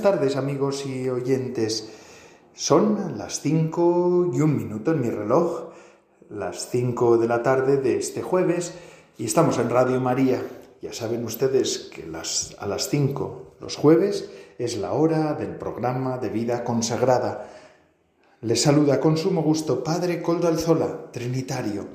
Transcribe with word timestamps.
Buenas 0.00 0.18
tardes 0.18 0.36
amigos 0.36 0.86
y 0.86 1.10
oyentes. 1.10 1.90
Son 2.54 3.18
las 3.18 3.42
5 3.42 4.30
y 4.32 4.40
un 4.40 4.56
minuto 4.56 4.92
en 4.92 5.02
mi 5.02 5.10
reloj, 5.10 5.72
las 6.30 6.70
5 6.70 7.18
de 7.18 7.28
la 7.28 7.42
tarde 7.42 7.76
de 7.76 7.98
este 7.98 8.22
jueves 8.22 8.72
y 9.18 9.26
estamos 9.26 9.58
en 9.58 9.68
Radio 9.68 10.00
María. 10.00 10.42
Ya 10.80 10.94
saben 10.94 11.22
ustedes 11.22 11.90
que 11.94 12.06
las, 12.06 12.56
a 12.58 12.66
las 12.66 12.88
5 12.88 13.56
los 13.60 13.76
jueves 13.76 14.30
es 14.58 14.78
la 14.78 14.94
hora 14.94 15.34
del 15.34 15.56
programa 15.56 16.16
de 16.16 16.30
vida 16.30 16.64
consagrada. 16.64 17.50
Les 18.40 18.62
saluda 18.62 19.00
con 19.00 19.18
sumo 19.18 19.42
gusto 19.42 19.84
Padre 19.84 20.22
Coldo 20.22 20.48
Alzola, 20.48 21.10
Trinitario. 21.12 21.88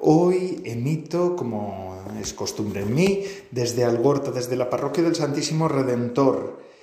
Hoy 0.00 0.60
emito, 0.64 1.36
como 1.36 2.02
es 2.20 2.34
costumbre 2.34 2.82
en 2.82 2.92
mí, 2.92 3.22
desde 3.52 3.84
Algorta, 3.84 4.32
desde 4.32 4.56
la 4.56 4.68
parroquia 4.68 5.04
del 5.04 5.14
Santísimo 5.14 5.68
Redentor 5.68 6.73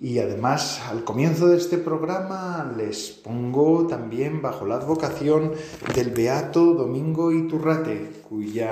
y 0.00 0.20
además, 0.20 0.80
al 0.88 1.02
comienzo 1.02 1.48
de 1.48 1.56
este 1.56 1.76
programa 1.76 2.72
les 2.76 3.10
pongo 3.10 3.86
también 3.88 4.40
bajo 4.40 4.64
la 4.64 4.76
advocación 4.76 5.52
del 5.94 6.10
Beato 6.10 6.74
Domingo 6.74 7.32
Iturrate, 7.32 8.10
eh, 8.30 8.68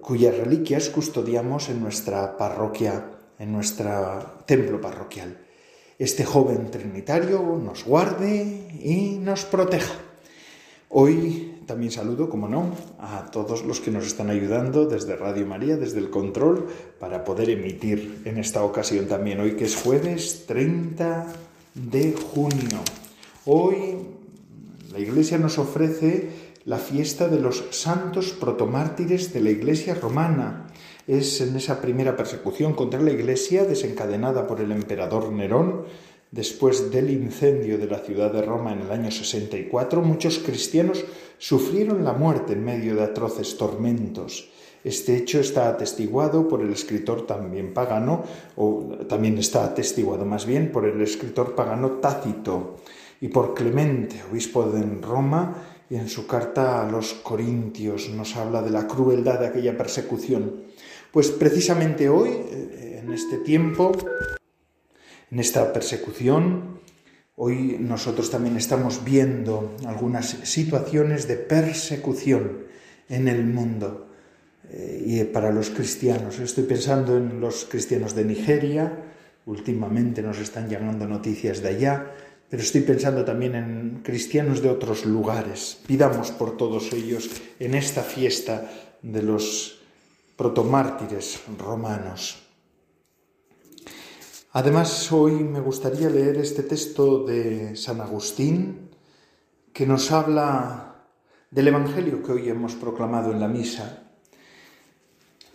cuyas 0.00 0.36
reliquias 0.38 0.90
custodiamos 0.90 1.70
en 1.70 1.82
nuestra 1.82 2.36
parroquia, 2.36 3.04
en 3.38 3.52
nuestro 3.52 4.44
templo 4.46 4.80
parroquial. 4.80 5.38
Este 5.98 6.24
joven 6.24 6.70
trinitario 6.70 7.40
nos 7.60 7.84
guarde 7.84 8.68
y 8.80 9.18
nos 9.18 9.44
proteja. 9.44 9.94
Hoy 10.88 11.53
también 11.66 11.90
saludo, 11.90 12.28
como 12.28 12.48
no, 12.48 12.74
a 12.98 13.30
todos 13.30 13.64
los 13.64 13.80
que 13.80 13.90
nos 13.90 14.06
están 14.06 14.30
ayudando 14.30 14.86
desde 14.86 15.16
Radio 15.16 15.46
María, 15.46 15.76
desde 15.76 15.98
el 15.98 16.10
control, 16.10 16.66
para 16.98 17.24
poder 17.24 17.50
emitir 17.50 18.22
en 18.24 18.38
esta 18.38 18.64
ocasión 18.64 19.06
también, 19.06 19.40
hoy 19.40 19.52
que 19.52 19.64
es 19.64 19.76
jueves 19.76 20.44
30 20.46 21.26
de 21.74 22.12
junio. 22.12 22.80
Hoy 23.46 23.96
la 24.92 24.98
Iglesia 24.98 25.38
nos 25.38 25.58
ofrece 25.58 26.30
la 26.64 26.78
fiesta 26.78 27.28
de 27.28 27.40
los 27.40 27.64
santos 27.70 28.32
protomártires 28.32 29.32
de 29.32 29.40
la 29.40 29.50
Iglesia 29.50 29.94
romana. 29.94 30.68
Es 31.06 31.40
en 31.40 31.54
esa 31.56 31.80
primera 31.80 32.16
persecución 32.16 32.72
contra 32.72 33.00
la 33.00 33.10
Iglesia 33.10 33.64
desencadenada 33.64 34.46
por 34.46 34.60
el 34.60 34.72
emperador 34.72 35.30
Nerón 35.30 35.84
Después 36.34 36.90
del 36.90 37.10
incendio 37.10 37.78
de 37.78 37.86
la 37.86 38.00
ciudad 38.00 38.32
de 38.32 38.42
Roma 38.42 38.72
en 38.72 38.80
el 38.80 38.90
año 38.90 39.12
64, 39.12 40.02
muchos 40.02 40.40
cristianos 40.40 41.04
sufrieron 41.38 42.04
la 42.04 42.12
muerte 42.12 42.52
en 42.54 42.64
medio 42.64 42.94
de 42.96 43.02
atroces 43.02 43.56
tormentos. 43.56 44.50
Este 44.84 45.16
hecho 45.16 45.40
está 45.40 45.68
atestiguado 45.68 46.46
por 46.46 46.60
el 46.60 46.70
escritor 46.70 47.26
también 47.26 47.72
pagano, 47.72 48.22
o 48.56 48.98
también 49.08 49.38
está 49.38 49.64
atestiguado 49.64 50.26
más 50.26 50.44
bien 50.44 50.70
por 50.70 50.84
el 50.84 51.00
escritor 51.00 51.54
pagano 51.54 51.92
Tácito 51.92 52.76
y 53.20 53.28
por 53.28 53.54
Clemente, 53.54 54.16
obispo 54.30 54.64
de 54.64 54.82
Roma, 55.00 55.56
y 55.88 55.96
en 55.96 56.08
su 56.08 56.26
carta 56.26 56.86
a 56.86 56.90
los 56.90 57.14
Corintios 57.14 58.10
nos 58.10 58.36
habla 58.36 58.62
de 58.62 58.70
la 58.70 58.86
crueldad 58.86 59.40
de 59.40 59.46
aquella 59.46 59.76
persecución. 59.76 60.64
Pues 61.10 61.30
precisamente 61.30 62.08
hoy, 62.08 62.28
eh, 62.30 63.00
en 63.02 63.12
este 63.12 63.38
tiempo, 63.38 63.92
en 65.30 65.40
esta 65.40 65.72
persecución. 65.72 66.80
Hoy 67.36 67.78
nosotros 67.80 68.30
también 68.30 68.56
estamos 68.56 69.02
viendo 69.02 69.74
algunas 69.86 70.28
situaciones 70.44 71.26
de 71.26 71.36
persecución 71.36 72.64
en 73.08 73.26
el 73.26 73.44
mundo 73.44 74.06
eh, 74.70 75.02
y 75.04 75.24
para 75.24 75.50
los 75.50 75.70
cristianos. 75.70 76.38
Estoy 76.38 76.62
pensando 76.62 77.16
en 77.16 77.40
los 77.40 77.64
cristianos 77.64 78.14
de 78.14 78.24
Nigeria, 78.24 78.92
últimamente 79.46 80.22
nos 80.22 80.38
están 80.38 80.68
llegando 80.68 81.08
noticias 81.08 81.60
de 81.60 81.70
allá, 81.70 82.12
pero 82.48 82.62
estoy 82.62 82.82
pensando 82.82 83.24
también 83.24 83.56
en 83.56 84.00
cristianos 84.04 84.62
de 84.62 84.70
otros 84.70 85.04
lugares. 85.04 85.78
Pidamos 85.88 86.30
por 86.30 86.56
todos 86.56 86.92
ellos 86.92 87.28
en 87.58 87.74
esta 87.74 88.02
fiesta 88.02 88.70
de 89.02 89.22
los 89.24 89.80
protomártires 90.36 91.40
romanos. 91.58 92.43
Además, 94.56 95.10
hoy 95.10 95.32
me 95.32 95.58
gustaría 95.58 96.08
leer 96.08 96.36
este 96.36 96.62
texto 96.62 97.24
de 97.24 97.74
San 97.74 98.00
Agustín 98.00 98.88
que 99.72 99.84
nos 99.84 100.12
habla 100.12 101.08
del 101.50 101.66
Evangelio 101.66 102.22
que 102.22 102.30
hoy 102.30 102.48
hemos 102.48 102.76
proclamado 102.76 103.32
en 103.32 103.40
la 103.40 103.48
misa. 103.48 104.12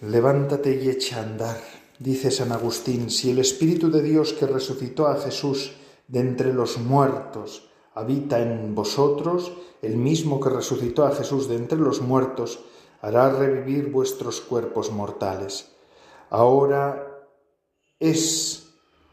Levántate 0.01 0.83
y 0.83 0.89
echa 0.89 1.19
a 1.19 1.23
andar, 1.23 1.61
dice 1.97 2.29
San 2.29 2.51
Agustín, 2.51 3.09
si 3.09 3.31
el 3.31 3.39
Espíritu 3.39 3.89
de 3.89 4.01
Dios 4.01 4.33
que 4.33 4.45
resucitó 4.45 5.07
a 5.07 5.16
Jesús 5.16 5.77
de 6.09 6.19
entre 6.19 6.53
los 6.53 6.77
muertos 6.77 7.69
habita 7.95 8.41
en 8.41 8.75
vosotros, 8.75 9.53
el 9.81 9.95
mismo 9.95 10.41
que 10.41 10.49
resucitó 10.49 11.05
a 11.05 11.16
Jesús 11.16 11.47
de 11.47 11.55
entre 11.55 11.77
los 11.79 12.01
muertos, 12.01 12.66
hará 13.01 13.29
revivir 13.29 13.91
vuestros 13.91 14.41
cuerpos 14.41 14.91
mortales. 14.91 15.71
Ahora 16.29 17.25
es 17.97 18.66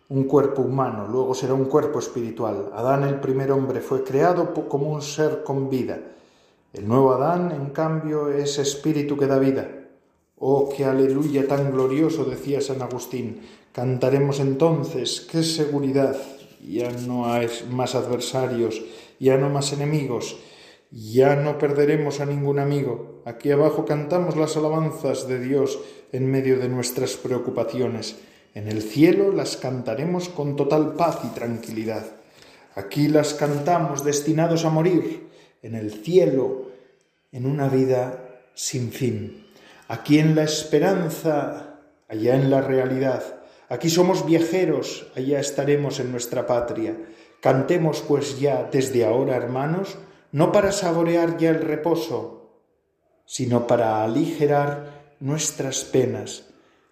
un 0.08 0.24
cuerpo 0.24 0.62
humano, 0.62 1.08
luego 1.08 1.34
será 1.34 1.54
un 1.54 1.64
cuerpo 1.64 1.98
espiritual. 1.98 2.70
Adán, 2.74 3.04
el 3.04 3.20
primer 3.20 3.50
hombre, 3.50 3.80
fue 3.80 4.04
creado 4.04 4.54
como 4.68 4.92
un 4.92 5.02
ser 5.02 5.42
con 5.42 5.68
vida. 5.68 5.98
El 6.72 6.86
nuevo 6.86 7.12
Adán, 7.12 7.50
en 7.52 7.70
cambio, 7.70 8.28
es 8.30 8.58
espíritu 8.58 9.16
que 9.16 9.26
da 9.26 9.38
vida. 9.38 9.68
Oh, 10.38 10.68
qué 10.68 10.84
aleluya 10.84 11.48
tan 11.48 11.72
glorioso, 11.72 12.24
decía 12.24 12.60
San 12.60 12.82
Agustín. 12.82 13.40
Cantaremos 13.72 14.38
entonces, 14.38 15.26
qué 15.30 15.42
seguridad. 15.42 16.16
Ya 16.60 16.90
no 16.90 17.32
hay 17.32 17.48
más 17.70 17.94
adversarios, 17.94 18.82
ya 19.18 19.36
no 19.36 19.48
más 19.48 19.72
enemigos, 19.72 20.36
ya 20.90 21.36
no 21.36 21.58
perderemos 21.58 22.20
a 22.20 22.26
ningún 22.26 22.58
amigo. 22.58 23.22
Aquí 23.24 23.50
abajo 23.50 23.84
cantamos 23.84 24.36
las 24.36 24.56
alabanzas 24.56 25.26
de 25.26 25.40
Dios 25.40 25.78
en 26.12 26.30
medio 26.30 26.58
de 26.58 26.68
nuestras 26.68 27.16
preocupaciones. 27.16 28.16
En 28.56 28.68
el 28.68 28.80
cielo 28.80 29.32
las 29.32 29.58
cantaremos 29.58 30.30
con 30.30 30.56
total 30.56 30.94
paz 30.94 31.18
y 31.24 31.34
tranquilidad. 31.34 32.06
Aquí 32.74 33.06
las 33.06 33.34
cantamos 33.34 34.02
destinados 34.02 34.64
a 34.64 34.70
morir. 34.70 35.28
En 35.60 35.74
el 35.74 35.92
cielo, 35.92 36.70
en 37.32 37.44
una 37.44 37.68
vida 37.68 38.40
sin 38.54 38.92
fin. 38.92 39.44
Aquí 39.88 40.18
en 40.18 40.34
la 40.34 40.44
esperanza, 40.44 41.80
allá 42.08 42.34
en 42.34 42.48
la 42.48 42.62
realidad. 42.62 43.42
Aquí 43.68 43.90
somos 43.90 44.24
viajeros, 44.24 45.06
allá 45.14 45.38
estaremos 45.38 46.00
en 46.00 46.10
nuestra 46.10 46.46
patria. 46.46 46.96
Cantemos 47.42 48.00
pues 48.08 48.40
ya 48.40 48.70
desde 48.72 49.04
ahora, 49.04 49.36
hermanos, 49.36 49.98
no 50.32 50.50
para 50.50 50.72
saborear 50.72 51.36
ya 51.36 51.50
el 51.50 51.60
reposo, 51.60 52.62
sino 53.26 53.66
para 53.66 54.02
aligerar 54.02 55.12
nuestras 55.20 55.84
penas. 55.84 56.44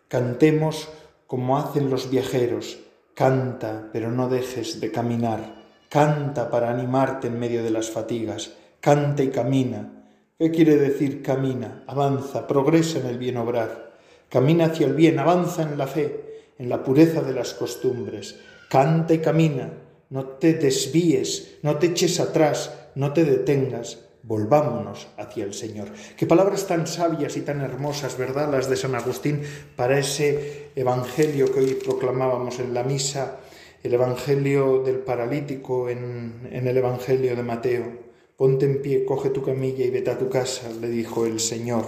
Cantemos 0.09 0.91
como 1.27 1.59
hacen 1.59 1.91
los 1.91 2.11
viajeros. 2.11 2.79
Canta, 3.15 3.89
pero 3.93 4.11
no 4.11 4.29
dejes 4.29 4.81
de 4.81 4.91
caminar. 4.91 5.63
Canta 5.89 6.51
para 6.51 6.71
animarte 6.71 7.29
en 7.29 7.39
medio 7.39 7.63
de 7.63 7.71
las 7.71 7.91
fatigas. 7.91 8.53
Canta 8.81 9.23
y 9.23 9.29
camina. 9.29 10.07
¿Qué 10.39 10.51
quiere 10.51 10.77
decir 10.77 11.23
camina? 11.23 11.85
Avanza, 11.87 12.47
progresa 12.47 12.99
en 12.99 13.07
el 13.07 13.19
bien 13.19 13.37
obrar. 13.37 13.95
Camina 14.29 14.67
hacia 14.67 14.87
el 14.87 14.95
bien, 14.95 15.19
avanza 15.19 15.63
en 15.63 15.79
la 15.79 15.87
fe, 15.87 16.53
en 16.59 16.69
la 16.69 16.83
pureza 16.83 17.23
de 17.23 17.35
las 17.35 17.55
costumbres. 17.55 18.41
Canta 18.69 19.15
y 19.15 19.19
camina. 19.19 19.73
No 20.11 20.25
te 20.25 20.55
desvíes, 20.55 21.59
no 21.63 21.77
te 21.77 21.87
eches 21.87 22.19
atrás, 22.21 22.75
no 22.95 23.13
te 23.13 23.25
detengas 23.25 24.05
volvámonos 24.27 25.09
hacia 25.17 25.45
el 25.45 25.53
Señor. 25.53 25.89
Qué 26.17 26.27
palabras 26.27 26.67
tan 26.67 26.87
sabias 26.87 27.37
y 27.37 27.43
tan 27.43 27.61
hermosas, 27.61 28.17
¿verdad? 28.17 28.51
Las 28.51 28.71
de 28.71 28.77
San 28.77 28.95
Agustín 28.95 29.43
para 29.77 29.99
ese 29.99 30.71
Evangelio 30.75 31.53
que 31.53 31.61
hoy 31.61 31.75
proclamábamos 31.75 32.59
en 32.59 32.73
la 32.73 32.85
misa, 32.85 33.41
el 33.83 33.93
Evangelio 33.93 34.83
del 34.83 34.99
paralítico 34.99 35.91
en, 35.91 36.49
el 36.51 36.77
Evangelio 36.77 37.37
de 37.37 37.43
Mateo. 37.43 38.05
Ponte 38.37 38.67
en 38.67 38.83
pie, 38.83 39.05
coge 39.05 39.31
tu 39.31 39.43
camilla 39.43 39.85
y 39.85 39.91
vete 39.91 40.11
a 40.11 40.19
tu 40.19 40.29
casa, 40.29 40.69
le 40.81 40.89
dijo 40.89 41.27
el 41.27 41.39
Señor, 41.39 41.85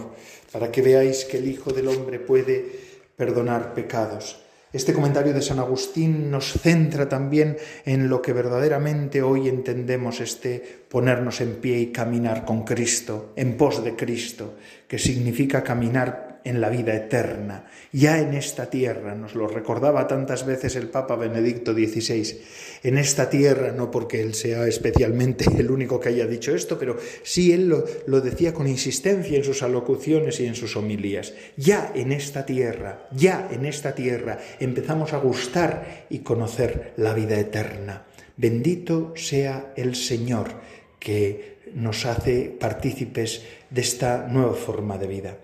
para 0.53 0.71
que 0.71 0.83
veáis 0.83 1.25
que 1.25 1.39
el 1.39 1.49
Hijo 1.49 1.73
del 1.73 1.89
Hombre 1.89 2.21
puede 2.21 2.71
perdonar 3.17 3.75
pecados. 3.75 4.46
Este 4.77 4.93
comentario 4.93 5.33
de 5.33 5.41
San 5.41 5.59
Agustín 5.59 6.31
nos 6.31 6.53
centra 6.53 7.09
también 7.09 7.57
en 7.87 8.11
lo 8.11 8.21
que 8.21 8.35
verdaderamente 8.35 9.23
hoy 9.23 9.49
entendemos 9.49 10.21
este 10.21 10.63
ponernos 10.91 11.41
en 11.41 11.55
pie 11.55 11.79
y 11.81 11.87
caminar 11.93 12.45
con 12.45 12.63
Cristo, 12.63 13.33
en 13.37 13.57
pos 13.57 13.83
de 13.83 13.97
Cristo, 13.97 14.57
que 14.87 14.99
significa 14.99 15.65
caminar 15.65 16.26
en 16.47 16.61
la 16.61 16.69
vida 16.69 16.95
eterna, 16.95 17.67
ya 17.93 18.21
en 18.21 18.35
esta 18.35 18.71
tierra, 18.71 19.15
nos 19.15 19.35
lo 19.35 19.49
recordaba 19.49 20.07
tantas 20.07 20.47
veces 20.47 20.77
el 20.77 20.89
Papa 20.89 21.17
Benedicto 21.17 21.75
XVI, 21.75 22.41
en 22.85 22.99
esta 22.99 23.29
tierra, 23.29 23.73
no 23.73 23.91
porque 23.91 24.21
él 24.21 24.35
sea 24.35 24.67
especialmente 24.67 25.45
el 25.59 25.71
único 25.71 25.99
que 25.99 26.11
haya 26.11 26.27
dicho 26.27 26.55
esto, 26.55 26.79
pero 26.79 26.97
sí 27.23 27.53
él 27.53 27.69
lo, 27.69 27.85
lo 28.07 28.21
decía 28.21 28.55
con 28.55 28.69
insistencia 28.69 29.37
en 29.37 29.45
sus 29.45 29.63
alocuciones 29.63 30.39
y 30.39 30.47
en 30.47 30.55
sus 30.55 30.77
homilías, 30.77 31.35
ya 31.57 31.93
en 31.95 32.13
esta 32.13 32.47
tierra, 32.47 33.09
ya 33.13 33.49
en 33.51 33.67
esta 33.67 33.95
tierra 33.95 34.39
empezamos 34.61 35.13
a 35.13 35.19
gustar 35.19 36.07
y 36.11 36.21
conocer 36.21 36.93
la 36.97 37.13
vida 37.13 37.39
eterna. 37.39 38.07
Bendito 38.37 39.15
sea 39.17 39.73
el 39.77 39.97
Señor 39.97 40.49
que 41.01 41.57
nos 41.75 42.07
hace 42.07 42.55
partícipes 42.59 43.43
de 43.71 43.81
esta 43.81 44.29
nueva 44.29 44.55
forma 44.55 44.99
de 44.99 45.07
vida. 45.07 45.37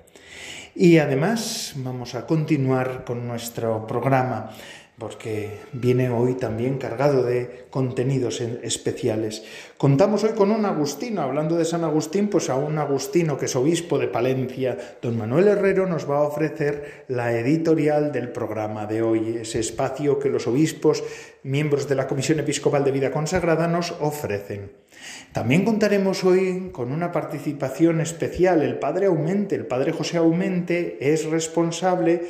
Y 0.75 0.97
además 0.99 1.75
vamos 1.77 2.15
a 2.15 2.27
continuar 2.27 3.05
con 3.05 3.27
nuestro 3.27 3.87
programa 3.87 4.51
porque 5.03 5.59
viene 5.73 6.11
hoy 6.11 6.35
también 6.35 6.79
cargado 6.79 7.25
de 7.25 7.65
contenidos 7.71 8.41
especiales. 8.41 9.43
Contamos 9.77 10.23
hoy 10.23 10.31
con 10.31 10.53
un 10.53 10.65
agustino, 10.65 11.23
hablando 11.23 11.57
de 11.57 11.65
San 11.65 11.83
Agustín, 11.83 12.29
pues 12.29 12.49
a 12.49 12.55
un 12.55 12.79
agustino 12.79 13.37
que 13.37 13.47
es 13.47 13.57
obispo 13.57 13.99
de 13.99 14.07
Palencia, 14.07 14.79
don 15.03 15.19
Manuel 15.19 15.49
Herrero 15.49 15.89
nos 15.89 16.09
va 16.09 16.19
a 16.19 16.23
ofrecer 16.23 17.05
la 17.09 17.37
editorial 17.37 18.13
del 18.13 18.31
programa 18.31 18.87
de 18.87 19.03
hoy, 19.03 19.39
ese 19.41 19.59
espacio 19.59 20.21
que 20.21 20.29
los 20.29 20.47
obispos, 20.47 21.03
miembros 21.43 21.89
de 21.89 21.97
la 21.97 22.07
Comisión 22.07 22.39
Episcopal 22.39 22.85
de 22.85 22.93
Vida 22.93 23.11
Consagrada, 23.11 23.67
nos 23.67 23.97
ofrecen. 23.99 24.71
También 25.33 25.65
contaremos 25.65 26.23
hoy 26.23 26.71
con 26.71 26.93
una 26.93 27.11
participación 27.11 28.01
especial. 28.01 28.63
El 28.63 28.79
padre 28.79 29.07
Aumente, 29.07 29.57
el 29.57 29.67
padre 29.67 29.91
José 29.91 30.19
Aumente 30.19 31.13
es 31.13 31.25
responsable 31.25 32.23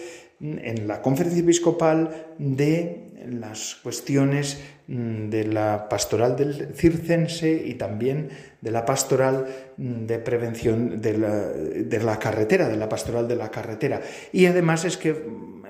en 0.43 0.89
la 0.89 1.00
conferencia 1.00 1.41
episcopal 1.43 2.27
de 2.39 3.03
las 3.31 3.77
cuestiones 3.77 4.61
mm, 4.89 5.29
de 5.29 5.44
la 5.44 5.89
pastoral 5.89 6.37
del 6.37 6.75
circense 6.75 7.62
y 7.65 7.75
también 7.75 8.31
de 8.61 8.71
la 8.71 8.85
pastoral 8.85 9.47
mm, 9.77 10.06
de 10.06 10.19
prevención 10.19 11.00
de 11.00 11.19
la, 11.19 11.47
de 11.49 12.03
la, 12.03 12.19
carretera, 12.19 12.69
de 12.69 12.77
la 12.77 12.89
pastoral 12.89 13.29
de 13.29 13.37
la 13.37 13.50
carretera. 13.50 14.00
Y 14.33 14.47
además 14.47 14.85
es 14.85 14.97
que 14.97 15.11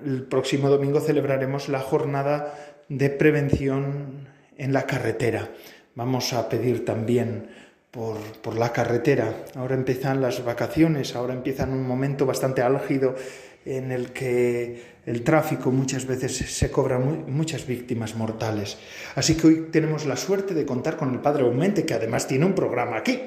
el 0.04 0.22
próximo 0.24 0.68
domingo 0.70 1.00
celebraremos 1.00 1.68
la 1.68 1.80
jornada 1.80 2.54
de 2.88 3.10
prevención 3.10 4.28
en 4.56 4.72
la 4.72 4.86
carretera. 4.86 5.50
Vamos 5.94 6.32
a 6.32 6.48
pedir 6.48 6.84
también 6.84 7.48
por, 7.90 8.18
por 8.40 8.56
la 8.56 8.72
carretera. 8.72 9.34
Ahora 9.54 9.74
empiezan 9.74 10.22
las 10.22 10.42
vacaciones, 10.42 11.14
ahora 11.14 11.34
empiezan 11.34 11.72
un 11.72 11.86
momento 11.86 12.24
bastante 12.24 12.62
álgido 12.62 13.14
en 13.64 13.92
el 13.92 14.12
que 14.12 14.92
el 15.06 15.22
tráfico 15.22 15.70
muchas 15.70 16.06
veces 16.06 16.36
se 16.36 16.70
cobra 16.70 16.98
muchas 16.98 17.66
víctimas 17.66 18.14
mortales. 18.14 18.78
Así 19.14 19.34
que 19.34 19.46
hoy 19.46 19.68
tenemos 19.72 20.06
la 20.06 20.16
suerte 20.16 20.54
de 20.54 20.64
contar 20.64 20.96
con 20.96 21.12
el 21.12 21.20
Padre 21.20 21.44
Aumente, 21.44 21.84
que 21.84 21.94
además 21.94 22.26
tiene 22.26 22.44
un 22.44 22.54
programa 22.54 22.98
aquí. 22.98 23.20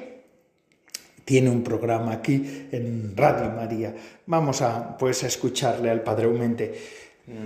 Tiene 1.24 1.50
un 1.50 1.62
programa 1.62 2.12
aquí 2.12 2.68
en 2.70 3.16
Radio 3.16 3.50
María. 3.50 3.94
Vamos 4.26 4.62
a 4.62 4.96
pues 4.96 5.24
a 5.24 5.26
escucharle 5.26 5.90
al 5.90 6.02
Padre 6.02 6.26
Aumente. 6.26 6.74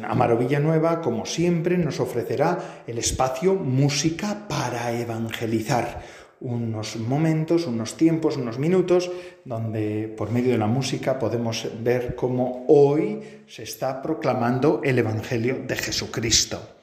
Amaro 0.02 0.36
Villanueva, 0.36 1.00
como 1.00 1.24
siempre, 1.24 1.78
nos 1.78 2.00
ofrecerá 2.00 2.82
el 2.86 2.98
espacio 2.98 3.54
Música 3.54 4.46
para 4.46 4.92
Evangelizar 4.92 6.02
unos 6.40 6.96
momentos, 6.96 7.66
unos 7.66 7.96
tiempos, 7.96 8.36
unos 8.36 8.58
minutos, 8.58 9.10
donde 9.44 10.12
por 10.16 10.30
medio 10.30 10.52
de 10.52 10.58
la 10.58 10.66
música 10.66 11.18
podemos 11.18 11.68
ver 11.82 12.14
cómo 12.14 12.64
hoy 12.68 13.20
se 13.46 13.62
está 13.62 14.00
proclamando 14.00 14.80
el 14.82 14.98
Evangelio 14.98 15.62
de 15.66 15.76
Jesucristo. 15.76 16.76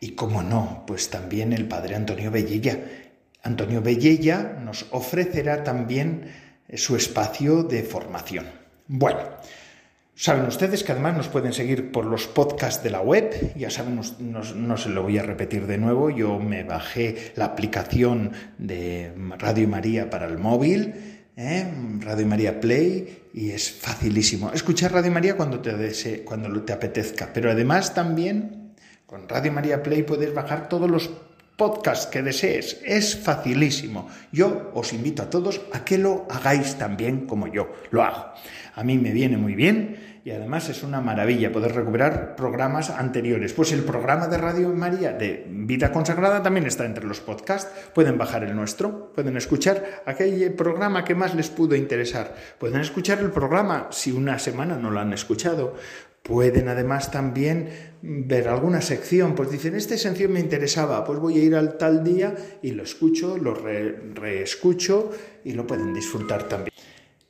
Y 0.00 0.12
cómo 0.12 0.42
no, 0.42 0.84
pues 0.86 1.10
también 1.10 1.52
el 1.52 1.66
Padre 1.66 1.94
Antonio 1.94 2.30
Bellella. 2.30 2.78
Antonio 3.42 3.82
Bellella 3.82 4.58
nos 4.62 4.86
ofrecerá 4.90 5.64
también 5.64 6.30
su 6.74 6.96
espacio 6.96 7.62
de 7.62 7.82
formación. 7.82 8.46
Bueno, 8.86 9.20
Saben 10.20 10.44
ustedes 10.44 10.84
que 10.84 10.92
además 10.92 11.16
nos 11.16 11.28
pueden 11.28 11.54
seguir 11.54 11.90
por 11.92 12.04
los 12.04 12.26
podcasts 12.26 12.84
de 12.84 12.90
la 12.90 13.00
web, 13.00 13.54
ya 13.56 13.70
saben, 13.70 13.98
no, 14.18 14.76
se 14.76 14.88
lo 14.90 15.02
voy 15.02 15.16
a 15.16 15.22
repetir 15.22 15.66
de 15.66 15.78
nuevo, 15.78 16.10
yo 16.10 16.38
me 16.38 16.62
bajé 16.62 17.32
la 17.36 17.46
aplicación 17.46 18.32
de 18.58 19.14
Radio 19.38 19.66
María 19.66 20.10
para 20.10 20.26
el 20.26 20.36
móvil, 20.36 20.92
¿eh? 21.38 21.66
Radio 22.00 22.26
María 22.26 22.60
Play, 22.60 23.30
y 23.32 23.52
es 23.52 23.72
facilísimo. 23.72 24.52
Escuchar 24.52 24.92
Radio 24.92 25.10
María 25.10 25.38
cuando 25.38 25.60
te, 25.60 25.74
desee, 25.74 26.22
cuando 26.22 26.64
te 26.64 26.74
apetezca, 26.74 27.30
pero 27.32 27.50
además 27.50 27.94
también 27.94 28.74
con 29.06 29.26
Radio 29.26 29.52
María 29.52 29.82
Play 29.82 30.02
puedes 30.02 30.34
bajar 30.34 30.68
todos 30.68 30.90
los 30.90 31.08
podcasts 31.56 32.06
que 32.06 32.22
desees. 32.22 32.78
Es 32.84 33.16
facilísimo. 33.16 34.08
Yo 34.32 34.70
os 34.74 34.92
invito 34.92 35.22
a 35.22 35.30
todos 35.30 35.62
a 35.72 35.84
que 35.84 35.96
lo 35.96 36.26
hagáis 36.30 36.76
también 36.76 37.26
como 37.26 37.46
yo 37.46 37.72
lo 37.90 38.02
hago. 38.02 38.34
A 38.74 38.82
mí 38.82 38.96
me 38.96 39.12
viene 39.12 39.36
muy 39.36 39.54
bien 39.54 40.09
y 40.24 40.30
además 40.30 40.68
es 40.68 40.82
una 40.82 41.00
maravilla 41.00 41.52
poder 41.52 41.74
recuperar 41.74 42.36
programas 42.36 42.90
anteriores. 42.90 43.52
Pues 43.52 43.72
el 43.72 43.84
programa 43.84 44.28
de 44.28 44.38
Radio 44.38 44.68
María 44.70 45.12
de 45.12 45.46
Vida 45.48 45.92
Consagrada 45.92 46.42
también 46.42 46.66
está 46.66 46.84
entre 46.84 47.06
los 47.06 47.20
podcasts. 47.20 47.70
Pueden 47.94 48.18
bajar 48.18 48.44
el 48.44 48.54
nuestro, 48.54 49.12
pueden 49.12 49.36
escuchar 49.36 50.02
aquel 50.04 50.52
programa 50.52 51.04
que 51.04 51.14
más 51.14 51.34
les 51.34 51.48
pudo 51.48 51.74
interesar. 51.74 52.34
Pueden 52.58 52.80
escuchar 52.80 53.20
el 53.20 53.30
programa 53.30 53.88
si 53.90 54.12
una 54.12 54.38
semana 54.38 54.76
no 54.76 54.90
lo 54.90 55.00
han 55.00 55.12
escuchado. 55.12 55.74
Pueden 56.22 56.68
además 56.68 57.10
también 57.10 57.70
ver 58.02 58.48
alguna 58.48 58.82
sección, 58.82 59.34
pues 59.34 59.50
dicen, 59.50 59.74
esta 59.74 59.96
sección 59.96 60.32
me 60.32 60.40
interesaba, 60.40 61.02
pues 61.02 61.18
voy 61.18 61.38
a 61.38 61.42
ir 61.42 61.54
al 61.54 61.78
tal 61.78 62.04
día 62.04 62.34
y 62.60 62.72
lo 62.72 62.82
escucho, 62.82 63.38
lo 63.38 63.54
reescucho 63.54 65.12
y 65.44 65.54
lo 65.54 65.66
pueden 65.66 65.94
disfrutar 65.94 66.42
también. 66.42 66.74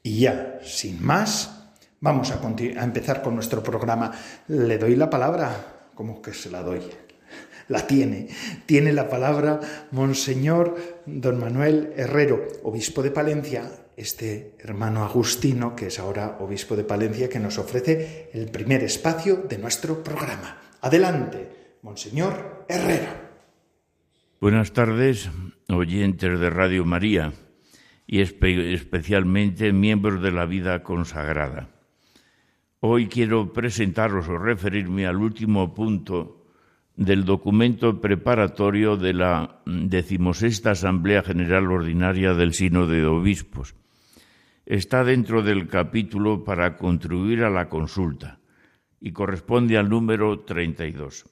Y 0.02 0.20
ya, 0.20 0.58
sin 0.62 1.04
más, 1.04 1.59
Vamos 2.02 2.30
a, 2.30 2.40
empezar 2.82 3.20
con 3.20 3.34
nuestro 3.34 3.62
programa. 3.62 4.10
Le 4.48 4.78
doy 4.78 4.96
la 4.96 5.10
palabra. 5.10 5.90
¿Cómo 5.94 6.22
que 6.22 6.32
se 6.32 6.50
la 6.50 6.62
doy? 6.62 6.80
La 7.68 7.86
tiene. 7.86 8.28
Tiene 8.64 8.92
la 8.92 9.08
palabra 9.08 9.60
Monseñor 9.92 10.76
Don 11.04 11.38
Manuel 11.38 11.92
Herrero, 11.94 12.48
obispo 12.64 13.02
de 13.02 13.10
Palencia, 13.10 13.70
este 13.96 14.56
hermano 14.58 15.04
Agustino, 15.04 15.76
que 15.76 15.88
es 15.88 15.98
ahora 15.98 16.38
obispo 16.40 16.74
de 16.74 16.84
Palencia, 16.84 17.28
que 17.28 17.38
nos 17.38 17.58
ofrece 17.58 18.30
el 18.32 18.50
primer 18.50 18.82
espacio 18.82 19.36
de 19.48 19.58
nuestro 19.58 20.02
programa. 20.02 20.56
Adelante, 20.80 21.76
Monseñor 21.82 22.64
Herrero. 22.66 23.12
Buenas 24.40 24.72
tardes, 24.72 25.28
oyentes 25.68 26.40
de 26.40 26.50
Radio 26.50 26.84
María 26.86 27.34
y 28.06 28.22
especialmente 28.22 29.72
miembros 29.72 30.22
de 30.22 30.32
la 30.32 30.46
vida 30.46 30.82
consagrada. 30.82 31.68
Hoy 32.82 33.08
quiero 33.08 33.52
presentaros 33.52 34.26
o 34.30 34.38
referirme 34.38 35.06
al 35.06 35.18
último 35.18 35.74
punto 35.74 36.46
del 36.96 37.26
documento 37.26 38.00
preparatorio 38.00 38.96
de 38.96 39.12
la 39.12 39.60
decimosexta 39.66 40.70
Asamblea 40.70 41.22
General 41.22 41.70
Ordinaria 41.70 42.32
del 42.32 42.54
Sino 42.54 42.86
de 42.86 43.04
Obispos. 43.04 43.74
Está 44.64 45.04
dentro 45.04 45.42
del 45.42 45.68
capítulo 45.68 46.42
para 46.42 46.78
contribuir 46.78 47.44
a 47.44 47.50
la 47.50 47.68
consulta 47.68 48.40
y 48.98 49.12
corresponde 49.12 49.76
al 49.76 49.90
número 49.90 50.40
32. 50.40 51.26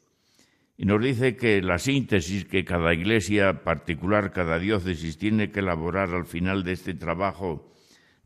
Y 0.77 0.85
nos 0.85 1.03
dice 1.03 1.37
que 1.37 1.63
la 1.63 1.79
síntesis 1.79 2.45
que 2.45 2.67
cada 2.67 2.93
iglesia 2.93 3.65
particular, 3.65 4.33
cada 4.33 4.59
diócesis 4.59 5.17
tiene 5.17 5.51
que 5.51 5.61
elaborar 5.61 6.11
al 6.11 6.27
final 6.27 6.63
de 6.63 6.73
este 6.73 6.93
trabajo 6.93 7.73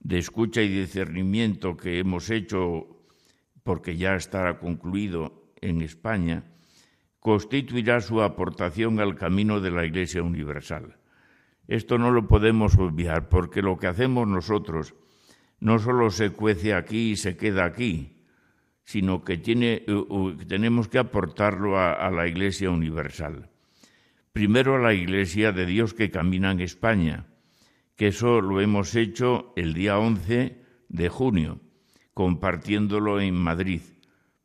de 0.00 0.18
escucha 0.18 0.60
y 0.60 0.68
discernimiento 0.68 1.76
que 1.76 2.00
hemos 2.00 2.28
hecho 2.28 2.98
porque 3.64 3.96
ya 3.96 4.14
estará 4.14 4.58
concluido 4.58 5.52
en 5.60 5.82
España, 5.82 6.44
constituirá 7.20 8.00
su 8.00 8.22
aportación 8.22 9.00
al 9.00 9.14
camino 9.14 9.60
de 9.60 9.70
la 9.70 9.84
Iglesia 9.84 10.22
Universal. 10.22 10.96
Esto 11.68 11.98
no 11.98 12.10
lo 12.10 12.26
podemos 12.26 12.76
olvidar 12.76 13.28
porque 13.28 13.62
lo 13.62 13.78
que 13.78 13.86
hacemos 13.86 14.26
nosotros 14.26 14.94
no 15.60 15.78
solo 15.78 16.10
se 16.10 16.30
cuece 16.30 16.74
aquí 16.74 17.12
y 17.12 17.16
se 17.16 17.36
queda 17.36 17.64
aquí, 17.64 18.24
sino 18.84 19.22
que 19.22 19.38
tiene, 19.38 19.84
tenemos 20.48 20.88
que 20.88 20.98
aportarlo 20.98 21.78
a, 21.78 21.92
a 21.92 22.10
la 22.10 22.26
Iglesia 22.26 22.70
Universal. 22.70 23.48
Primero 24.32 24.74
a 24.74 24.80
la 24.80 24.92
Iglesia 24.92 25.52
de 25.52 25.66
Dios 25.66 25.94
que 25.94 26.10
camina 26.10 26.50
en 26.50 26.60
España 26.60 27.28
que 27.96 28.08
eso 28.08 28.40
lo 28.40 28.60
hemos 28.60 28.94
hecho 28.94 29.52
el 29.56 29.74
día 29.74 29.98
11 29.98 30.58
de 30.88 31.08
junio, 31.08 31.60
compartiéndolo 32.14 33.20
en 33.20 33.34
Madrid. 33.34 33.82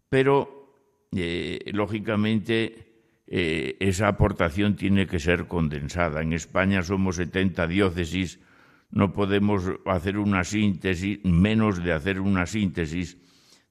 Pero, 0.10 0.74
eh, 1.12 1.60
lógicamente, 1.74 2.88
eh, 3.28 3.76
esa 3.80 4.08
aportación 4.08 4.76
tiene 4.76 5.06
que 5.06 5.20
ser 5.20 5.48
condensada. 5.48 6.22
En 6.22 6.34
España 6.34 6.82
somos 6.84 7.18
70 7.18 7.68
diócesis, 7.68 8.40
no 8.90 9.12
podemos 9.12 9.70
hacer 9.86 10.18
una 10.18 10.44
síntesis, 10.44 11.20
menos 11.26 11.84
de 11.84 11.92
hacer 11.92 12.22
una 12.22 12.46
síntesis 12.46 13.18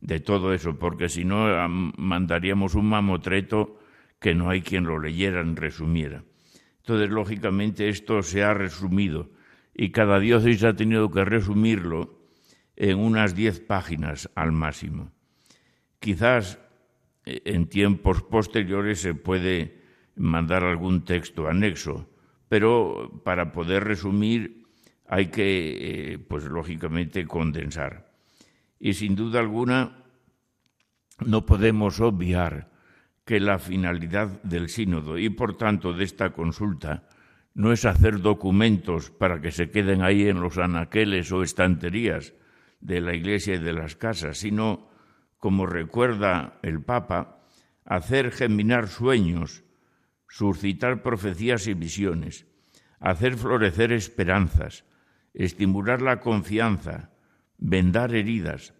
de 0.00 0.20
todo 0.20 0.52
eso, 0.52 0.78
porque 0.78 1.08
si 1.08 1.24
no 1.24 1.68
mandaríamos 1.68 2.74
un 2.74 2.86
mamotreto 2.86 3.78
que 4.20 4.34
no 4.34 4.50
hay 4.50 4.60
quien 4.60 4.84
lo 4.84 4.98
leyera 4.98 5.42
resumiera. 5.42 6.22
Entonces, 6.80 7.10
lógicamente, 7.10 7.88
esto 7.88 8.22
se 8.22 8.44
ha 8.44 8.54
resumido 8.54 9.30
y 9.74 9.90
cada 9.90 10.20
diócesis 10.20 10.64
ha 10.64 10.74
tenido 10.74 11.10
que 11.10 11.24
resumirlo 11.24 12.15
en 12.76 12.98
unas 12.98 13.34
diez 13.34 13.60
páginas 13.60 14.30
al 14.34 14.52
máximo. 14.52 15.10
Quizás 15.98 16.58
eh, 17.24 17.42
en 17.46 17.66
tiempos 17.66 18.22
posteriores 18.22 19.00
se 19.00 19.14
puede 19.14 19.82
mandar 20.16 20.64
algún 20.64 21.04
texto 21.04 21.48
anexo, 21.48 22.08
pero 22.48 23.20
para 23.24 23.52
poder 23.52 23.84
resumir 23.84 24.66
hay 25.08 25.26
que, 25.26 26.12
eh, 26.12 26.18
pues 26.18 26.44
lógicamente, 26.44 27.26
condensar. 27.26 28.12
Y 28.78 28.94
sin 28.94 29.14
duda 29.16 29.40
alguna, 29.40 30.04
no 31.24 31.46
podemos 31.46 32.00
obviar 32.00 32.70
que 33.24 33.40
la 33.40 33.58
finalidad 33.58 34.42
del 34.42 34.68
sínodo 34.68 35.18
y, 35.18 35.30
por 35.30 35.56
tanto, 35.56 35.92
de 35.92 36.04
esta 36.04 36.30
consulta 36.30 37.08
no 37.54 37.72
es 37.72 37.84
hacer 37.84 38.20
documentos 38.20 39.10
para 39.10 39.40
que 39.40 39.50
se 39.50 39.70
queden 39.70 40.02
ahí 40.02 40.28
en 40.28 40.40
los 40.40 40.58
anaqueles 40.58 41.32
o 41.32 41.42
estanterías 41.42 42.34
de 42.80 43.00
la 43.00 43.14
iglesia 43.14 43.54
y 43.54 43.58
de 43.58 43.72
las 43.72 43.96
casas, 43.96 44.38
sino, 44.38 44.88
como 45.38 45.66
recuerda 45.66 46.58
el 46.62 46.82
Papa, 46.82 47.44
hacer 47.84 48.30
germinar 48.32 48.88
sueños, 48.88 49.64
suscitar 50.28 51.02
profecías 51.02 51.66
y 51.66 51.74
visiones, 51.74 52.46
hacer 53.00 53.36
florecer 53.36 53.92
esperanzas, 53.92 54.84
estimular 55.34 56.02
la 56.02 56.20
confianza, 56.20 57.10
vendar 57.58 58.14
heridas, 58.14 58.74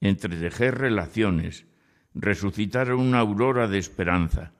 entretejer 0.00 0.78
relaciones, 0.78 1.66
resucitar 2.14 2.92
una 2.94 3.18
aurora 3.18 3.68
de 3.68 3.78
esperanza, 3.78 4.52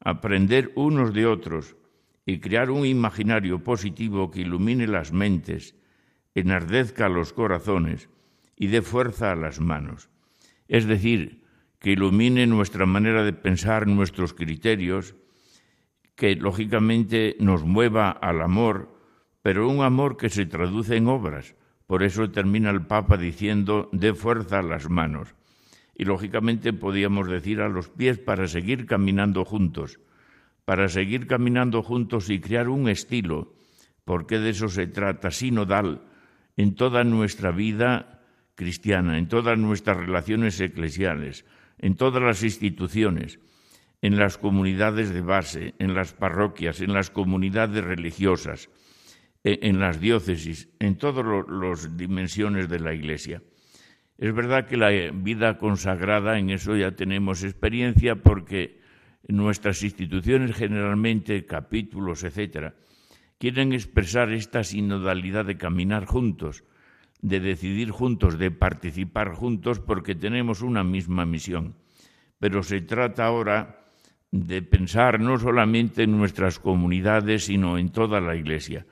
aprender 0.00 0.72
unos 0.74 1.14
de 1.14 1.26
otros, 1.26 1.76
y 2.26 2.40
crear 2.40 2.70
un 2.70 2.86
imaginario 2.86 3.62
positivo 3.62 4.30
que 4.30 4.40
ilumine 4.40 4.86
las 4.86 5.12
mentes, 5.12 5.76
enardezca 6.34 7.08
los 7.08 7.32
corazones 7.32 8.08
y 8.56 8.68
dé 8.68 8.82
fuerza 8.82 9.32
a 9.32 9.36
las 9.36 9.60
manos. 9.60 10.10
Es 10.68 10.86
decir, 10.86 11.42
que 11.78 11.92
ilumine 11.92 12.46
nuestra 12.46 12.86
manera 12.86 13.24
de 13.24 13.32
pensar, 13.32 13.86
nuestros 13.86 14.34
criterios, 14.34 15.14
que 16.14 16.36
lógicamente 16.36 17.36
nos 17.40 17.64
mueva 17.64 18.10
al 18.10 18.40
amor, 18.40 18.98
pero 19.42 19.68
un 19.68 19.82
amor 19.82 20.16
que 20.16 20.30
se 20.30 20.46
traduce 20.46 20.96
en 20.96 21.08
obras. 21.08 21.54
Por 21.86 22.02
eso 22.02 22.30
termina 22.30 22.70
el 22.70 22.86
Papa 22.86 23.16
diciendo, 23.16 23.90
dé 23.92 24.14
fuerza 24.14 24.60
a 24.60 24.62
las 24.62 24.88
manos. 24.88 25.34
Y 25.94 26.04
lógicamente 26.04 26.72
podíamos 26.72 27.28
decir 27.28 27.60
a 27.60 27.68
los 27.68 27.88
pies 27.88 28.18
para 28.18 28.48
seguir 28.48 28.86
caminando 28.86 29.44
juntos 29.44 29.98
para 30.64 30.88
seguir 30.88 31.26
caminando 31.26 31.82
juntos 31.82 32.30
y 32.30 32.40
crear 32.40 32.68
un 32.68 32.88
estilo, 32.88 33.54
porque 34.04 34.38
de 34.38 34.50
eso 34.50 34.68
se 34.68 34.86
trata, 34.86 35.30
sinodal, 35.30 36.02
en 36.56 36.74
toda 36.74 37.04
nuestra 37.04 37.50
vida 37.50 38.22
cristiana, 38.54 39.18
en 39.18 39.28
todas 39.28 39.58
nuestras 39.58 39.96
relaciones 39.96 40.60
eclesiales, 40.60 41.44
en 41.78 41.96
todas 41.96 42.22
las 42.22 42.42
instituciones, 42.42 43.40
en 44.02 44.18
las 44.18 44.38
comunidades 44.38 45.12
de 45.12 45.22
base, 45.22 45.74
en 45.78 45.94
las 45.94 46.12
parroquias, 46.12 46.80
en 46.80 46.92
las 46.92 47.10
comunidades 47.10 47.84
religiosas, 47.84 48.68
e, 49.42 49.60
en 49.62 49.80
las 49.80 50.00
diócesis, 50.00 50.68
en 50.78 50.96
todas 50.96 51.24
las 51.48 51.96
dimensiones 51.96 52.68
de 52.68 52.80
la 52.80 52.94
Iglesia. 52.94 53.42
Es 54.18 54.32
verdad 54.32 54.66
que 54.66 54.76
la 54.76 54.90
vida 55.12 55.58
consagrada, 55.58 56.38
en 56.38 56.50
eso 56.50 56.76
ya 56.76 56.92
tenemos 56.92 57.42
experiencia 57.42 58.16
porque 58.16 58.80
nuestras 59.26 59.82
instituciones 59.82 60.54
generalmente, 60.54 61.46
capítulos, 61.46 62.24
etcétera, 62.24 62.74
quieren 63.38 63.72
expresar 63.72 64.30
esta 64.32 64.62
sinodalidad 64.64 65.44
de 65.46 65.56
caminar 65.56 66.04
juntos, 66.04 66.62
de 67.20 67.40
decidir 67.40 67.90
juntos, 67.90 68.38
de 68.38 68.50
participar 68.50 69.34
juntos, 69.34 69.80
porque 69.80 70.14
tenemos 70.14 70.60
una 70.62 70.84
misma 70.84 71.24
misión. 71.24 71.74
Pero 72.38 72.62
se 72.62 72.80
trata 72.80 73.26
ahora 73.26 73.84
de 74.30 74.62
pensar 74.62 75.20
no 75.20 75.38
solamente 75.38 76.02
en 76.02 76.18
nuestras 76.18 76.58
comunidades, 76.58 77.44
sino 77.44 77.78
en 77.78 77.90
toda 77.90 78.20
la 78.20 78.34
Iglesia, 78.34 78.84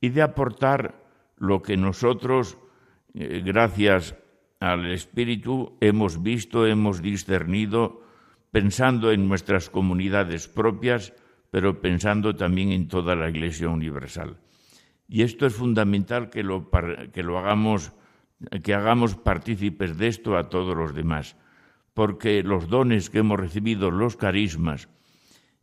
y 0.00 0.10
de 0.10 0.22
aportar 0.22 1.02
lo 1.38 1.62
que 1.62 1.76
nosotros, 1.76 2.58
eh, 3.14 3.42
gracias 3.44 4.14
al 4.60 4.92
Espíritu, 4.92 5.76
hemos 5.80 6.22
visto, 6.22 6.66
hemos 6.66 7.00
discernido, 7.00 8.02
pensando 8.52 9.10
en 9.10 9.26
nuestras 9.26 9.70
comunidades 9.70 10.48
propias, 10.48 11.14
pero 11.50 11.80
pensando 11.80 12.36
también 12.36 12.70
en 12.70 12.86
toda 12.86 13.16
la 13.16 13.30
Iglesia 13.30 13.68
universal. 13.68 14.36
Y 15.12 15.22
esto 15.22 15.44
es 15.44 15.54
fundamental 15.56 16.30
que 16.30 16.44
lo, 16.44 16.70
que 17.12 17.24
lo 17.24 17.36
hagamos, 17.36 17.92
que 18.62 18.74
hagamos 18.74 19.16
partícipes 19.16 19.98
de 19.98 20.06
esto 20.06 20.36
a 20.36 20.48
todos 20.48 20.76
los 20.76 20.94
demás, 20.94 21.36
porque 21.94 22.44
los 22.44 22.68
dones 22.68 23.10
que 23.10 23.18
hemos 23.18 23.40
recibido, 23.40 23.90
los 23.90 24.14
carismas, 24.14 24.88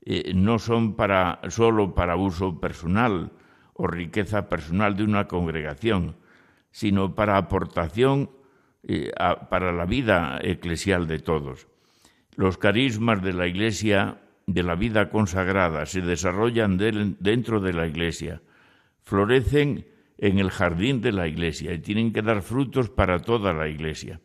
eh, 0.04 0.34
no 0.36 0.60
son 0.60 0.96
para, 0.96 1.40
solo 1.48 1.96
para 1.96 2.18
uso 2.18 2.60
personal 2.60 3.32
o 3.74 3.88
riqueza 3.88 4.50
personal 4.50 4.98
de 4.98 5.06
una 5.06 5.30
congregación, 5.30 6.18
sino 6.70 7.16
para 7.16 7.38
aportación 7.38 8.30
eh, 8.84 9.12
para 9.50 9.72
la 9.72 9.86
vida 9.86 10.42
eclesial 10.44 11.08
de 11.08 11.20
todos. 11.20 11.68
Los 12.36 12.58
carismas 12.58 13.24
de 13.24 13.32
la 13.32 13.48
Iglesia, 13.48 14.20
de 14.46 14.64
la 14.64 14.76
vida 14.76 15.10
consagrada, 15.10 15.86
se 15.86 16.02
desarrollan 16.02 16.78
dentro 16.78 17.62
de 17.62 17.72
la 17.72 17.88
Iglesia, 17.88 18.42
florecen 19.08 19.86
en 20.18 20.38
el 20.38 20.52
jardín 20.52 21.00
de 21.00 21.14
la 21.14 21.30
Iglesia 21.30 21.74
y 21.74 21.80
tienen 21.80 22.12
que 22.12 22.22
dar 22.22 22.42
frutos 22.42 22.90
para 22.90 23.20
toda 23.20 23.54
la 23.54 23.70
Iglesia. 23.70 24.20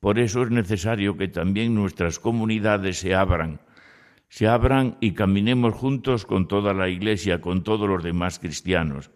Por 0.00 0.18
eso 0.18 0.42
es 0.42 0.50
necesario 0.50 1.16
que 1.16 1.28
también 1.28 1.76
nuestras 1.76 2.18
comunidades 2.18 2.98
se 2.98 3.14
abran, 3.14 3.60
se 4.28 4.48
abran 4.48 4.96
y 5.00 5.12
caminemos 5.12 5.74
juntos 5.74 6.26
con 6.26 6.48
toda 6.48 6.74
la 6.74 6.88
Iglesia, 6.88 7.40
con 7.40 7.62
todos 7.62 7.88
los 7.88 8.02
demás 8.02 8.40
cristianos. 8.40 9.12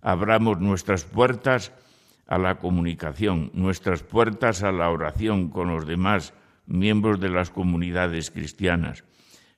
Abramos 0.00 0.58
nuestras 0.58 1.04
puertas 1.04 1.74
a 2.26 2.38
la 2.38 2.58
comunicación, 2.58 3.50
nuestras 3.52 4.02
puertas 4.02 4.62
a 4.62 4.72
la 4.72 4.88
oración 4.88 5.50
con 5.50 5.68
los 5.68 5.86
demás, 5.86 6.32
miembros 6.64 7.20
de 7.20 7.28
las 7.28 7.50
comunidades 7.50 8.30
cristianas. 8.30 9.04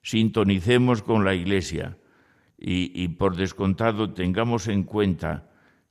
Sintonicemos 0.02 1.04
con 1.04 1.24
la 1.24 1.36
Iglesia 1.36 1.96
y, 2.58 3.06
por 3.08 3.36
descontado 3.36 4.12
tengamos 4.12 4.66
en 4.66 4.82
cuenta 4.82 5.48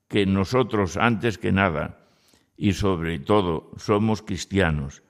que 0.09 0.25
nosotros, 0.25 0.97
antes 0.97 1.37
que 1.37 1.51
nada, 1.51 2.05
y 2.57 2.73
sobre 2.73 3.19
todo, 3.19 3.71
somos 3.77 4.21
cristianos, 4.21 5.03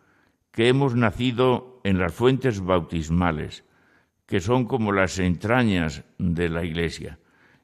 que 0.52 0.68
hemos 0.68 0.96
nacido 0.96 1.82
en 1.84 1.98
las 1.98 2.14
fuentes 2.14 2.62
bautismales, 2.62 3.64
que 4.28 4.40
son 4.40 4.66
como 4.66 4.92
las 4.92 5.18
entrañas 5.18 6.04
de 6.20 6.50
la 6.50 6.64
Iglesia, 6.64 7.20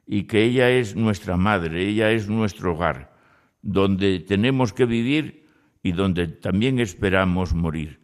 y 0.06 0.24
que 0.24 0.42
ella 0.42 0.70
es 0.70 0.96
nuestra 0.96 1.36
madre, 1.36 1.86
ella 1.88 2.10
es 2.10 2.28
nuestro 2.28 2.74
hogar, 2.74 3.16
donde 3.62 4.20
tenemos 4.20 4.72
que 4.72 4.86
vivir 4.86 5.46
y 5.82 5.92
donde 5.92 6.26
también 6.26 6.80
esperamos 6.80 7.54
morir. 7.54 8.00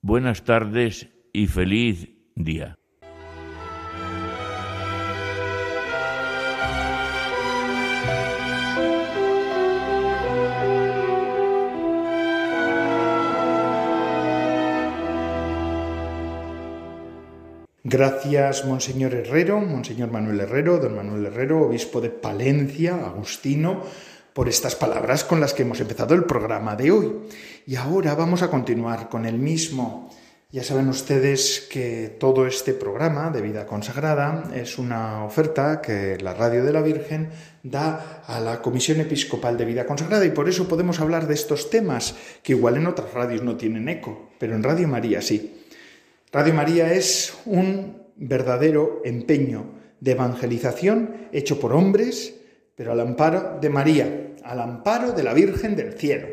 Buenas 0.00 0.44
tardes 0.44 1.08
y 1.32 1.46
feliz 1.46 2.10
día. 2.34 2.77
Gracias, 17.90 18.66
Monseñor 18.66 19.14
Herrero, 19.14 19.60
Monseñor 19.60 20.10
Manuel 20.10 20.40
Herrero, 20.40 20.76
don 20.76 20.94
Manuel 20.94 21.24
Herrero, 21.24 21.62
obispo 21.62 22.02
de 22.02 22.10
Palencia, 22.10 22.96
Agustino, 22.96 23.82
por 24.34 24.46
estas 24.46 24.74
palabras 24.74 25.24
con 25.24 25.40
las 25.40 25.54
que 25.54 25.62
hemos 25.62 25.80
empezado 25.80 26.14
el 26.14 26.24
programa 26.24 26.76
de 26.76 26.90
hoy. 26.90 27.12
Y 27.66 27.76
ahora 27.76 28.14
vamos 28.14 28.42
a 28.42 28.50
continuar 28.50 29.08
con 29.08 29.24
el 29.24 29.38
mismo. 29.38 30.10
Ya 30.52 30.62
saben 30.64 30.90
ustedes 30.90 31.66
que 31.70 32.14
todo 32.20 32.46
este 32.46 32.74
programa 32.74 33.30
de 33.30 33.40
vida 33.40 33.64
consagrada 33.64 34.50
es 34.54 34.76
una 34.76 35.24
oferta 35.24 35.80
que 35.80 36.18
la 36.18 36.34
Radio 36.34 36.66
de 36.66 36.74
la 36.74 36.82
Virgen 36.82 37.30
da 37.62 38.22
a 38.26 38.38
la 38.38 38.60
Comisión 38.60 39.00
Episcopal 39.00 39.56
de 39.56 39.64
Vida 39.64 39.86
Consagrada 39.86 40.26
y 40.26 40.30
por 40.30 40.46
eso 40.46 40.68
podemos 40.68 41.00
hablar 41.00 41.26
de 41.26 41.32
estos 41.32 41.70
temas 41.70 42.14
que 42.42 42.52
igual 42.52 42.76
en 42.76 42.86
otras 42.86 43.14
radios 43.14 43.42
no 43.42 43.56
tienen 43.56 43.88
eco, 43.88 44.28
pero 44.38 44.54
en 44.54 44.62
Radio 44.62 44.88
María 44.88 45.22
sí. 45.22 45.57
Radio 46.30 46.52
María 46.52 46.92
es 46.92 47.34
un 47.46 48.02
verdadero 48.16 49.00
empeño 49.02 49.64
de 49.98 50.12
evangelización 50.12 51.28
hecho 51.32 51.58
por 51.58 51.72
hombres, 51.72 52.34
pero 52.74 52.92
al 52.92 53.00
amparo 53.00 53.58
de 53.60 53.70
María, 53.70 54.34
al 54.44 54.60
amparo 54.60 55.12
de 55.12 55.22
la 55.22 55.32
Virgen 55.32 55.74
del 55.74 55.94
Cielo. 55.94 56.28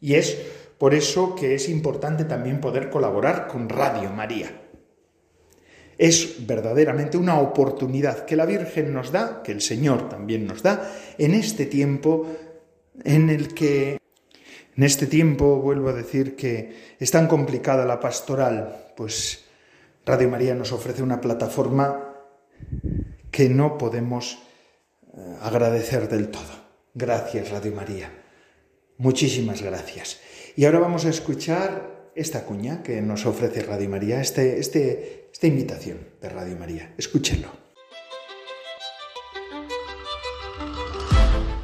Y 0.00 0.14
es 0.14 0.38
por 0.78 0.94
eso 0.94 1.34
que 1.34 1.56
es 1.56 1.68
importante 1.68 2.24
también 2.24 2.60
poder 2.60 2.90
colaborar 2.90 3.48
con 3.48 3.68
Radio 3.68 4.10
María. 4.10 4.52
Es 5.98 6.46
verdaderamente 6.46 7.16
una 7.16 7.40
oportunidad 7.40 8.24
que 8.26 8.36
la 8.36 8.46
Virgen 8.46 8.92
nos 8.92 9.10
da, 9.10 9.42
que 9.42 9.50
el 9.50 9.60
Señor 9.60 10.08
también 10.08 10.46
nos 10.46 10.62
da, 10.62 10.92
en 11.18 11.34
este 11.34 11.66
tiempo 11.66 12.26
en 13.02 13.30
el 13.30 13.52
que, 13.52 13.98
en 14.76 14.82
este 14.84 15.06
tiempo, 15.06 15.56
vuelvo 15.56 15.88
a 15.88 15.92
decir 15.92 16.36
que 16.36 16.94
es 17.00 17.10
tan 17.10 17.26
complicada 17.26 17.84
la 17.84 17.98
pastoral, 17.98 18.83
pues 18.96 19.44
Radio 20.06 20.28
María 20.28 20.54
nos 20.54 20.72
ofrece 20.72 21.02
una 21.02 21.20
plataforma 21.20 22.14
que 23.30 23.48
no 23.48 23.78
podemos 23.78 24.38
eh, 25.16 25.36
agradecer 25.40 26.08
del 26.08 26.28
todo. 26.28 26.64
Gracias, 26.94 27.50
Radio 27.50 27.72
María. 27.72 28.10
Muchísimas 28.98 29.62
gracias. 29.62 30.20
Y 30.56 30.64
ahora 30.64 30.78
vamos 30.78 31.04
a 31.04 31.10
escuchar 31.10 32.10
esta 32.14 32.44
cuña 32.44 32.82
que 32.82 33.02
nos 33.02 33.26
ofrece 33.26 33.62
Radio 33.62 33.90
María, 33.90 34.20
este, 34.20 34.60
este, 34.60 35.30
esta 35.32 35.46
invitación 35.46 35.98
de 36.20 36.28
Radio 36.28 36.56
María. 36.56 36.94
Escúchenlo. 36.96 37.48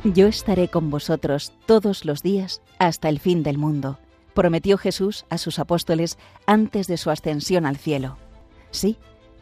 Yo 0.02 0.26
estaré 0.26 0.68
con 0.68 0.90
vosotros 0.90 1.52
todos 1.66 2.04
los 2.04 2.22
días 2.22 2.62
hasta 2.78 3.10
el 3.10 3.20
fin 3.20 3.42
del 3.42 3.58
mundo, 3.58 3.99
prometió 4.34 4.78
Jesús 4.78 5.26
a 5.30 5.38
sus 5.38 5.58
apóstoles 5.58 6.18
antes 6.46 6.87
de 6.87 6.96
su 6.96 7.10
ascensión 7.10 7.66
al 7.66 7.76
cielo. 7.76 8.16
Sí, 8.70 8.96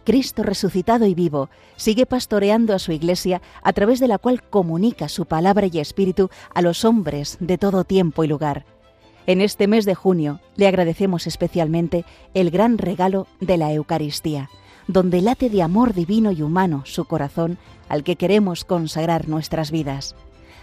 Cristo 0.04 0.42
resucitado 0.42 1.06
y 1.06 1.14
vivo 1.14 1.50
sigue 1.76 2.06
pastoreando 2.06 2.74
a 2.74 2.78
su 2.78 2.92
iglesia 2.92 3.42
a 3.62 3.72
través 3.72 4.00
de 4.00 4.08
la 4.08 4.18
cual 4.18 4.42
comunica 4.42 5.08
su 5.08 5.26
palabra 5.26 5.66
y 5.70 5.78
espíritu 5.78 6.30
a 6.54 6.62
los 6.62 6.84
hombres 6.84 7.36
de 7.40 7.58
todo 7.58 7.84
tiempo 7.84 8.24
y 8.24 8.28
lugar 8.28 8.64
en 9.28 9.42
este 9.42 9.66
mes 9.66 9.84
de 9.84 9.94
junio 9.94 10.40
le 10.56 10.66
agradecemos 10.66 11.26
especialmente 11.26 12.06
el 12.32 12.50
gran 12.50 12.78
regalo 12.78 13.26
de 13.40 13.58
la 13.58 13.70
Eucaristía, 13.74 14.48
donde 14.86 15.20
late 15.20 15.50
de 15.50 15.60
amor 15.60 15.92
divino 15.92 16.32
y 16.32 16.40
humano 16.40 16.80
su 16.86 17.04
corazón 17.04 17.58
al 17.90 18.04
que 18.04 18.16
queremos 18.16 18.64
consagrar 18.64 19.28
nuestras 19.28 19.70
vidas. 19.70 20.16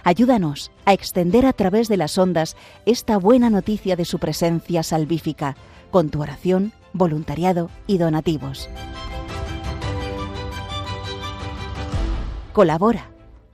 Ayúdanos 0.06 0.72
a 0.86 0.94
extender 0.94 1.48
a 1.48 1.54
través 1.54 1.88
de 1.88 1.98
las 1.98 2.20
ondas 2.20 2.56
esta 2.86 3.18
buena 3.18 3.50
noticia 3.50 3.96
de 3.96 4.06
su 4.06 4.20
presencia 4.20 4.84
salvífica, 4.84 5.58
con 5.90 6.10
tu 6.10 6.22
oración, 6.22 6.74
voluntariado 6.94 7.72
y 7.88 7.98
donativos. 7.98 8.70
Colabora 12.54 13.15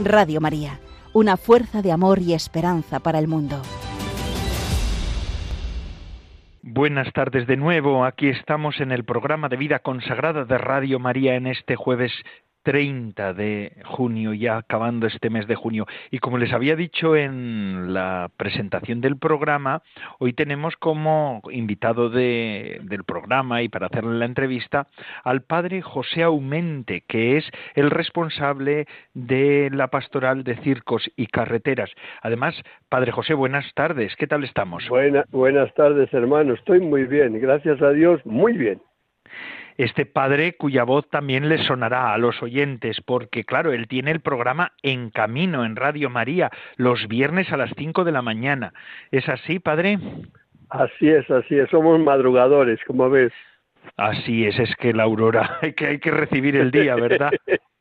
Radio 0.00 0.40
María, 0.40 0.80
una 1.12 1.36
fuerza 1.36 1.82
de 1.82 1.92
amor 1.92 2.18
y 2.20 2.32
esperanza 2.32 3.00
para 3.00 3.18
el 3.18 3.28
mundo. 3.28 3.60
Buenas 6.62 7.12
tardes 7.12 7.46
de 7.46 7.56
nuevo. 7.56 8.04
Aquí 8.04 8.28
estamos 8.28 8.80
en 8.80 8.90
el 8.92 9.04
programa 9.04 9.48
de 9.48 9.58
vida 9.58 9.80
consagrada 9.80 10.44
de 10.44 10.56
Radio 10.56 10.98
María 10.98 11.34
en 11.34 11.46
este 11.46 11.76
jueves 11.76 12.12
30 12.62 13.34
de 13.34 13.72
junio, 13.84 14.32
ya 14.32 14.56
acabando 14.56 15.06
este 15.06 15.30
mes 15.30 15.46
de 15.46 15.54
junio. 15.54 15.86
Y 16.10 16.18
como 16.18 16.38
les 16.38 16.52
había 16.52 16.76
dicho 16.76 17.16
en 17.16 17.92
la 17.92 18.30
presentación 18.36 19.00
del 19.00 19.16
programa, 19.16 19.82
hoy 20.18 20.32
tenemos 20.32 20.76
como 20.76 21.42
invitado 21.50 22.08
del 22.10 23.04
programa 23.06 23.62
y 23.62 23.68
para 23.68 23.86
hacerle 23.86 24.18
la 24.18 24.26
entrevista 24.26 24.86
al 25.24 25.42
padre 25.42 25.82
José 25.82 26.22
Aumente, 26.22 27.02
que 27.06 27.36
es 27.36 27.50
el 27.74 27.90
responsable 27.90 28.86
de 29.14 29.70
la 29.72 29.88
pastoral 29.88 30.44
de 30.44 30.56
circos 30.58 31.10
y 31.16 31.26
carreteras. 31.26 31.90
Además, 32.22 32.54
padre 32.88 33.12
José, 33.12 33.34
buenas 33.34 33.72
tardes. 33.74 34.14
¿Qué 34.16 34.26
tal 34.26 34.44
estamos? 34.44 34.88
buenas 35.30 35.72
tardes, 35.74 36.12
hermano. 36.12 36.54
Estoy 36.54 36.80
muy 36.80 37.04
bien. 37.04 37.38
Gracias 37.40 37.80
a 37.82 37.90
Dios, 37.90 38.24
muy 38.24 38.56
bien 38.56 38.80
este 39.82 40.06
padre 40.06 40.56
cuya 40.56 40.84
voz 40.84 41.08
también 41.08 41.48
le 41.48 41.58
sonará 41.58 42.12
a 42.12 42.18
los 42.18 42.42
oyentes, 42.42 43.00
porque 43.00 43.44
claro, 43.44 43.72
él 43.72 43.88
tiene 43.88 44.10
el 44.10 44.20
programa 44.20 44.72
En 44.82 45.10
Camino 45.10 45.64
en 45.64 45.76
Radio 45.76 46.10
María 46.10 46.50
los 46.76 47.08
viernes 47.08 47.52
a 47.52 47.56
las 47.56 47.70
cinco 47.76 48.04
de 48.04 48.12
la 48.12 48.22
mañana. 48.22 48.72
¿Es 49.10 49.28
así, 49.28 49.58
padre? 49.58 49.98
Así 50.68 51.08
es, 51.08 51.30
así 51.30 51.58
es, 51.58 51.68
somos 51.70 52.00
madrugadores, 52.00 52.80
como 52.86 53.10
ves. 53.10 53.32
Así 53.96 54.46
es, 54.46 54.58
es 54.58 54.74
que 54.76 54.92
la 54.92 55.02
aurora, 55.02 55.58
hay 55.60 55.72
que, 55.74 55.86
hay 55.86 55.98
que 55.98 56.10
recibir 56.10 56.56
el 56.56 56.70
día, 56.70 56.94
¿verdad? 56.94 57.30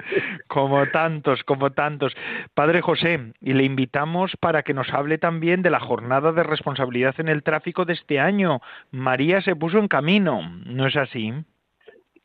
como 0.48 0.86
tantos, 0.88 1.42
como 1.44 1.70
tantos. 1.70 2.16
Padre 2.54 2.80
José, 2.80 3.32
y 3.40 3.52
le 3.52 3.64
invitamos 3.64 4.36
para 4.36 4.62
que 4.62 4.74
nos 4.74 4.92
hable 4.92 5.18
también 5.18 5.62
de 5.62 5.70
la 5.70 5.80
jornada 5.80 6.32
de 6.32 6.42
responsabilidad 6.42 7.14
en 7.18 7.28
el 7.28 7.42
tráfico 7.42 7.84
de 7.84 7.94
este 7.94 8.20
año. 8.20 8.60
María 8.90 9.40
se 9.42 9.56
puso 9.56 9.78
en 9.78 9.88
camino, 9.88 10.42
¿no 10.66 10.86
es 10.86 10.96
así? 10.96 11.32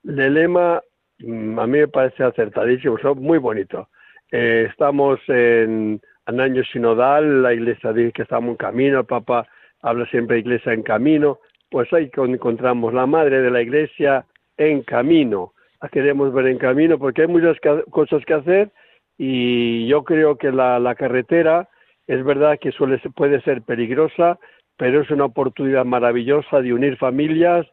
El 0.03 0.33
lema 0.33 0.81
mm, 1.19 1.59
a 1.59 1.67
mí 1.67 1.79
me 1.79 1.88
parece 1.88 2.23
acertadísimo, 2.23 2.97
son 2.99 3.21
muy 3.21 3.38
bonito. 3.38 3.89
Eh, 4.31 4.67
estamos 4.69 5.19
en, 5.27 6.01
en, 6.27 6.39
año 6.39 6.63
sinodal, 6.63 7.43
la 7.43 7.53
iglesia 7.53 7.93
dice 7.93 8.11
que 8.11 8.21
estamos 8.23 8.51
en 8.51 8.57
camino, 8.57 8.99
el 8.99 9.05
Papa 9.05 9.47
habla 9.81 10.05
siempre 10.07 10.35
de 10.35 10.41
iglesia 10.41 10.73
en 10.73 10.83
camino, 10.83 11.39
pues 11.69 11.91
ahí 11.93 12.09
encontramos 12.15 12.93
la 12.93 13.05
madre 13.05 13.41
de 13.41 13.51
la 13.51 13.61
iglesia 13.61 14.25
en 14.57 14.81
camino 14.83 15.54
queremos 15.91 16.33
ver 16.33 16.47
en 16.47 16.57
camino 16.57 16.97
porque 16.97 17.23
hay 17.23 17.27
muchas 17.27 17.57
cosas 17.89 18.23
que 18.25 18.33
hacer 18.33 18.71
y 19.17 19.88
yo 19.88 20.03
creo 20.03 20.38
que 20.38 20.51
la, 20.51 20.95
carretera 20.95 21.69
es 22.07 22.23
verdad 22.23 22.59
que 22.59 22.71
suele, 22.71 22.99
puede 23.15 23.41
ser 23.41 23.61
peligrosa, 23.61 24.39
pero 24.77 25.01
es 25.01 25.09
una 25.09 25.25
oportunidad 25.25 25.85
maravillosa 25.85 26.61
de 26.61 26.73
unir 26.73 26.97
familias, 26.97 27.65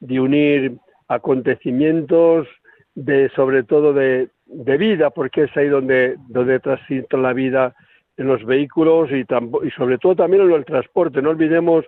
de 0.00 0.20
unir 0.20 0.76
acontecimientos, 1.08 2.48
de 2.94 3.30
sobre 3.30 3.62
todo 3.62 3.92
de, 3.92 4.30
vida, 4.78 5.10
porque 5.10 5.44
es 5.44 5.56
ahí 5.56 5.68
donde, 5.68 6.16
donde 6.28 6.58
transita 6.60 7.16
la 7.16 7.32
vida 7.32 7.74
en 8.16 8.26
los 8.26 8.44
vehículos 8.44 9.10
y, 9.12 9.20
y 9.20 9.70
sobre 9.70 9.98
todo 9.98 10.16
también 10.16 10.42
en 10.42 10.52
el 10.52 10.64
transporte. 10.64 11.22
No 11.22 11.30
olvidemos 11.30 11.84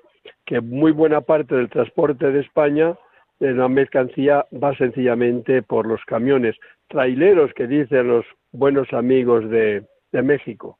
que 0.46 0.60
muy 0.60 0.92
buena 0.92 1.20
parte 1.20 1.56
del 1.56 1.68
transporte 1.68 2.30
de 2.30 2.40
España 2.40 2.96
la 3.40 3.68
mercancía 3.68 4.46
va 4.52 4.76
sencillamente 4.76 5.62
por 5.62 5.86
los 5.86 6.04
camiones 6.04 6.56
traileros 6.88 7.52
que 7.54 7.66
dicen 7.66 8.08
los 8.08 8.26
buenos 8.52 8.92
amigos 8.92 9.48
de, 9.48 9.84
de 10.12 10.22
México. 10.22 10.78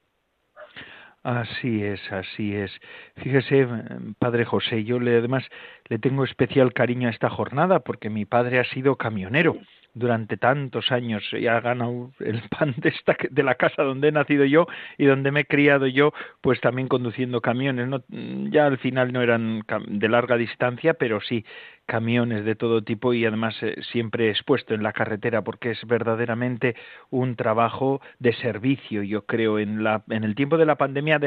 Así 1.23 1.83
es, 1.83 2.01
así 2.13 2.55
es. 2.55 2.73
Fíjese, 3.17 3.67
padre 4.19 4.45
José, 4.45 4.85
yo 4.85 4.99
le, 4.99 5.19
además 5.19 5.45
le 5.89 5.99
tengo 5.99 6.25
especial 6.25 6.73
cariño 6.73 7.09
a 7.09 7.11
esta 7.11 7.29
jornada 7.29 7.81
porque 7.81 8.09
mi 8.09 8.25
padre 8.25 8.59
ha 8.59 8.65
sido 8.65 8.97
camionero 8.97 9.57
durante 9.95 10.37
tantos 10.37 10.93
años 10.93 11.25
y 11.33 11.47
ha 11.47 11.61
ganado 11.61 12.13
el 12.21 12.43
pan 12.59 12.75
de, 12.77 12.91
esta, 12.91 13.17
de 13.31 13.43
la 13.43 13.55
casa 13.57 13.83
donde 13.83 14.09
he 14.09 14.13
nacido 14.13 14.45
yo 14.45 14.67
y 14.99 15.07
donde 15.07 15.31
me 15.31 15.41
he 15.41 15.45
criado 15.45 15.87
yo, 15.87 16.13
pues 16.41 16.61
también 16.61 16.89
conduciendo 16.89 17.41
camiones. 17.41 17.89
No, 17.89 18.03
ya 18.51 18.67
al 18.67 18.79
final 18.79 19.13
no 19.13 19.23
eran 19.23 19.63
de 19.87 20.09
larga 20.09 20.37
distancia, 20.37 20.95
pero 20.95 21.21
sí 21.21 21.45
camiones 21.87 22.45
de 22.45 22.55
todo 22.55 22.83
tipo 22.83 23.15
y 23.15 23.25
además 23.25 23.57
eh, 23.63 23.75
siempre 23.91 24.31
expuesto 24.31 24.75
en 24.75 24.85
la 24.85 24.93
carretera 24.93 25.43
porque 25.43 25.73
es 25.73 25.85
verdaderamente 25.87 26.77
un 27.11 27.35
trabajo 27.35 28.01
de 28.21 28.33
servicio 28.35 29.03
yo 29.03 29.27
creo. 29.27 29.59
En 29.59 29.83
la 29.83 30.05
en 30.09 30.23
el 30.23 30.37
tiempo 30.37 30.57
de 30.57 30.67
la 30.67 30.77
pandemia 30.77 31.19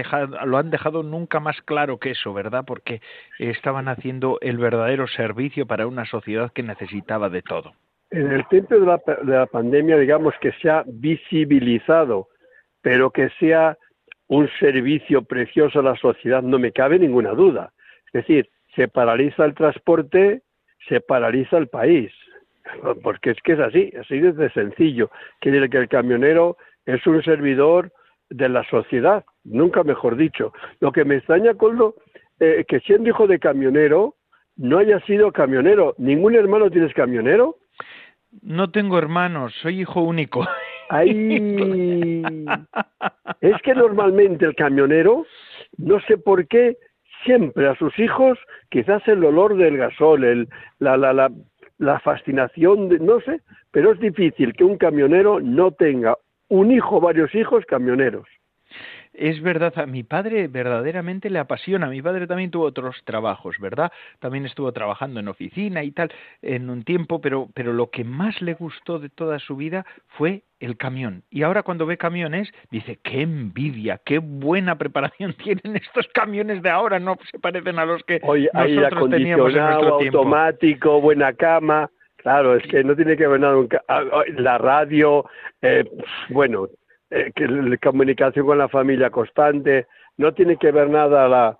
lo 0.45 0.57
han 0.57 0.69
dejado 0.69 1.03
nunca 1.03 1.41
más 1.41 1.61
claro 1.63 1.99
que 1.99 2.11
eso 2.11 2.33
verdad 2.33 2.63
porque 2.65 3.01
estaban 3.39 3.89
haciendo 3.89 4.37
el 4.39 4.57
verdadero 4.57 5.05
servicio 5.07 5.65
para 5.65 5.85
una 5.85 6.05
sociedad 6.05 6.53
que 6.53 6.63
necesitaba 6.63 7.29
de 7.29 7.41
todo 7.41 7.73
en 8.13 8.31
el 8.31 8.47
tiempo 8.47 8.75
de 8.75 8.85
la, 8.85 9.01
de 9.23 9.33
la 9.33 9.45
pandemia 9.45 9.97
digamos 9.97 10.33
que 10.41 10.51
se 10.61 10.69
ha 10.69 10.83
visibilizado 10.87 12.29
pero 12.81 13.11
que 13.11 13.29
sea 13.39 13.77
un 14.27 14.49
servicio 14.59 15.23
precioso 15.23 15.79
a 15.79 15.83
la 15.83 15.95
sociedad 15.97 16.41
no 16.41 16.59
me 16.59 16.71
cabe 16.71 16.99
ninguna 16.99 17.31
duda 17.31 17.73
es 18.07 18.13
decir 18.25 18.49
se 18.75 18.87
paraliza 18.87 19.45
el 19.45 19.53
transporte 19.53 20.43
se 20.87 21.01
paraliza 21.01 21.57
el 21.57 21.67
país. 21.67 22.11
Porque 23.03 23.31
es 23.31 23.37
que 23.43 23.53
es 23.53 23.59
así, 23.59 23.93
así 23.99 24.19
de 24.19 24.49
sencillo. 24.51 25.09
Quiere 25.39 25.69
que 25.69 25.77
el 25.77 25.89
camionero 25.89 26.57
es 26.85 27.05
un 27.07 27.21
servidor 27.23 27.91
de 28.29 28.49
la 28.49 28.63
sociedad, 28.69 29.23
nunca 29.43 29.83
mejor 29.83 30.15
dicho. 30.15 30.53
Lo 30.79 30.91
que 30.91 31.05
me 31.05 31.17
extraña, 31.17 31.53
Coldo, 31.53 31.95
eh, 32.39 32.65
que 32.67 32.79
siendo 32.79 33.09
hijo 33.09 33.27
de 33.27 33.39
camionero, 33.39 34.15
no 34.55 34.79
haya 34.79 34.99
sido 35.01 35.31
camionero. 35.31 35.93
¿Ningún 35.97 36.35
hermano 36.35 36.69
tienes 36.69 36.93
camionero? 36.93 37.57
No 38.41 38.71
tengo 38.71 38.97
hermanos, 38.97 39.53
soy 39.61 39.81
hijo 39.81 40.01
único. 40.01 40.47
Ay, 40.89 41.09
es 43.41 43.61
que 43.61 43.73
normalmente 43.73 44.45
el 44.45 44.55
camionero, 44.55 45.25
no 45.77 45.99
sé 46.01 46.17
por 46.17 46.47
qué, 46.47 46.77
siempre 47.23 47.67
a 47.67 47.75
sus 47.75 47.97
hijos 47.99 48.37
quizás 48.69 49.07
el 49.07 49.23
olor 49.23 49.55
del 49.55 49.77
gasol, 49.77 50.23
el, 50.23 50.49
la, 50.79 50.97
la, 50.97 51.13
la, 51.13 51.31
la 51.77 51.99
fascinación, 51.99 52.89
de, 52.89 52.99
no 52.99 53.19
sé, 53.21 53.41
pero 53.71 53.91
es 53.91 53.99
difícil 53.99 54.53
que 54.53 54.63
un 54.63 54.77
camionero 54.77 55.39
no 55.39 55.71
tenga 55.71 56.17
un 56.49 56.71
hijo 56.71 56.99
varios 56.99 57.33
hijos 57.33 57.65
camioneros 57.65 58.27
es 59.13 59.41
verdad, 59.41 59.73
a 59.77 59.85
mi 59.85 60.03
padre 60.03 60.47
verdaderamente 60.47 61.29
le 61.29 61.39
apasiona. 61.39 61.87
Mi 61.87 62.01
padre 62.01 62.27
también 62.27 62.51
tuvo 62.51 62.65
otros 62.65 63.01
trabajos, 63.05 63.57
¿verdad? 63.59 63.91
También 64.19 64.45
estuvo 64.45 64.71
trabajando 64.71 65.19
en 65.19 65.27
oficina 65.27 65.83
y 65.83 65.91
tal 65.91 66.11
en 66.41 66.69
un 66.69 66.83
tiempo, 66.83 67.21
pero, 67.21 67.49
pero 67.53 67.73
lo 67.73 67.89
que 67.89 68.03
más 68.03 68.41
le 68.41 68.53
gustó 68.53 68.99
de 68.99 69.09
toda 69.09 69.39
su 69.39 69.55
vida 69.55 69.85
fue 70.17 70.43
el 70.59 70.77
camión. 70.77 71.23
Y 71.29 71.43
ahora 71.43 71.63
cuando 71.63 71.85
ve 71.85 71.97
camiones, 71.97 72.51
dice, 72.71 72.99
qué 73.03 73.21
envidia, 73.21 73.99
qué 74.03 74.19
buena 74.19 74.77
preparación 74.77 75.33
tienen 75.43 75.75
estos 75.75 76.07
camiones 76.13 76.61
de 76.61 76.69
ahora, 76.69 76.99
no 76.99 77.17
se 77.31 77.39
parecen 77.39 77.79
a 77.79 77.85
los 77.85 78.03
que 78.03 78.19
Hoy 78.23 78.49
hay 78.53 78.75
nosotros 78.75 79.09
teníamos 79.09 79.53
en 79.53 79.61
nuestro 79.61 79.95
automático, 79.95 81.01
buena 81.01 81.33
cama. 81.33 81.89
Claro, 82.17 82.55
es 82.55 82.63
que 82.67 82.85
no 82.85 82.95
tiene 82.95 83.17
que 83.17 83.27
ver 83.27 83.41
nada. 83.41 83.57
La 84.37 84.57
radio, 84.57 85.25
eh, 85.61 85.83
bueno, 86.29 86.69
eh, 87.13 87.31
que 87.35 87.47
la 87.47 87.77
comunicación 87.77 88.45
con 88.45 88.57
la 88.57 88.67
familia 88.67 89.11
constante, 89.11 89.85
no 90.17 90.33
tiene 90.33 90.57
que 90.57 90.71
ver 90.71 90.89
nada 90.89 91.27
la, 91.27 91.59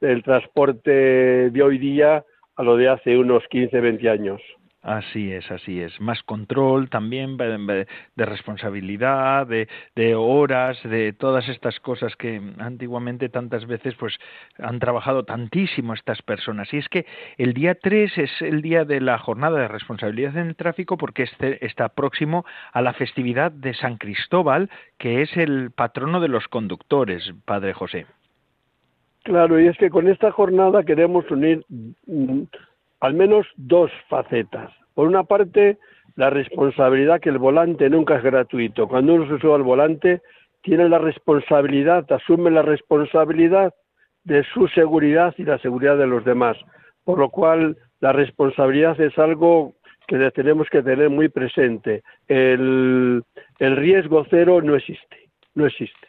el 0.00 0.22
transporte 0.22 1.50
de 1.50 1.62
hoy 1.62 1.76
día 1.76 2.24
a 2.56 2.62
lo 2.62 2.76
de 2.76 2.88
hace 2.88 3.18
unos 3.18 3.42
15, 3.50 3.80
20 3.80 4.08
años. 4.08 4.40
Así 4.84 5.32
es, 5.32 5.50
así 5.50 5.80
es. 5.80 5.98
Más 5.98 6.22
control 6.24 6.90
también 6.90 7.38
de 7.38 7.86
responsabilidad, 8.16 9.46
de, 9.46 10.14
horas, 10.14 10.78
de 10.82 11.14
todas 11.14 11.48
estas 11.48 11.80
cosas 11.80 12.14
que 12.16 12.38
antiguamente 12.58 13.30
tantas 13.30 13.66
veces 13.66 13.94
pues 13.94 14.18
han 14.58 14.78
trabajado 14.80 15.24
tantísimo 15.24 15.94
estas 15.94 16.20
personas. 16.20 16.72
Y 16.74 16.76
es 16.76 16.88
que 16.90 17.06
el 17.38 17.54
día 17.54 17.76
3 17.76 18.18
es 18.18 18.42
el 18.42 18.60
día 18.60 18.84
de 18.84 19.00
la 19.00 19.16
jornada 19.16 19.58
de 19.58 19.68
responsabilidad 19.68 20.36
en 20.36 20.48
el 20.48 20.56
tráfico 20.56 20.98
porque 20.98 21.22
este 21.22 21.64
está 21.64 21.88
próximo 21.88 22.44
a 22.74 22.82
la 22.82 22.92
festividad 22.92 23.52
de 23.52 23.72
San 23.72 23.96
Cristóbal, 23.96 24.68
que 24.98 25.22
es 25.22 25.34
el 25.38 25.70
patrono 25.70 26.20
de 26.20 26.28
los 26.28 26.46
conductores, 26.48 27.32
Padre 27.46 27.72
José. 27.72 28.04
Claro, 29.22 29.58
y 29.58 29.66
es 29.66 29.78
que 29.78 29.88
con 29.88 30.08
esta 30.08 30.30
jornada 30.30 30.82
queremos 30.82 31.30
unir 31.30 31.64
mm, 31.68 32.42
al 33.04 33.12
menos 33.12 33.46
dos 33.56 33.90
facetas. 34.08 34.72
Por 34.94 35.06
una 35.06 35.24
parte, 35.24 35.76
la 36.16 36.30
responsabilidad 36.30 37.20
que 37.20 37.28
el 37.28 37.36
volante 37.36 37.90
nunca 37.90 38.16
es 38.16 38.22
gratuito. 38.22 38.88
Cuando 38.88 39.14
uno 39.14 39.28
se 39.28 39.38
sube 39.42 39.54
al 39.54 39.62
volante, 39.62 40.22
tiene 40.62 40.88
la 40.88 40.96
responsabilidad, 40.96 42.10
asume 42.10 42.50
la 42.50 42.62
responsabilidad 42.62 43.74
de 44.24 44.42
su 44.44 44.68
seguridad 44.68 45.34
y 45.36 45.44
la 45.44 45.58
seguridad 45.58 45.98
de 45.98 46.06
los 46.06 46.24
demás. 46.24 46.56
Por 47.04 47.18
lo 47.18 47.28
cual, 47.28 47.76
la 48.00 48.12
responsabilidad 48.12 48.98
es 48.98 49.18
algo 49.18 49.74
que 50.06 50.30
tenemos 50.30 50.66
que 50.70 50.82
tener 50.82 51.10
muy 51.10 51.28
presente. 51.28 52.02
El, 52.26 53.22
el 53.58 53.76
riesgo 53.76 54.24
cero 54.30 54.62
no 54.62 54.76
existe, 54.76 55.28
no 55.54 55.66
existe. 55.66 56.08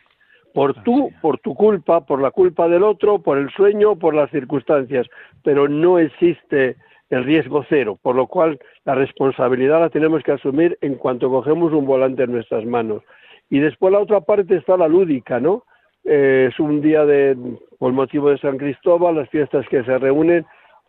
Por 0.55 0.73
tu, 0.83 1.11
por 1.21 1.37
tu 1.39 1.53
culpa, 1.53 2.05
por 2.05 2.21
la 2.21 2.31
culpa 2.31 2.69
del 2.69 2.83
otro, 2.83 3.19
por 3.19 3.37
el 3.37 3.49
sueño, 3.51 3.97
por 3.97 4.15
las 4.15 4.31
circunstancias, 4.31 5.05
pero 5.43 5.67
no 5.67 5.99
existe 5.99 6.77
el 7.09 7.25
riesgo 7.25 7.65
cero, 7.67 7.99
por 8.01 8.15
lo 8.15 8.27
cual 8.27 8.57
la 8.85 8.95
responsabilidad 8.95 9.81
la 9.81 9.89
tenemos 9.89 10.23
que 10.23 10.31
asumir 10.31 10.77
en 10.79 10.95
cuanto 10.95 11.29
cogemos 11.29 11.73
un 11.73 11.85
volante 11.85 12.23
en 12.23 12.31
nuestras 12.31 12.65
manos. 12.65 13.03
Y 13.49 13.59
después 13.59 13.91
la 13.91 13.99
otra 13.99 14.21
parte 14.21 14.55
está 14.55 14.77
la 14.77 14.87
lúdica, 14.87 15.41
¿no? 15.41 15.65
Eh, 16.05 16.47
es 16.49 16.59
un 16.59 16.79
día 16.79 17.05
de, 17.05 17.37
por 17.77 17.91
motivo 17.91 18.29
de 18.29 18.37
San 18.37 18.57
Cristóbal, 18.57 19.15
las 19.15 19.29
fiestas 19.29 19.67
que 19.67 19.83
se 19.83 19.97
reúnen, 19.97 20.45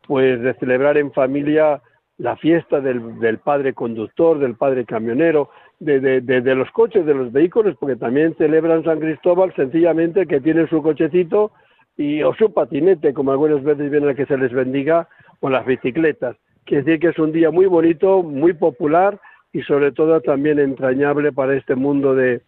pues 0.07 0.41
de 0.43 0.55
celebrar 0.55 0.97
en 0.97 1.13
familia 1.13 1.83
la 2.19 2.37
fiesta 2.37 2.81
del, 2.81 3.19
del 3.19 3.39
padre 3.39 3.75
conductor, 3.75 4.39
del 4.39 4.55
padre 4.55 4.85
camionero, 4.85 5.51
de, 5.79 6.01
de, 6.01 6.21
de, 6.21 6.55
los 6.55 6.71
coches, 6.71 7.05
de 7.05 7.15
los 7.15 7.33
vehículos, 7.33 7.77
porque 7.79 7.97
también 7.97 8.35
celebran 8.37 8.85
San 8.85 9.01
Cristóbal 9.01 9.55
sencillamente 9.55 10.27
que 10.27 10.41
tienen 10.41 10.69
su 10.69 10.83
cochecito 10.83 11.53
y 11.97 12.23
o 12.23 12.35
su 12.35 12.53
patinete, 12.53 13.13
como 13.15 13.33
algunas 13.33 13.63
veces 13.63 13.91
viene 13.91 14.11
a 14.11 14.15
que 14.15 14.27
se 14.27 14.39
les 14.39 14.53
bendiga, 14.53 15.09
o 15.41 15.51
las 15.51 15.67
bicicletas. 15.67 16.37
Quiere 16.65 16.83
decir 16.83 17.01
que 17.01 17.09
es 17.09 17.19
un 17.19 17.33
día 17.33 17.51
muy 17.51 17.67
bonito, 17.67 18.23
muy 18.23 18.53
popular 18.53 19.21
y 19.53 19.63
sobre 19.63 19.93
todo 19.93 20.21
también 20.21 20.59
entrañable 20.59 21.33
para 21.33 21.55
este 21.55 21.75
mundo 21.75 22.15
de, 22.15 22.43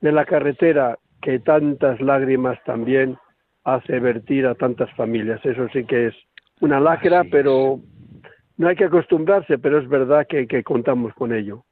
de 0.00 0.12
la 0.12 0.24
carretera 0.24 0.98
que 1.20 1.38
tantas 1.38 2.00
lágrimas 2.00 2.62
también 2.64 3.16
hace 3.64 4.00
vertir 4.00 4.46
a 4.46 4.54
tantas 4.54 4.90
familias. 4.94 5.40
Eso 5.44 5.68
sí 5.72 5.84
que 5.84 6.08
es 6.08 6.14
una 6.60 6.80
lacra, 6.80 7.24
pero 7.30 7.80
no 8.56 8.68
hay 8.68 8.76
que 8.76 8.84
acostumbrarse, 8.84 9.58
pero 9.58 9.78
es 9.78 9.88
verdad 9.88 10.26
que, 10.28 10.46
que 10.46 10.62
contamos 10.62 11.12
con 11.14 11.34
ello. 11.34 11.64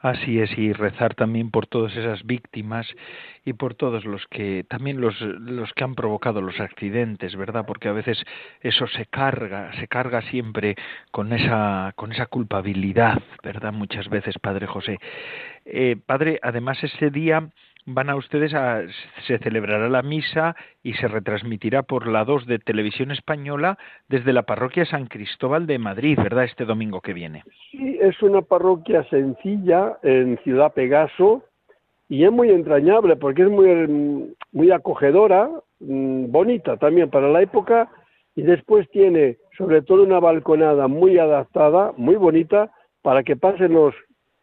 Así 0.00 0.40
es, 0.40 0.56
y 0.56 0.72
rezar 0.72 1.14
también 1.14 1.50
por 1.50 1.66
todas 1.66 1.94
esas 1.94 2.24
víctimas 2.24 2.86
y 3.44 3.52
por 3.52 3.74
todos 3.74 4.06
los 4.06 4.26
que, 4.28 4.64
también 4.66 4.98
los, 4.98 5.20
los 5.20 5.70
que 5.74 5.84
han 5.84 5.94
provocado 5.94 6.40
los 6.40 6.58
accidentes, 6.58 7.36
¿verdad? 7.36 7.66
Porque 7.66 7.88
a 7.88 7.92
veces 7.92 8.24
eso 8.62 8.86
se 8.86 9.04
carga, 9.04 9.70
se 9.78 9.88
carga 9.88 10.22
siempre 10.22 10.74
con 11.10 11.34
esa, 11.34 11.92
con 11.96 12.12
esa 12.12 12.24
culpabilidad, 12.26 13.20
¿verdad? 13.42 13.74
Muchas 13.74 14.08
veces, 14.08 14.38
Padre 14.38 14.66
José. 14.66 14.98
Eh, 15.66 15.96
padre, 16.06 16.40
además 16.42 16.82
ese 16.82 17.10
día 17.10 17.50
van 17.86 18.10
a 18.10 18.16
ustedes 18.16 18.54
a 18.54 18.82
se 19.26 19.38
celebrará 19.38 19.88
la 19.88 20.02
misa 20.02 20.54
y 20.82 20.94
se 20.94 21.08
retransmitirá 21.08 21.82
por 21.82 22.06
la 22.06 22.24
2 22.24 22.46
de 22.46 22.58
Televisión 22.58 23.10
Española 23.10 23.78
desde 24.08 24.32
la 24.32 24.42
parroquia 24.42 24.84
San 24.84 25.06
Cristóbal 25.06 25.66
de 25.66 25.78
Madrid, 25.78 26.16
¿verdad? 26.16 26.44
Este 26.44 26.64
domingo 26.64 27.00
que 27.00 27.12
viene. 27.12 27.42
Sí, 27.70 27.98
es 28.00 28.20
una 28.22 28.42
parroquia 28.42 29.04
sencilla 29.04 29.98
en 30.02 30.38
Ciudad 30.38 30.72
Pegaso 30.72 31.44
y 32.08 32.24
es 32.24 32.32
muy 32.32 32.50
entrañable 32.50 33.16
porque 33.16 33.42
es 33.42 33.50
muy 33.50 34.34
muy 34.52 34.70
acogedora, 34.72 35.48
mm, 35.80 36.30
bonita 36.30 36.76
también 36.76 37.08
para 37.10 37.28
la 37.28 37.42
época 37.42 37.88
y 38.34 38.42
después 38.42 38.88
tiene 38.90 39.38
sobre 39.56 39.82
todo 39.82 40.02
una 40.02 40.20
balconada 40.20 40.88
muy 40.88 41.18
adaptada, 41.18 41.92
muy 41.96 42.16
bonita 42.16 42.70
para 43.02 43.22
que 43.22 43.36
pasen 43.36 43.72
los 43.72 43.94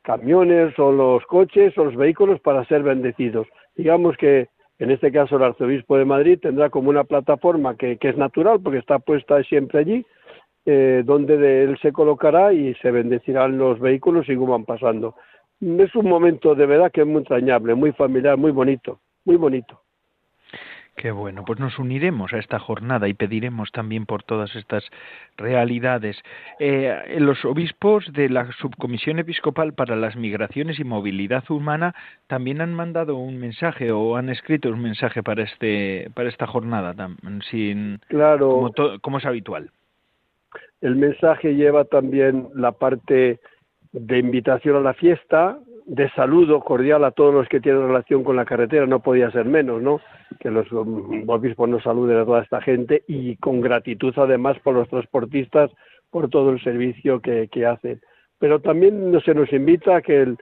camiones 0.07 0.73
o 0.79 0.89
los 0.89 1.25
coches 1.25 1.77
o 1.77 1.83
los 1.83 1.97
vehículos 1.97 2.39
para 2.39 2.63
ser 2.63 2.81
bendecidos. 2.81 3.45
Digamos 3.75 4.15
que 4.15 4.47
en 4.79 4.89
este 4.89 5.11
caso 5.11 5.35
el 5.35 5.43
arzobispo 5.43 5.97
de 5.97 6.05
Madrid 6.05 6.39
tendrá 6.41 6.69
como 6.69 6.89
una 6.89 7.03
plataforma 7.03 7.75
que, 7.75 7.97
es 7.99 8.17
natural 8.17 8.61
porque 8.63 8.79
está 8.79 8.99
puesta 8.99 9.43
siempre 9.43 9.79
allí, 9.79 10.05
eh, 10.65 11.03
donde 11.05 11.37
de 11.37 11.63
él 11.65 11.77
se 11.81 11.91
colocará 11.91 12.53
y 12.53 12.73
se 12.75 12.89
bendecirán 12.89 13.57
los 13.57 13.81
vehículos 13.81 14.25
según 14.25 14.51
van 14.51 14.63
pasando. 14.63 15.15
Es 15.59 15.93
un 15.93 16.07
momento 16.07 16.55
de 16.55 16.67
verdad 16.67 16.89
que 16.89 17.01
es 17.01 17.07
muy 17.07 17.17
entrañable, 17.17 17.75
muy 17.75 17.91
familiar, 17.91 18.37
muy 18.37 18.51
bonito, 18.51 19.01
muy 19.25 19.35
bonito. 19.35 19.81
Qué 20.97 21.11
bueno, 21.11 21.45
pues 21.45 21.59
nos 21.59 21.77
uniremos 21.77 22.33
a 22.33 22.39
esta 22.39 22.57
jornada 22.57 23.07
y 23.07 23.13
pediremos 23.13 23.71
también 23.71 24.07
por 24.07 24.23
todas 24.23 24.55
estas 24.55 24.83
realidades. 25.37 26.17
Eh, 26.57 27.17
los 27.19 27.45
obispos 27.45 28.11
de 28.13 28.29
la 28.29 28.51
Subcomisión 28.53 29.19
Episcopal 29.19 29.73
para 29.73 29.95
las 29.95 30.15
Migraciones 30.15 30.79
y 30.79 30.83
Movilidad 30.83 31.43
Humana 31.51 31.93
también 32.25 32.61
han 32.61 32.73
mandado 32.73 33.15
un 33.15 33.37
mensaje 33.37 33.91
o 33.91 34.15
han 34.15 34.29
escrito 34.29 34.69
un 34.69 34.81
mensaje 34.81 35.21
para 35.21 35.43
este 35.43 36.09
para 36.15 36.29
esta 36.29 36.47
jornada, 36.47 36.95
sin 37.51 37.99
claro, 38.07 38.71
como, 38.75 38.99
como 38.99 39.19
es 39.19 39.25
habitual. 39.25 39.69
El 40.81 40.95
mensaje 40.95 41.53
lleva 41.53 41.85
también 41.85 42.47
la 42.55 42.71
parte 42.71 43.39
de 43.91 44.17
invitación 44.17 44.77
a 44.77 44.79
la 44.79 44.95
fiesta, 44.95 45.59
de 45.87 46.09
saludo 46.09 46.59
cordial 46.59 47.05
a 47.05 47.11
todos 47.11 47.33
los 47.33 47.47
que 47.47 47.61
tienen 47.61 47.87
relación 47.87 48.25
con 48.25 48.35
la 48.35 48.43
carretera, 48.43 48.85
no 48.85 48.99
podía 48.99 49.31
ser 49.31 49.45
menos, 49.45 49.81
¿no? 49.81 50.01
Que 50.41 50.51
los 50.51 50.69
um, 50.73 51.23
obispos 51.29 51.69
nos 51.69 51.83
saluden 51.83 52.17
a 52.17 52.25
toda 52.25 52.43
esta 52.43 52.61
gente 52.61 53.03
y 53.07 53.37
con 53.37 53.61
gratitud 53.61 54.13
además 54.17 54.59
por 54.59 54.75
los 54.75 54.89
transportistas 54.89 55.71
por 56.09 56.29
todo 56.29 56.49
el 56.49 56.61
servicio 56.61 57.21
que, 57.21 57.65
hacen. 57.65 58.01
Pero 58.37 58.59
también 58.59 59.17
se 59.23 59.33
nos 59.33 59.51
invita 59.53 59.95
a 59.95 60.01
que, 60.01 60.21
el, 60.21 60.37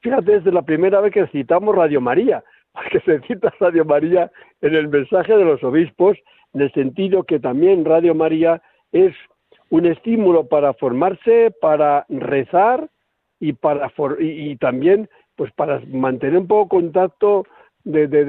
fíjate, 0.00 0.36
es 0.36 0.44
la 0.46 0.62
primera 0.62 1.00
vez 1.00 1.12
que 1.12 1.28
citamos 1.28 1.76
Radio 1.76 2.00
María, 2.00 2.42
porque 2.72 2.98
se 3.00 3.20
cita 3.20 3.54
Radio 3.60 3.84
María 3.84 4.32
en 4.62 4.74
el 4.74 4.88
mensaje 4.88 5.36
de 5.36 5.44
los 5.44 5.62
obispos, 5.62 6.18
en 6.54 6.62
el 6.62 6.72
sentido 6.72 7.22
que 7.22 7.38
también 7.38 7.84
Radio 7.84 8.16
María 8.16 8.60
es 8.90 9.14
un 9.70 9.86
estímulo 9.86 10.48
para 10.48 10.74
formarse, 10.74 11.52
para 11.60 12.04
rezar, 12.08 12.88
y 13.40 13.52
para 13.52 13.90
y, 14.18 14.56
también 14.56 15.08
pues 15.36 15.52
para 15.52 15.80
mantener 15.86 16.38
un 16.38 16.46
poco 16.46 16.76
contacto 16.76 17.46
de, 17.84 18.08
de, 18.08 18.24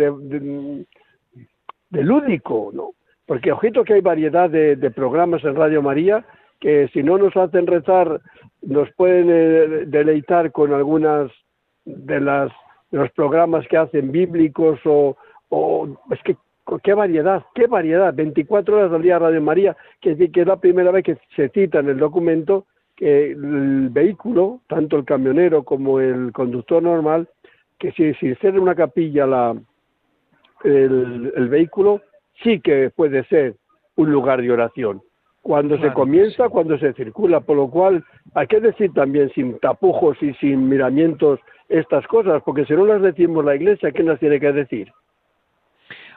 de, 1.89 2.03
lúdico, 2.03 2.69
¿no? 2.73 2.91
Porque 3.25 3.51
ojito 3.51 3.83
que 3.83 3.93
hay 3.93 4.01
variedad 4.01 4.49
de, 4.49 4.91
programas 4.91 5.43
en 5.43 5.55
Radio 5.55 5.81
María 5.81 6.25
que 6.59 6.87
si 6.93 7.03
no 7.03 7.17
nos 7.17 7.35
hacen 7.35 7.65
rezar 7.67 8.21
nos 8.61 8.91
pueden 8.93 9.29
eh, 9.29 9.85
deleitar 9.87 10.51
con 10.51 10.73
algunas 10.73 11.31
de 11.85 12.19
las 12.19 12.51
de 12.91 12.99
los 12.99 13.11
programas 13.11 13.67
que 13.67 13.77
hacen 13.77 14.11
bíblicos 14.11 14.79
o, 14.85 15.15
o 15.49 15.87
es 16.11 16.21
que 16.23 16.35
qué 16.77 16.93
variedad, 16.93 17.43
qué 17.55 17.65
variedad, 17.67 18.13
24 18.13 18.77
horas 18.77 18.91
al 18.91 19.01
día 19.01 19.17
Radio 19.17 19.41
María, 19.41 19.75
que, 20.01 20.15
que 20.31 20.41
es 20.41 20.47
la 20.47 20.57
primera 20.59 20.91
vez 20.91 21.03
que 21.03 21.17
se 21.35 21.49
cita 21.49 21.79
en 21.79 21.89
el 21.89 21.97
documento 21.97 22.65
que 22.99 23.31
el 23.31 23.87
vehículo, 23.91 24.59
tanto 24.67 24.97
el 24.97 25.05
camionero 25.05 25.63
como 25.63 26.01
el 26.01 26.33
conductor 26.33 26.83
normal, 26.83 27.29
que 27.77 27.93
si, 27.93 28.13
si 28.15 28.35
ser 28.35 28.59
una 28.59 28.75
capilla 28.75 29.25
la, 29.25 29.55
el, 30.65 31.47
vehículo, 31.49 32.01
sí 32.43 32.59
que 32.59 32.89
puede 32.89 33.23
ser 33.27 33.55
un 33.95 34.11
lugar 34.11 34.41
de 34.41 34.51
oración. 34.51 35.01
Cuando 35.41 35.77
se 35.79 35.93
comienza, 35.93 36.49
cuando 36.49 36.77
se 36.77 36.91
circula, 36.91 37.39
por 37.39 37.55
lo 37.55 37.69
cual 37.69 38.03
hay 38.33 38.47
que 38.47 38.59
decir 38.59 38.91
también 38.91 39.29
sin 39.29 39.57
tapujos 39.59 40.21
y 40.21 40.33
sin 40.33 40.67
miramientos 40.67 41.39
estas 41.69 42.05
cosas, 42.07 42.43
porque 42.43 42.65
si 42.65 42.73
no 42.73 42.85
las 42.85 43.01
decimos 43.01 43.45
la 43.45 43.55
Iglesia, 43.55 43.93
¿quién 43.93 44.07
las 44.07 44.19
tiene 44.19 44.41
que 44.41 44.51
decir? 44.51 44.91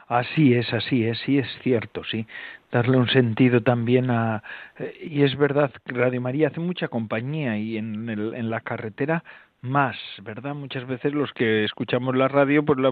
Así 0.07 0.53
es, 0.53 0.71
así 0.73 1.05
es, 1.05 1.17
sí 1.19 1.39
es 1.39 1.47
cierto, 1.61 2.03
sí. 2.03 2.25
Darle 2.71 2.97
un 2.97 3.07
sentido 3.07 3.61
también 3.61 4.09
a... 4.09 4.43
Eh, 4.79 5.09
y 5.09 5.23
es 5.23 5.37
verdad, 5.37 5.71
Radio 5.85 6.21
María 6.21 6.47
hace 6.47 6.59
mucha 6.59 6.87
compañía 6.87 7.57
y 7.57 7.77
en, 7.77 8.09
el, 8.09 8.33
en 8.33 8.49
la 8.49 8.61
carretera 8.61 9.23
más, 9.63 9.95
¿verdad? 10.23 10.53
Muchas 10.55 10.85
veces 10.85 11.13
los 11.13 11.31
que 11.31 11.63
escuchamos 11.63 12.17
la 12.17 12.27
radio, 12.27 12.65
pues 12.65 12.77
la 12.79 12.91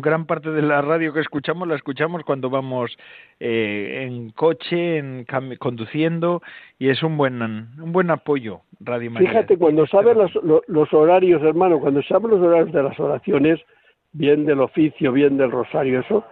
gran 0.00 0.26
parte 0.26 0.50
de 0.50 0.60
la 0.60 0.82
radio 0.82 1.12
que 1.12 1.20
escuchamos 1.20 1.68
la 1.68 1.76
escuchamos 1.76 2.24
cuando 2.24 2.50
vamos 2.50 2.98
eh, 3.38 4.06
en 4.06 4.30
coche, 4.30 4.98
en 4.98 5.24
conduciendo 5.58 6.42
y 6.80 6.88
es 6.88 7.00
un 7.04 7.16
buen 7.16 7.40
un 7.40 7.92
buen 7.92 8.10
apoyo 8.10 8.62
Radio 8.80 9.12
María. 9.12 9.28
Fíjate 9.28 9.56
cuando 9.56 9.86
sabes 9.86 10.16
los, 10.16 10.32
los 10.66 10.92
horarios, 10.92 11.40
hermano, 11.44 11.78
cuando 11.78 12.02
sabes 12.02 12.28
los 12.28 12.40
horarios 12.40 12.72
de 12.72 12.82
las 12.82 12.98
oraciones, 12.98 13.60
bien 14.16 14.46
del 14.46 14.60
oficio, 14.60 15.12
bien 15.12 15.36
del 15.36 15.50
rosario, 15.50 16.00
eso, 16.00 16.24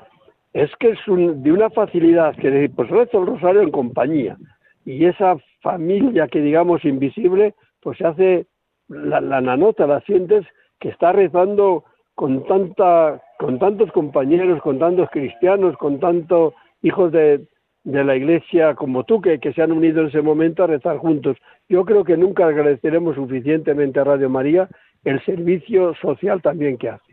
es 0.52 0.70
que 0.78 0.90
es 0.90 0.98
de 1.06 1.52
una 1.52 1.70
facilidad 1.70 2.34
que 2.36 2.50
decir, 2.50 2.74
pues 2.74 2.88
rezo 2.88 3.20
el 3.20 3.26
rosario 3.26 3.62
en 3.62 3.70
compañía. 3.70 4.36
Y 4.84 5.04
esa 5.04 5.36
familia 5.60 6.28
que 6.28 6.40
digamos 6.40 6.84
invisible, 6.84 7.54
pues 7.80 7.98
se 7.98 8.06
hace 8.06 8.46
la, 8.88 9.20
la 9.20 9.40
nanota, 9.40 9.86
la 9.86 10.00
sientes 10.02 10.44
que 10.78 10.90
está 10.90 11.12
rezando 11.12 11.84
con 12.14 12.44
tanta, 12.46 13.20
con 13.38 13.58
tantos 13.58 13.90
compañeros, 13.92 14.62
con 14.62 14.78
tantos 14.78 15.08
cristianos, 15.10 15.76
con 15.76 15.98
tantos 15.98 16.54
hijos 16.82 17.10
de, 17.12 17.46
de 17.82 18.04
la 18.04 18.16
iglesia 18.16 18.74
como 18.74 19.04
tú, 19.04 19.20
que, 19.20 19.40
que, 19.40 19.52
se 19.52 19.62
han 19.62 19.72
unido 19.72 20.02
en 20.02 20.08
ese 20.08 20.22
momento 20.22 20.62
a 20.64 20.68
rezar 20.68 20.98
juntos. 20.98 21.36
Yo 21.68 21.84
creo 21.84 22.04
que 22.04 22.16
nunca 22.16 22.46
agradeceremos 22.46 23.16
suficientemente 23.16 24.00
a 24.00 24.04
Radio 24.04 24.30
María 24.30 24.68
el 25.04 25.22
servicio 25.24 25.94
social 26.00 26.40
también 26.40 26.78
que 26.78 26.88
hace. 26.90 27.03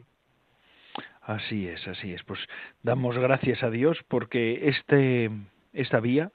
Así 1.31 1.65
es, 1.65 1.87
así 1.87 2.11
es. 2.11 2.21
Pues 2.23 2.39
damos 2.83 3.17
gracias 3.17 3.63
a 3.63 3.69
Dios 3.69 3.97
porque 4.09 4.67
este, 4.67 5.31
esta 5.71 6.01
vía 6.01 6.29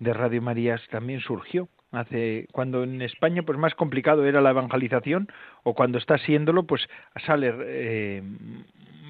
de 0.00 0.12
Radio 0.12 0.42
María 0.42 0.80
también 0.90 1.20
surgió 1.20 1.68
hace 1.92 2.48
cuando 2.50 2.82
en 2.82 3.02
España 3.02 3.42
pues 3.44 3.56
más 3.56 3.74
complicado 3.76 4.26
era 4.26 4.40
la 4.40 4.50
evangelización 4.50 5.28
o 5.62 5.74
cuando 5.74 5.98
está 5.98 6.18
siéndolo 6.18 6.64
pues 6.64 6.88
sale 7.24 7.54
eh, 7.60 8.22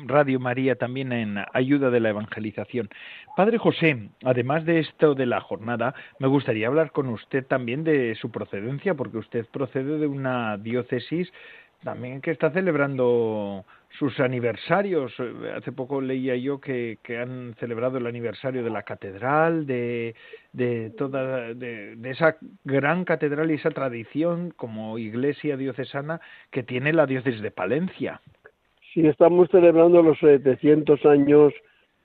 Radio 0.04 0.38
María 0.38 0.74
también 0.74 1.12
en 1.12 1.38
ayuda 1.54 1.88
de 1.88 2.00
la 2.00 2.10
evangelización. 2.10 2.90
Padre 3.34 3.56
José, 3.56 4.10
además 4.24 4.66
de 4.66 4.80
esto 4.80 5.14
de 5.14 5.24
la 5.24 5.40
jornada, 5.40 5.94
me 6.18 6.28
gustaría 6.28 6.66
hablar 6.66 6.92
con 6.92 7.08
usted 7.08 7.46
también 7.46 7.84
de 7.84 8.14
su 8.16 8.30
procedencia, 8.30 8.94
porque 8.94 9.18
usted 9.18 9.46
procede 9.46 9.98
de 9.98 10.06
una 10.06 10.58
diócesis 10.58 11.32
también 11.82 12.20
que 12.20 12.30
está 12.30 12.50
celebrando 12.50 13.64
sus 13.98 14.18
aniversarios. 14.20 15.12
Hace 15.54 15.72
poco 15.72 16.00
leía 16.00 16.36
yo 16.36 16.60
que, 16.60 16.98
han 17.20 17.54
celebrado 17.58 17.98
el 17.98 18.06
aniversario 18.06 18.62
de 18.62 18.70
la 18.70 18.82
catedral, 18.82 19.66
de, 19.66 20.14
de 20.52 20.90
toda 20.96 21.54
de, 21.54 21.96
esa 22.04 22.36
gran 22.64 23.04
catedral 23.04 23.50
y 23.50 23.54
esa 23.54 23.70
tradición 23.70 24.52
como 24.56 24.98
iglesia 24.98 25.56
diocesana 25.56 26.20
que 26.50 26.62
tiene 26.62 26.92
la 26.92 27.06
diócesis 27.06 27.42
de 27.42 27.50
Palencia. 27.50 28.20
Sí, 28.92 29.06
estamos 29.06 29.48
celebrando 29.50 30.02
los 30.02 30.18
700 30.18 31.04
años 31.06 31.52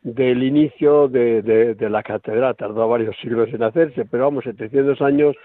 del 0.04 0.44
inicio 0.44 1.08
de, 1.08 1.42
de 1.42 1.90
la 1.90 2.02
catedral. 2.04 2.56
Tardó 2.56 2.88
varios 2.88 3.18
siglos 3.18 3.50
en 3.54 3.64
hacerse, 3.64 4.06
pero 4.06 4.26
vamos, 4.26 4.46
700 4.46 5.02
años 5.02 5.36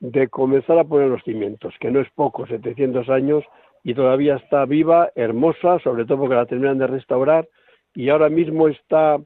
de 0.00 0.28
comenzar 0.28 0.78
a 0.78 0.84
poner 0.84 1.08
los 1.08 1.22
cimientos, 1.22 1.74
que 1.78 1.90
no 1.90 2.00
es 2.00 2.08
poco, 2.10 2.46
700 2.46 3.08
años 3.10 3.44
y 3.82 3.94
todavía 3.94 4.36
está 4.36 4.64
viva, 4.64 5.10
hermosa, 5.14 5.78
sobre 5.80 6.04
todo 6.04 6.18
porque 6.18 6.34
la 6.34 6.46
terminan 6.46 6.78
de 6.78 6.86
restaurar 6.86 7.48
y 7.94 8.08
ahora 8.08 8.28
mismo 8.28 8.68
está 8.68 9.18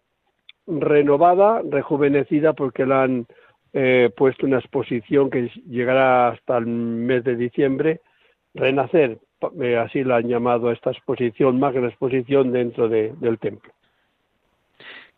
renovada, 0.67 1.62
rejuvenecida 1.69 2.53
porque 2.53 2.87
la 2.87 3.03
han 3.03 3.27
eh, 3.73 4.11
puesto 4.17 4.47
una 4.47 4.59
exposición 4.59 5.31
que 5.31 5.51
llegará 5.69 6.29
hasta 6.29 6.57
el 6.57 6.67
mes 6.67 7.25
de 7.25 7.37
diciembre, 7.37 8.01
Renacer, 8.55 9.19
eh, 9.61 9.77
así 9.77 10.05
la 10.05 10.17
han 10.17 10.29
llamado 10.29 10.71
esta 10.71 10.93
exposición, 10.93 11.59
más 11.59 11.73
que 11.73 11.81
la 11.81 11.88
exposición 11.88 12.53
dentro 12.53 12.88
del 12.88 13.38
templo. 13.40 13.73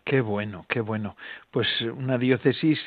Qué 0.04 0.20
bueno, 0.20 0.64
qué 0.68 0.80
bueno. 0.80 1.16
Pues 1.50 1.68
una 1.82 2.16
diócesis 2.16 2.78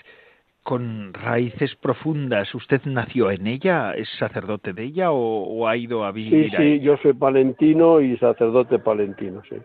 con 0.70 1.16
raíces 1.16 1.76
profundas. 1.78 2.54
¿Usted 2.54 2.84
nació 2.86 3.32
en 3.32 3.48
ella? 3.48 3.94
¿Es 3.96 4.08
sacerdote 4.20 4.72
de 4.72 4.84
ella 4.84 5.10
o, 5.10 5.68
ha 5.68 5.76
ido 5.76 6.06
a 6.06 6.12
vivir? 6.12 6.52
Sí, 6.52 6.56
sí, 6.56 6.80
yo 6.80 6.96
soy 6.98 7.14
palentino 7.14 8.00
y 8.02 8.16
sacerdote 8.18 8.78
palentino, 8.78 9.42
sí. 9.50 9.56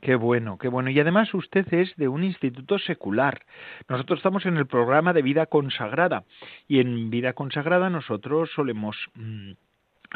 Qué 0.00 0.14
bueno, 0.14 0.58
qué 0.58 0.68
bueno. 0.68 0.90
Y 0.90 1.00
además 1.00 1.34
usted 1.34 1.66
es 1.74 1.96
de 1.96 2.06
un 2.06 2.22
instituto 2.22 2.78
secular. 2.78 3.40
Nosotros 3.88 4.20
estamos 4.20 4.46
en 4.46 4.58
el 4.58 4.68
programa 4.68 5.12
de 5.12 5.22
vida 5.22 5.46
consagrada 5.46 6.22
y 6.68 6.78
en 6.78 7.10
vida 7.10 7.32
consagrada 7.32 7.90
nosotros 7.90 8.48
solemos 8.54 8.96
mm, 9.16 9.54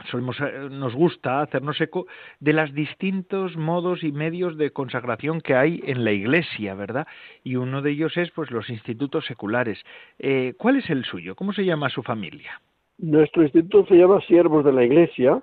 eh, 0.05 0.69
nos 0.71 0.95
gusta 0.95 1.41
hacernos 1.41 1.81
eco 1.81 2.07
de 2.41 2.53
los 2.53 2.73
distintos 2.75 3.57
modos 3.57 4.03
y 4.05 4.13
medios 4.13 4.57
de 4.57 4.71
consagración 4.71 5.41
que 5.41 5.55
hay 5.55 5.83
en 5.87 6.05
la 6.05 6.13
Iglesia, 6.13 6.75
¿verdad? 6.75 7.07
Y 7.45 7.57
uno 7.57 7.83
de 7.83 7.93
ellos 7.93 8.17
es, 8.17 8.31
pues, 8.31 8.51
los 8.51 8.69
institutos 8.69 9.25
seculares. 9.27 9.83
Eh, 10.19 10.55
¿Cuál 10.59 10.77
es 10.77 10.91
el 10.91 11.05
suyo? 11.05 11.35
¿Cómo 11.35 11.53
se 11.53 11.65
llama 11.65 11.89
su 11.89 12.03
familia? 12.03 12.61
Nuestro 12.99 13.43
instituto 13.43 13.87
se 13.87 13.97
llama 13.97 14.21
Siervos 14.23 14.65
de 14.65 14.73
la 14.73 14.85
Iglesia. 14.85 15.43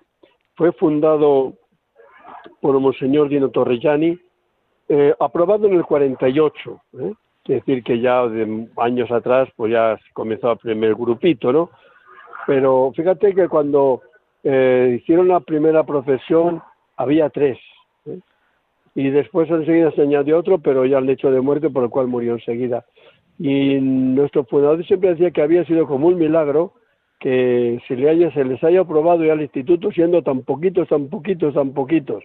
Fue 0.56 0.72
fundado 0.74 1.54
por 2.62 2.80
Monseñor 2.80 3.30
Dino 3.30 3.50
Torrellani, 3.50 4.18
eh, 4.90 5.14
aprobado 5.20 5.68
en 5.68 5.76
el 5.76 5.84
48. 5.84 6.82
¿eh? 7.00 7.14
Es 7.46 7.66
decir, 7.66 7.84
que 7.84 8.00
ya 8.00 8.26
de 8.28 8.68
años 8.78 9.12
atrás, 9.12 9.50
pues 9.56 9.72
ya 9.72 10.00
comenzó 10.14 10.52
el 10.52 10.58
primer 10.58 10.96
grupito, 10.96 11.52
¿no? 11.52 11.70
Pero 12.46 12.92
fíjate 12.96 13.34
que 13.34 13.48
cuando 13.48 14.02
eh, 14.44 15.00
hicieron 15.00 15.28
la 15.28 15.40
primera 15.40 15.84
profesión, 15.84 16.62
había 16.98 17.30
tres. 17.30 17.58
¿eh? 18.06 18.20
y 18.96 19.10
después 19.10 19.50
enseguida 19.50 19.92
se 19.92 20.02
añadió 20.02 20.38
otro, 20.38 20.60
pero 20.60 20.86
ya 20.86 21.00
al 21.00 21.10
hecho 21.10 21.32
de 21.32 21.42
muerte 21.42 21.70
por 21.70 21.84
el 21.84 21.90
cual 21.90 22.08
murió 22.08 22.34
enseguida. 22.34 22.86
Y 23.40 23.80
nuestro 23.80 24.46
fundador 24.46 24.86
siempre 24.86 25.10
decía 25.10 25.32
que 25.32 25.42
había 25.42 25.66
sido 25.66 25.88
como 25.88 26.08
un 26.08 26.18
milagro 26.18 26.74
que 27.20 27.80
se, 27.88 27.96
le 27.96 28.10
haya, 28.10 28.32
se 28.34 28.44
les 28.44 28.64
haya 28.64 28.82
aprobado 28.82 29.24
ya 29.24 29.34
al 29.34 29.42
instituto 29.42 29.92
siendo 29.92 30.22
tan 30.22 30.44
poquitos, 30.44 30.88
tan 30.88 31.08
poquitos, 31.10 31.54
tan 31.54 31.74
poquitos. 31.74 32.24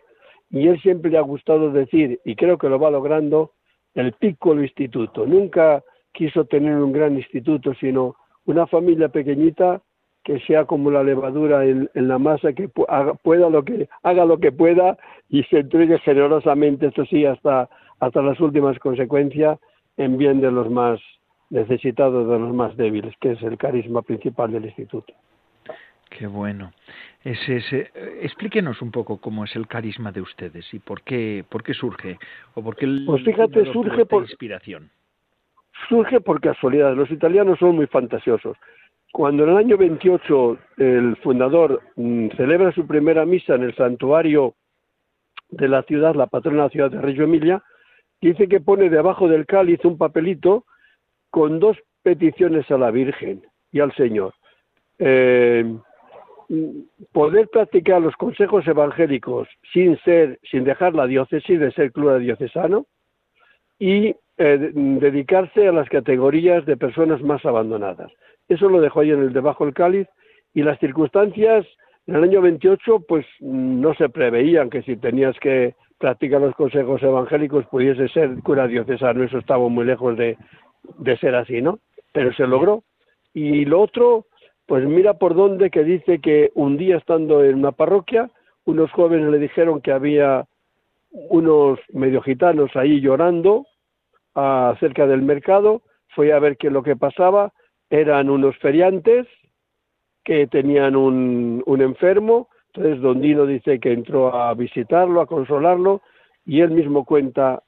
Y 0.51 0.67
él 0.67 0.81
siempre 0.81 1.11
le 1.11 1.19
ha 1.19 1.23
gustado 1.23 1.71
decir, 1.71 2.21
y 2.25 2.35
creo 2.35 2.59
que 2.59 2.69
lo 2.69 2.79
va 2.79 2.91
logrando, 2.91 3.53
el 3.95 4.13
piccolo 4.13 4.63
instituto. 4.63 5.27
Nunca 5.27 5.83
quiso 6.13 6.45
tener 6.45 6.77
un 6.77 6.93
gran 6.93 7.17
instituto, 7.17 7.75
sino 7.75 8.17
una 8.45 8.67
familia 8.67 9.09
pequeñita 9.09 9.81
que 10.29 10.41
sea 10.41 10.67
como 10.67 10.91
la 10.91 11.03
levadura 11.03 11.65
en, 11.65 11.89
la 11.95 12.19
masa, 12.19 12.53
que 12.53 12.69
haga, 12.89 13.15
pueda 13.15 13.49
lo 13.49 13.65
que 13.65 13.89
haga 14.03 14.27
lo 14.27 14.37
que 14.37 14.53
pueda 14.53 14.99
y 15.31 15.43
se 15.45 15.61
entregue 15.61 15.99
generosamente, 16.01 16.89
esto 16.89 17.07
sí, 17.07 17.25
hasta, 17.25 17.67
hasta 17.99 18.21
las 18.21 18.39
últimas 18.39 18.79
consecuencias, 18.79 19.59
en 19.97 20.19
bien 20.19 20.43
de 20.43 20.51
los 20.51 20.71
más 20.71 21.01
necesitados, 21.49 22.29
de 22.29 22.39
los 22.39 22.53
más 22.53 22.77
débiles, 22.77 23.15
que 23.23 23.33
es 23.33 23.43
el 23.43 23.57
carisma 23.57 24.03
principal 24.03 24.53
del 24.53 24.67
instituto. 24.67 25.15
Qué 26.11 26.27
bueno. 26.27 26.75
Ese, 27.25 27.57
ese, 27.57 27.91
explíquenos 28.21 28.83
un 28.83 28.91
poco 28.91 29.17
cómo 29.17 29.45
es 29.45 29.57
el 29.57 29.67
carisma 29.67 30.13
de 30.13 30.21
ustedes 30.21 30.67
y 30.75 30.79
por 30.79 31.01
qué, 31.05 31.43
por 31.49 31.63
qué 31.63 31.73
surge 31.73 32.19
o 32.53 32.63
por 32.63 32.77
qué 32.77 32.87
pues 33.07 33.25
fíjate, 33.25 33.65
surge 33.73 34.05
por 34.05 34.25
inspiración. 34.25 34.91
Surge 35.89 36.21
por 36.21 36.39
casualidad. 36.43 36.95
Los 36.95 37.11
italianos 37.11 37.59
son 37.59 37.77
muy 37.77 37.87
fantasiosos. 37.87 38.59
Cuando 39.19 39.43
en 39.43 39.51
el 39.51 39.57
año 39.57 39.77
28 39.77 40.59
el 40.77 41.17
fundador 41.17 41.83
mm, 41.97 42.29
celebra 42.37 42.71
su 42.71 42.87
primera 42.87 43.27
misa 43.27 43.57
en 43.57 43.65
el 43.65 43.75
santuario 43.75 44.55
de 45.51 45.67
la 45.67 45.83
ciudad, 45.83 46.15
la 46.15 46.29
patrona 46.29 46.59
de 46.59 46.63
la 46.63 46.71
ciudad 46.71 46.91
de 46.93 47.01
Reggio 47.01 47.25
Emilia, 47.25 47.61
dice 48.21 48.47
que 48.47 48.61
pone 48.61 48.89
debajo 48.89 49.27
del 49.27 49.45
cáliz 49.45 49.85
un 49.85 49.99
papelito 49.99 50.67
con 51.31 51.59
dos 51.59 51.77
peticiones 52.05 52.71
a 52.71 52.79
la 52.79 52.93
Virgen 52.93 53.43
y 53.73 53.81
al 53.81 53.93
Señor. 53.97 54.35
Eh, 55.01 55.65
poder 57.11 57.49
practicar 57.49 58.01
los 58.01 58.15
consejos 58.15 58.69
evangélicos 58.69 59.49
sin 59.73 59.99
ser, 60.05 60.39
sin 60.49 60.63
dejar 60.63 60.95
la 60.95 61.09
diócesis 61.09 61.59
de 61.59 61.73
ser 61.73 61.91
cura 61.91 62.19
diocesano 62.19 62.87
y 63.81 64.15
eh, 64.37 64.71
dedicarse 64.73 65.67
a 65.67 65.73
las 65.73 65.89
categorías 65.89 66.65
de 66.67 66.77
personas 66.77 67.21
más 67.21 67.45
abandonadas. 67.45 68.13
Eso 68.49 68.69
lo 68.69 68.81
dejó 68.81 69.01
ahí 69.01 69.11
en 69.11 69.21
el 69.21 69.33
debajo 69.33 69.65
del 69.65 69.75
cáliz 69.75 70.09
y 70.55 70.63
las 70.63 70.79
circunstancias 70.79 71.67
en 72.07 72.17
el 72.17 72.25
año 72.25 72.41
28 72.41 73.05
pues 73.07 73.27
no 73.41 73.95
se 73.95 74.09
preveían 74.09 74.71
que 74.71 74.83
si 74.83 74.97
tenías 74.97 75.39
que 75.41 75.75
practicar 75.99 76.41
los 76.41 76.55
consejos 76.55 77.03
evangélicos 77.03 77.67
pudiese 77.67 78.09
ser 78.09 78.43
cura 78.43 78.67
diocesano, 78.67 79.25
eso 79.25 79.39
estaba 79.39 79.69
muy 79.69 79.85
lejos 79.85 80.17
de, 80.17 80.39
de 80.99 81.19
ser 81.19 81.35
así, 81.35 81.61
¿no? 81.61 81.81
Pero 82.13 82.33
se 82.33 82.47
logró. 82.47 82.85
Y 83.35 83.67
lo 83.67 83.83
otro, 83.83 84.27
pues 84.67 84.87
mira 84.87 85.15
por 85.15 85.35
dónde 85.35 85.71
que 85.71 85.85
dice 85.85 86.21
que 86.21 86.51
un 86.55 86.79
día 86.79 86.97
estando 86.97 87.45
en 87.45 87.57
una 87.57 87.73
parroquia, 87.73 88.31
unos 88.65 88.91
jóvenes 88.93 89.31
le 89.31 89.39
dijeron 89.39 89.81
que 89.81 89.93
había 89.93 90.47
unos 91.11 91.79
medio 91.93 92.23
gitanos 92.23 92.75
ahí 92.75 93.01
llorando 93.01 93.67
acerca 94.35 95.07
del 95.07 95.23
mercado, 95.23 95.83
fue 96.15 96.33
a 96.33 96.39
ver 96.39 96.57
qué 96.57 96.69
es 96.69 96.73
lo 96.73 96.83
que 96.83 96.97
pasaba, 96.97 97.53
eran 97.91 98.31
unos 98.31 98.57
feriantes 98.59 99.27
que 100.25 100.47
tenían 100.47 100.95
un, 100.97 101.63
un 101.67 101.81
enfermo, 101.81 102.49
entonces 102.73 103.01
Don 103.01 103.21
Dino 103.21 103.47
dice 103.47 103.81
que 103.81 103.93
entró 103.93 104.35
a 104.35 104.53
visitarlo, 104.55 105.21
a 105.21 105.27
consolarlo, 105.27 106.03
y 106.45 106.61
él 106.61 106.71
mismo 106.71 107.05
cuenta 107.05 107.63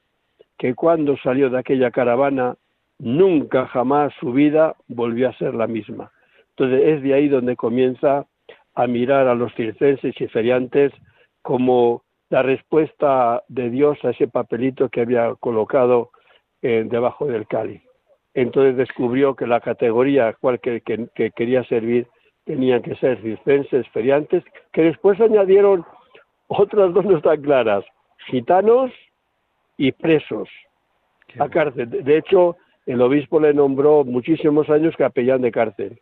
que 0.59 0.75
cuando 0.75 1.17
salió 1.19 1.49
de 1.49 1.59
aquella 1.59 1.91
caravana 1.91 2.57
nunca 2.99 3.67
jamás 3.67 4.13
su 4.21 4.33
vida 4.33 4.77
volvió 4.89 5.29
a 5.29 5.39
ser 5.39 5.55
la 5.55 5.67
misma. 5.67 6.13
Entonces 6.51 6.83
es 6.85 7.03
de 7.03 7.15
ahí 7.15 7.29
donde 7.29 7.57
comienza 7.57 8.27
a 8.75 8.87
mirar 8.87 9.27
a 9.27 9.35
los 9.35 9.55
circenses 9.55 10.19
y 10.21 10.29
feriantes 10.29 10.93
como 11.43 12.03
la 12.29 12.43
respuesta 12.43 13.43
de 13.49 13.71
Dios 13.71 13.99
a 14.05 14.11
ese 14.11 14.29
papelito 14.29 14.89
que 14.89 15.01
había 15.01 15.35
colocado 15.41 16.11
eh, 16.63 16.85
debajo 16.87 17.27
del 17.27 17.47
cáliz. 17.47 17.83
Entonces 18.35 18.77
descubrió 18.77 19.35
que 19.35 19.47
la 19.47 19.61
categoría 19.61 20.33
cual 20.35 20.61
que, 20.61 20.81
que, 20.81 21.31
quería 21.33 21.65
servir 21.65 22.07
tenía 22.45 22.81
que 22.81 22.95
ser 22.97 23.21
circenses, 23.23 23.89
feriantes, 23.89 24.45
que 24.73 24.83
después 24.83 25.21
añadieron 25.21 25.85
otras 26.49 26.93
dos 26.93 27.05
no 27.05 27.17
están 27.17 27.43
claras, 27.43 27.85
gitanos 28.27 28.91
y 29.77 29.93
presos 29.93 30.49
a 31.39 31.49
cárcel. 31.49 31.89
De 31.91 32.19
hecho, 32.19 32.57
el 32.87 33.01
obispo 33.03 33.39
le 33.41 33.55
nombró 33.55 34.05
muchísimos 34.05 34.69
años 34.69 34.97
capellán 34.97 35.43
de 35.43 35.53
cárcel. 35.53 36.01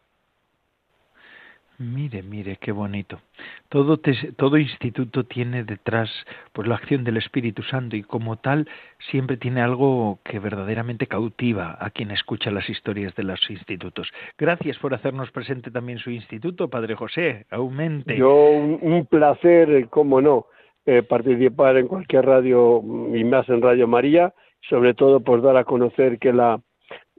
Mire, 1.79 2.25
mire, 2.25 2.57
qué 2.61 2.73
bonito. 2.73 3.21
Todo, 3.69 4.01
todo 4.37 4.59
instituto 4.59 5.25
tiene 5.25 5.63
detrás 5.63 6.11
pues 6.53 6.67
la 6.67 6.75
acción 6.75 7.05
del 7.05 7.19
Espíritu 7.19 7.63
Santo 7.63 7.95
y 7.95 8.03
como 8.03 8.37
tal 8.37 8.69
siempre 9.11 9.37
tiene 9.37 9.61
algo 9.61 10.19
que 10.25 10.41
verdaderamente 10.41 11.07
cautiva 11.07 11.77
a 11.81 11.91
quien 11.91 12.11
escucha 12.11 12.51
las 12.51 12.69
historias 12.69 13.15
de 13.15 13.23
los 13.23 13.49
institutos. 13.49 14.11
Gracias 14.37 14.77
por 14.79 14.93
hacernos 14.93 15.31
presente 15.31 15.71
también 15.71 15.99
su 15.99 16.11
instituto, 16.11 16.69
Padre 16.69 16.97
José. 16.97 17.47
Aumente. 17.51 18.17
Yo 18.17 18.35
un, 18.51 19.07
placer, 19.07 19.87
cómo 19.89 20.21
no, 20.21 20.47
eh, 20.85 21.05
participar 21.05 21.77
en 21.77 21.87
cualquier 21.87 22.27
radio 22.27 22.83
y 23.15 23.23
más 23.23 23.49
en 23.49 23.63
Radio 23.63 23.87
María, 23.87 24.35
sobre 24.69 24.95
todo 24.95 25.21
por 25.21 25.43
dar 25.43 25.57
a 25.57 25.65
conocer 25.65 26.19
que 26.19 26.33
la 26.33 26.61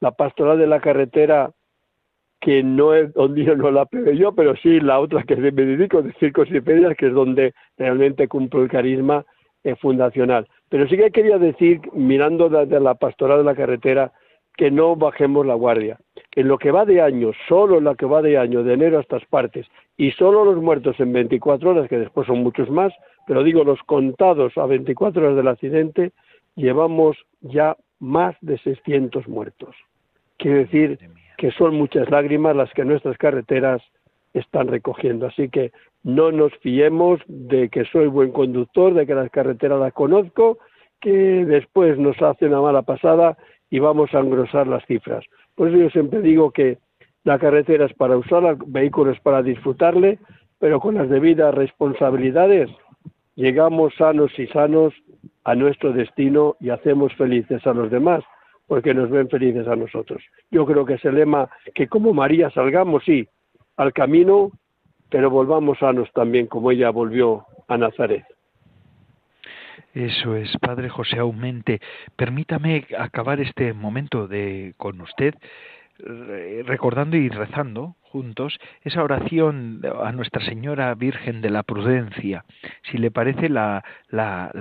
la 0.02 0.12
pastoral 0.12 0.58
de 0.58 0.68
la 0.68 0.80
carretera, 0.80 1.52
que 2.40 2.64
no 2.64 2.94
es 2.94 3.14
donde 3.14 3.44
no 3.56 3.72
la 3.72 3.86
pegué 3.86 4.18
yo, 4.18 4.32
pero 4.32 4.56
sí 4.56 4.80
la 4.80 5.00
otra 5.00 5.24
que 5.24 5.36
me 5.36 5.52
dedico, 5.52 6.02
de 6.02 6.14
circos 6.14 6.50
y 6.50 6.62
ferias, 6.62 6.96
que 6.96 7.08
es 7.08 7.14
donde 7.14 7.54
realmente 7.78 8.28
cumplo 8.28 8.64
el 8.64 8.70
carisma 8.70 9.26
eh, 9.64 9.76
fundacional. 9.76 10.48
Pero 10.70 10.88
sí 10.88 10.96
que 10.96 11.12
quería 11.12 11.38
decir, 11.38 11.82
mirando 11.94 12.48
desde 12.50 12.80
la 12.80 12.96
pastoral 12.96 13.40
de 13.40 13.44
la 13.44 13.56
carretera, 13.56 14.14
que 14.56 14.72
no 14.72 14.96
bajemos 14.96 15.46
la 15.46 15.54
guardia. 15.54 15.98
En 16.36 16.48
lo 16.48 16.58
que 16.58 16.72
va 16.72 16.86
de 16.86 17.02
año, 17.02 17.32
solo 17.48 17.78
en 17.78 17.86
lo 17.86 17.96
que 17.96 18.06
va 18.06 18.22
de 18.22 18.38
año, 18.38 18.64
de 18.64 18.74
enero 18.74 18.98
a 18.98 19.02
estas 19.02 19.26
partes, 19.26 19.68
y 19.98 20.12
solo 20.12 20.46
los 20.46 20.62
muertos 20.62 21.00
en 21.00 21.12
24 21.12 21.72
horas, 21.72 21.90
que 21.90 21.98
después 21.98 22.28
son 22.28 22.44
muchos 22.44 22.70
más, 22.70 22.94
pero 23.28 23.44
digo 23.44 23.64
los 23.64 23.82
contados 23.84 24.58
a 24.58 24.66
24 24.66 25.22
horas 25.22 25.36
del 25.36 25.48
accidente, 25.48 26.12
llevamos 26.56 27.18
ya 27.42 27.76
más 28.00 28.36
de 28.42 28.58
600 28.60 29.28
muertos. 29.28 29.76
Quiere 30.38 30.60
decir 30.60 30.98
que 31.40 31.52
son 31.52 31.76
muchas 31.76 32.10
lágrimas 32.10 32.54
las 32.54 32.70
que 32.74 32.84
nuestras 32.84 33.18
carreteras 33.18 33.82
están 34.34 34.68
recogiendo. 34.68 35.28
Así 35.28 35.48
que 35.48 35.72
no 36.04 36.34
nos 36.34 36.54
fiemos 36.58 37.22
de 37.28 37.70
que 37.70 37.86
soy 37.86 38.08
buen 38.08 38.32
conductor, 38.32 38.94
de 38.94 39.08
que 39.08 39.16
las 39.16 39.32
carreteras 39.32 39.80
las 39.80 39.94
conozco, 39.94 40.60
que 41.00 41.46
después 41.46 41.98
nos 41.98 42.22
hace 42.22 42.48
una 42.48 42.60
mala 42.60 42.82
pasada 42.82 43.38
y 43.70 43.80
vamos 43.80 44.14
a 44.14 44.20
engrosar 44.20 44.68
las 44.68 44.86
cifras. 44.86 45.24
Por 45.56 45.70
eso 45.70 45.78
yo 45.78 45.90
siempre 45.92 46.22
digo 46.22 46.52
que 46.52 46.78
la 47.24 47.40
carretera 47.40 47.86
es 47.86 47.94
para 47.94 48.18
usarla, 48.18 48.50
el 48.50 48.58
vehículo 48.68 49.12
es 49.12 49.20
para 49.22 49.42
disfrutarle, 49.42 50.20
pero 50.60 50.82
con 50.82 50.96
las 50.96 51.10
debidas 51.10 51.56
responsabilidades 51.56 52.70
llegamos 53.36 53.94
sanos 53.98 54.38
y 54.38 54.48
sanos 54.48 54.94
a 55.46 55.56
nuestro 55.56 55.94
destino 55.94 56.58
y 56.60 56.70
hacemos 56.70 57.14
felices 57.14 57.66
a 57.66 57.74
los 57.74 57.90
demás 57.90 58.26
porque 58.70 58.94
nos 58.94 59.10
ven 59.10 59.28
felices 59.28 59.68
a 59.68 59.76
nosotros. 59.76 60.24
Yo 60.52 60.64
creo 60.64 60.86
que 60.86 60.94
es 60.94 61.04
el 61.04 61.16
lema 61.16 61.50
que 61.74 61.88
como 61.88 62.14
María 62.14 62.52
salgamos, 62.52 63.04
sí, 63.04 63.28
al 63.78 63.92
camino, 63.94 64.52
pero 65.10 65.32
volvamos 65.32 65.80
sanos 65.80 66.08
también 66.14 66.46
como 66.46 66.70
ella 66.70 66.92
volvió 66.92 67.46
a 67.68 67.78
Nazaret. 67.78 68.24
Eso 69.96 70.36
es, 70.36 70.56
Padre 70.62 70.88
José 70.88 71.18
Aumente. 71.18 71.82
Permítame 72.16 72.86
acabar 72.96 73.42
este 73.42 73.74
momento 73.74 74.28
de 74.28 74.76
con 74.78 75.02
usted 75.02 75.34
recordando 76.66 77.18
y 77.18 77.30
rezando 77.30 77.96
juntos 78.02 78.60
esa 78.84 79.04
oración 79.04 79.82
a 80.04 80.12
Nuestra 80.12 80.44
Señora 80.44 80.94
Virgen 80.96 81.42
de 81.42 81.50
la 81.50 81.64
Prudencia. 81.64 82.44
Si 82.84 82.98
le 82.98 83.12
parece, 83.12 83.50
la, 83.50 83.84
la, 84.10 84.52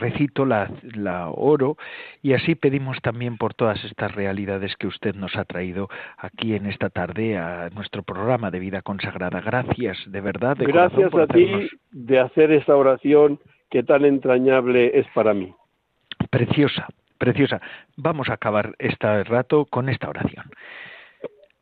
recito, 0.00 0.46
la, 0.46 0.70
la 0.94 1.28
oro 1.28 1.76
y 2.22 2.32
así 2.32 2.54
pedimos 2.54 3.00
también 3.02 3.36
por 3.36 3.54
todas 3.54 3.82
estas 3.84 4.14
realidades 4.14 4.76
que 4.76 4.86
usted 4.86 5.14
nos 5.14 5.36
ha 5.36 5.44
traído 5.44 5.88
aquí 6.16 6.54
en 6.54 6.66
esta 6.66 6.88
tarde 6.88 7.36
a 7.36 7.68
nuestro 7.70 8.02
programa 8.02 8.50
de 8.50 8.60
vida 8.60 8.82
consagrada. 8.82 9.40
Gracias, 9.40 9.98
de 10.06 10.20
verdad. 10.20 10.56
Gracias 10.58 11.14
a 11.14 11.26
ti 11.26 11.68
de 11.92 12.18
hacer 12.18 12.52
esta 12.52 12.76
oración 12.76 13.38
que 13.70 13.82
tan 13.82 14.04
entrañable 14.04 14.98
es 14.98 15.06
para 15.14 15.34
mí. 15.34 15.52
Preciosa, 16.30 16.88
preciosa. 17.18 17.60
Vamos 17.96 18.28
a 18.28 18.34
acabar 18.34 18.74
este 18.78 19.24
rato 19.24 19.66
con 19.66 19.88
esta 19.88 20.08
oración. 20.08 20.44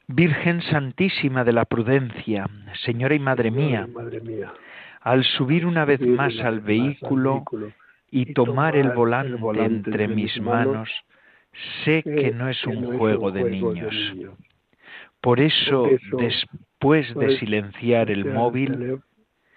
Virgen 0.06 0.60
Santísima 0.62 1.44
de 1.44 1.52
la 1.52 1.64
Prudencia, 1.64 2.46
Señora 2.84 3.14
y 3.14 3.18
Madre 3.18 3.50
mía, 3.50 3.88
al 5.00 5.24
subir 5.24 5.64
una 5.64 5.84
vez 5.84 6.00
más 6.00 6.38
al 6.40 6.60
vehículo 6.60 7.44
y 8.10 8.32
tomar 8.34 8.76
el 8.76 8.90
volante 8.90 9.64
entre 9.64 10.08
mis 10.08 10.40
manos, 10.40 10.90
sé 11.84 12.02
que 12.02 12.32
no 12.32 12.48
es 12.48 12.64
un 12.66 12.98
juego 12.98 13.30
de 13.30 13.44
niños. 13.44 13.94
Por 15.20 15.40
eso, 15.40 15.88
después 16.18 17.14
de 17.14 17.38
silenciar 17.38 18.10
el 18.10 18.26
móvil, 18.26 19.00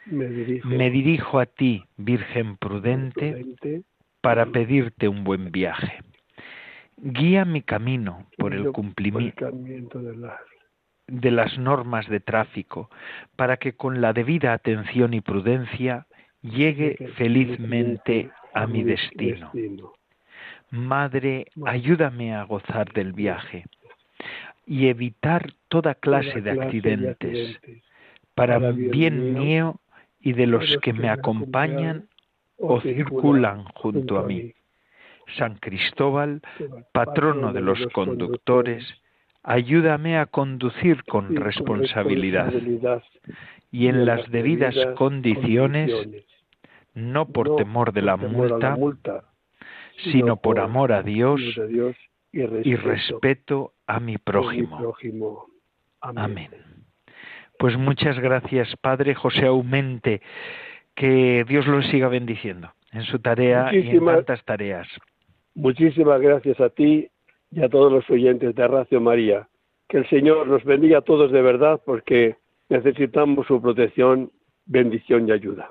me 0.05 0.89
dirijo 0.89 1.39
a 1.39 1.45
ti, 1.45 1.83
Virgen 1.97 2.55
prudente, 2.55 3.45
para 4.27 4.45
pedirte 4.45 5.07
un 5.07 5.23
buen 5.23 5.53
viaje. 5.53 6.03
Guía 6.97 7.45
mi 7.45 7.61
camino 7.61 8.27
por 8.37 8.53
el 8.53 8.73
cumplimiento 8.73 9.49
de 11.07 11.31
las 11.31 11.57
normas 11.57 12.09
de 12.09 12.19
tráfico, 12.19 12.89
para 13.37 13.55
que 13.55 13.77
con 13.77 14.01
la 14.01 14.11
debida 14.11 14.51
atención 14.51 15.13
y 15.13 15.21
prudencia 15.21 16.07
llegue 16.41 16.97
felizmente 17.15 18.29
a 18.53 18.67
mi 18.67 18.83
destino. 18.83 19.53
Madre, 20.71 21.45
ayúdame 21.65 22.35
a 22.35 22.43
gozar 22.43 22.91
del 22.91 23.13
viaje 23.13 23.63
y 24.65 24.87
evitar 24.87 25.53
toda 25.69 25.95
clase 25.95 26.41
de 26.41 26.51
accidentes, 26.51 27.57
para 28.35 28.59
bien 28.59 29.35
mío 29.35 29.79
y 30.19 30.33
de 30.33 30.47
los 30.47 30.65
que 30.81 30.91
me 30.91 31.09
acompañan 31.09 32.09
o 32.57 32.81
circulan 32.81 33.63
junto 33.75 34.17
a 34.17 34.23
mí. 34.23 34.53
San 35.37 35.55
Cristóbal, 35.55 36.41
patrono 36.93 37.51
de 37.53 37.61
los 37.61 37.85
conductores, 37.87 38.85
ayúdame 39.43 40.17
a 40.17 40.25
conducir 40.25 41.03
con 41.03 41.35
responsabilidad 41.35 42.53
y 43.71 43.87
en 43.87 44.05
las 44.05 44.29
debidas 44.31 44.75
condiciones, 44.95 45.91
no 46.93 47.27
por 47.27 47.57
temor 47.57 47.91
de 47.91 48.01
la 48.01 48.17
multa, 48.17 48.77
sino 50.11 50.37
por 50.37 50.59
amor 50.59 50.91
a 50.93 51.03
Dios 51.03 51.41
y 52.31 52.75
respeto 52.75 53.73
a 53.85 53.99
mi 53.99 54.17
prójimo. 54.17 54.95
Amén. 56.01 56.49
Pues 57.59 57.75
muchas 57.75 58.19
gracias, 58.19 58.75
Padre 58.77 59.15
José 59.15 59.47
Aumente. 59.47 60.21
Que 60.97 61.45
Dios 61.47 61.67
lo 61.67 61.83
siga 61.83 62.07
bendiciendo 62.07 62.71
en 62.91 63.03
su 63.03 63.19
tarea 63.19 63.69
y 63.71 63.87
en 63.87 64.03
tantas 64.03 64.43
tareas. 64.43 64.87
Muchísimas 65.53 66.19
gracias 66.19 66.59
a 66.59 66.69
ti 66.69 67.07
y 67.51 67.63
a 67.63 67.69
todos 67.69 67.91
los 67.91 68.09
oyentes 68.09 68.55
de 68.55 68.67
Radio 68.67 68.99
María. 68.99 69.47
Que 69.87 69.97
el 69.99 70.09
Señor 70.09 70.47
nos 70.47 70.63
bendiga 70.63 70.97
a 70.97 71.01
todos 71.01 71.31
de 71.31 71.41
verdad 71.43 71.79
porque 71.85 72.37
necesitamos 72.69 73.45
su 73.45 73.61
protección, 73.61 74.31
bendición 74.65 75.29
y 75.29 75.33
ayuda. 75.33 75.69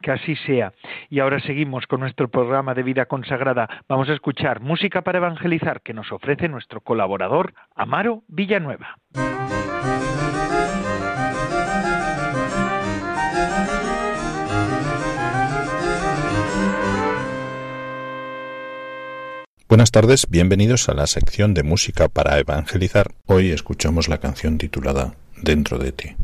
Que 0.00 0.12
así 0.12 0.36
sea. 0.36 0.72
Y 1.10 1.18
ahora 1.18 1.40
seguimos 1.40 1.88
con 1.88 1.98
nuestro 1.98 2.28
programa 2.28 2.72
de 2.72 2.84
vida 2.84 3.06
consagrada. 3.06 3.68
Vamos 3.88 4.08
a 4.08 4.14
escuchar 4.14 4.60
música 4.60 5.02
para 5.02 5.18
evangelizar 5.18 5.82
que 5.82 5.92
nos 5.92 6.10
ofrece 6.12 6.48
nuestro 6.48 6.80
colaborador 6.80 7.52
Amaro 7.74 8.22
Villanueva. 8.28 8.96
Buenas 19.70 19.92
tardes, 19.92 20.26
bienvenidos 20.28 20.88
a 20.88 20.94
la 20.94 21.06
sección 21.06 21.54
de 21.54 21.62
música 21.62 22.08
para 22.08 22.40
evangelizar. 22.40 23.14
Hoy 23.26 23.52
escuchamos 23.52 24.08
la 24.08 24.18
canción 24.18 24.58
titulada 24.58 25.14
Dentro 25.40 25.78
de 25.78 25.92
ti. 25.92 26.16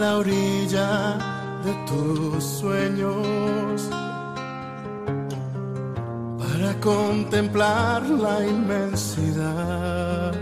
la 0.00 0.16
orilla 0.16 1.18
de 1.62 1.72
tus 1.86 2.42
sueños 2.42 3.90
para 6.38 6.80
contemplar 6.80 8.02
la 8.08 8.46
inmensidad, 8.46 10.32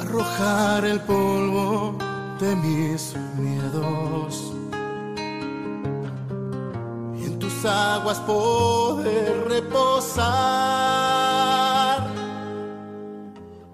arrojar 0.00 0.86
el 0.86 1.00
polvo 1.00 1.98
de 2.40 2.56
mis 2.56 3.14
miedos 3.36 4.54
y 7.20 7.24
en 7.24 7.38
tus 7.38 7.66
aguas 7.66 8.18
poder 8.20 9.46
reposar. 9.48 10.24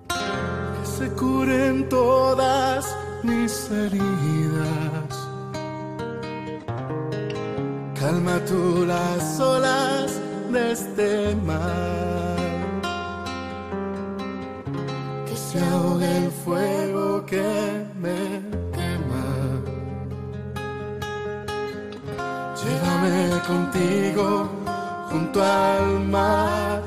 Que 0.09 0.87
se 0.99 1.13
curen 1.13 1.89
todas 1.89 2.40
calma 8.21 8.45
tú 8.45 8.85
las 8.87 9.41
olas 9.41 10.21
de 10.53 10.73
este 10.73 11.35
mar. 11.37 12.37
Que 15.27 15.37
se 15.37 15.59
ahogue 15.61 16.25
el 16.25 16.31
fuego 16.31 17.25
que 17.25 17.87
me 17.99 18.43
quema. 18.75 19.27
Llévame 22.61 23.41
contigo 23.47 24.49
junto 25.11 25.43
al 25.43 26.01
mar. 26.01 26.83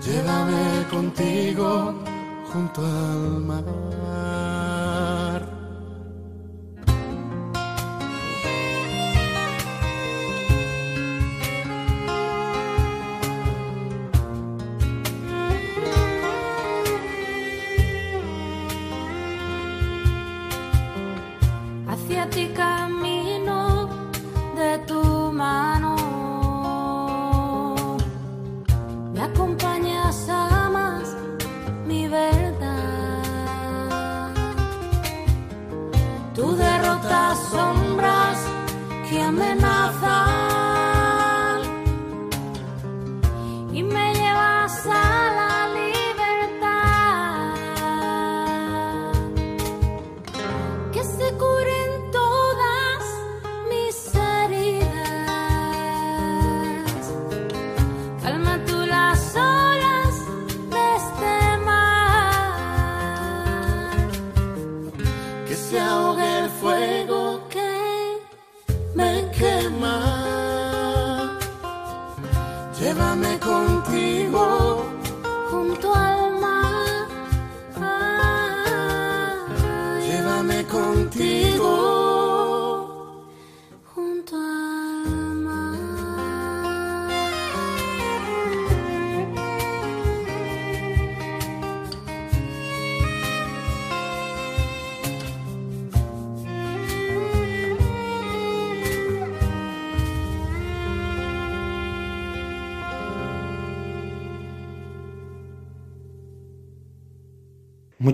Llévame 0.00 0.86
contigo 0.90 1.94
junto 2.52 2.84
al 2.84 3.40
mar. 3.40 4.07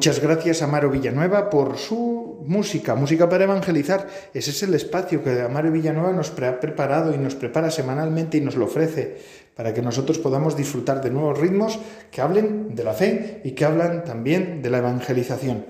Muchas 0.05 0.21
gracias 0.21 0.61
a 0.61 0.67
Amaro 0.67 0.91
Villanueva 0.91 1.49
por 1.49 1.79
su 1.79 2.45
música, 2.45 2.95
música 2.95 3.27
para 3.27 3.45
evangelizar. 3.45 4.07
Ese 4.35 4.51
es 4.51 4.63
el 4.63 4.75
espacio 4.75 5.25
que 5.25 5.41
Amaro 5.41 5.73
Villanueva 5.73 6.13
nos 6.13 6.31
ha 6.43 6.61
preparado 6.61 7.15
y 7.15 7.17
nos 7.17 7.35
prepara 7.35 7.71
semanalmente 7.71 8.37
y 8.37 8.43
nos 8.43 8.55
lo 8.55 8.67
ofrece 8.67 9.17
para 9.57 9.73
que 9.73 9.81
nosotros 9.81 10.19
podamos 10.19 10.59
disfrutar 10.59 11.01
de 11.01 11.09
nuevos 11.09 11.39
ritmos 11.39 11.79
que 12.11 12.21
hablen 12.21 12.75
de 12.75 12.85
la 12.85 12.93
fe 12.93 13.41
y 13.45 13.53
que 13.53 13.65
hablan 13.65 14.05
también 14.05 14.61
de 14.61 14.69
la 14.69 14.77
evangelización. 14.77 15.65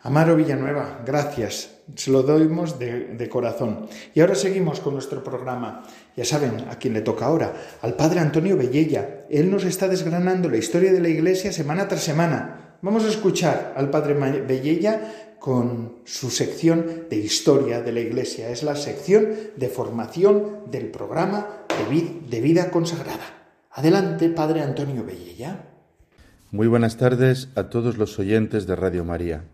Amaro 0.00 0.34
Villanueva, 0.34 1.02
gracias, 1.04 1.72
se 1.94 2.10
lo 2.10 2.22
doy 2.22 2.48
de, 2.78 3.14
de 3.18 3.28
corazón. 3.28 3.86
Y 4.14 4.20
ahora 4.20 4.34
seguimos 4.34 4.80
con 4.80 4.94
nuestro 4.94 5.22
programa. 5.22 5.82
Ya 6.16 6.24
saben 6.24 6.68
a 6.70 6.78
quién 6.78 6.94
le 6.94 7.02
toca 7.02 7.26
ahora, 7.26 7.52
al 7.82 7.96
padre 7.96 8.20
Antonio 8.20 8.56
Bellella. 8.56 9.26
Él 9.28 9.50
nos 9.50 9.64
está 9.64 9.88
desgranando 9.88 10.48
la 10.48 10.56
historia 10.56 10.90
de 10.90 11.00
la 11.00 11.10
Iglesia 11.10 11.52
semana 11.52 11.86
tras 11.86 12.02
semana. 12.02 12.63
Vamos 12.84 13.06
a 13.06 13.08
escuchar 13.08 13.72
al 13.78 13.88
Padre 13.88 14.12
Bellella 14.42 15.36
con 15.38 16.00
su 16.04 16.28
sección 16.28 17.04
de 17.08 17.16
historia 17.16 17.80
de 17.80 17.92
la 17.92 18.00
Iglesia. 18.00 18.50
Es 18.50 18.62
la 18.62 18.76
sección 18.76 19.26
de 19.56 19.70
formación 19.70 20.70
del 20.70 20.90
programa 20.90 21.64
de, 22.28 22.40
vida 22.42 22.70
consagrada. 22.70 23.24
Adelante, 23.70 24.28
Padre 24.28 24.60
Antonio 24.60 25.02
Bellella. 25.02 25.64
Muy 26.50 26.66
buenas 26.66 26.98
tardes 26.98 27.48
a 27.54 27.70
todos 27.70 27.96
los 27.96 28.18
oyentes 28.18 28.66
de 28.66 28.76
Radio 28.76 29.02
María. 29.02 29.44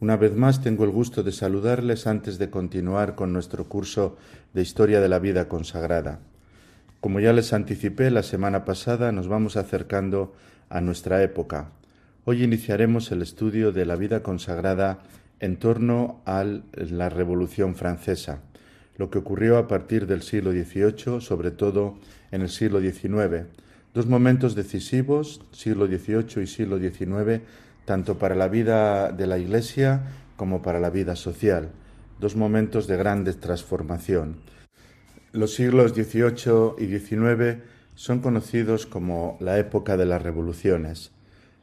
Una 0.00 0.16
vez 0.16 0.34
más 0.34 0.60
tengo 0.60 0.82
el 0.82 0.90
gusto 0.90 1.22
de 1.22 1.30
saludarles 1.30 2.08
antes 2.08 2.36
de 2.36 2.50
continuar 2.50 3.14
con 3.14 3.32
nuestro 3.32 3.68
curso 3.68 4.16
de 4.54 4.62
Historia 4.62 5.00
de 5.00 5.08
la 5.08 5.20
Vida 5.20 5.46
Consagrada. 5.46 6.18
Como 7.00 7.20
ya 7.20 7.32
les 7.32 7.52
anticipé 7.52 8.10
la 8.10 8.24
semana 8.24 8.64
pasada, 8.64 9.12
nos 9.12 9.28
vamos 9.28 9.56
acercando 9.56 10.34
a 10.68 10.80
nuestra 10.80 11.22
época, 11.22 11.70
Hoy 12.28 12.42
iniciaremos 12.42 13.12
el 13.12 13.22
estudio 13.22 13.70
de 13.70 13.86
la 13.86 13.94
vida 13.94 14.24
consagrada 14.24 14.98
en 15.38 15.58
torno 15.58 16.22
a 16.26 16.44
la 16.74 17.08
Revolución 17.08 17.76
Francesa, 17.76 18.40
lo 18.96 19.10
que 19.10 19.18
ocurrió 19.18 19.58
a 19.58 19.68
partir 19.68 20.08
del 20.08 20.22
siglo 20.22 20.50
XVIII, 20.50 21.20
sobre 21.20 21.52
todo 21.52 22.00
en 22.32 22.42
el 22.42 22.48
siglo 22.48 22.80
XIX, 22.80 23.46
dos 23.94 24.08
momentos 24.08 24.56
decisivos, 24.56 25.40
siglo 25.52 25.86
XVIII 25.86 26.42
y 26.42 26.48
siglo 26.48 26.80
XIX, 26.80 27.42
tanto 27.84 28.18
para 28.18 28.34
la 28.34 28.48
vida 28.48 29.12
de 29.12 29.28
la 29.28 29.38
Iglesia 29.38 30.02
como 30.34 30.62
para 30.62 30.80
la 30.80 30.90
vida 30.90 31.14
social, 31.14 31.68
dos 32.18 32.34
momentos 32.34 32.88
de 32.88 32.96
grande 32.96 33.34
transformación. 33.34 34.38
Los 35.30 35.54
siglos 35.54 35.92
XVIII 35.92 36.74
y 36.76 36.86
XIX 36.86 37.62
son 37.94 38.18
conocidos 38.18 38.84
como 38.84 39.36
la 39.38 39.60
época 39.60 39.96
de 39.96 40.06
las 40.06 40.20
revoluciones 40.20 41.12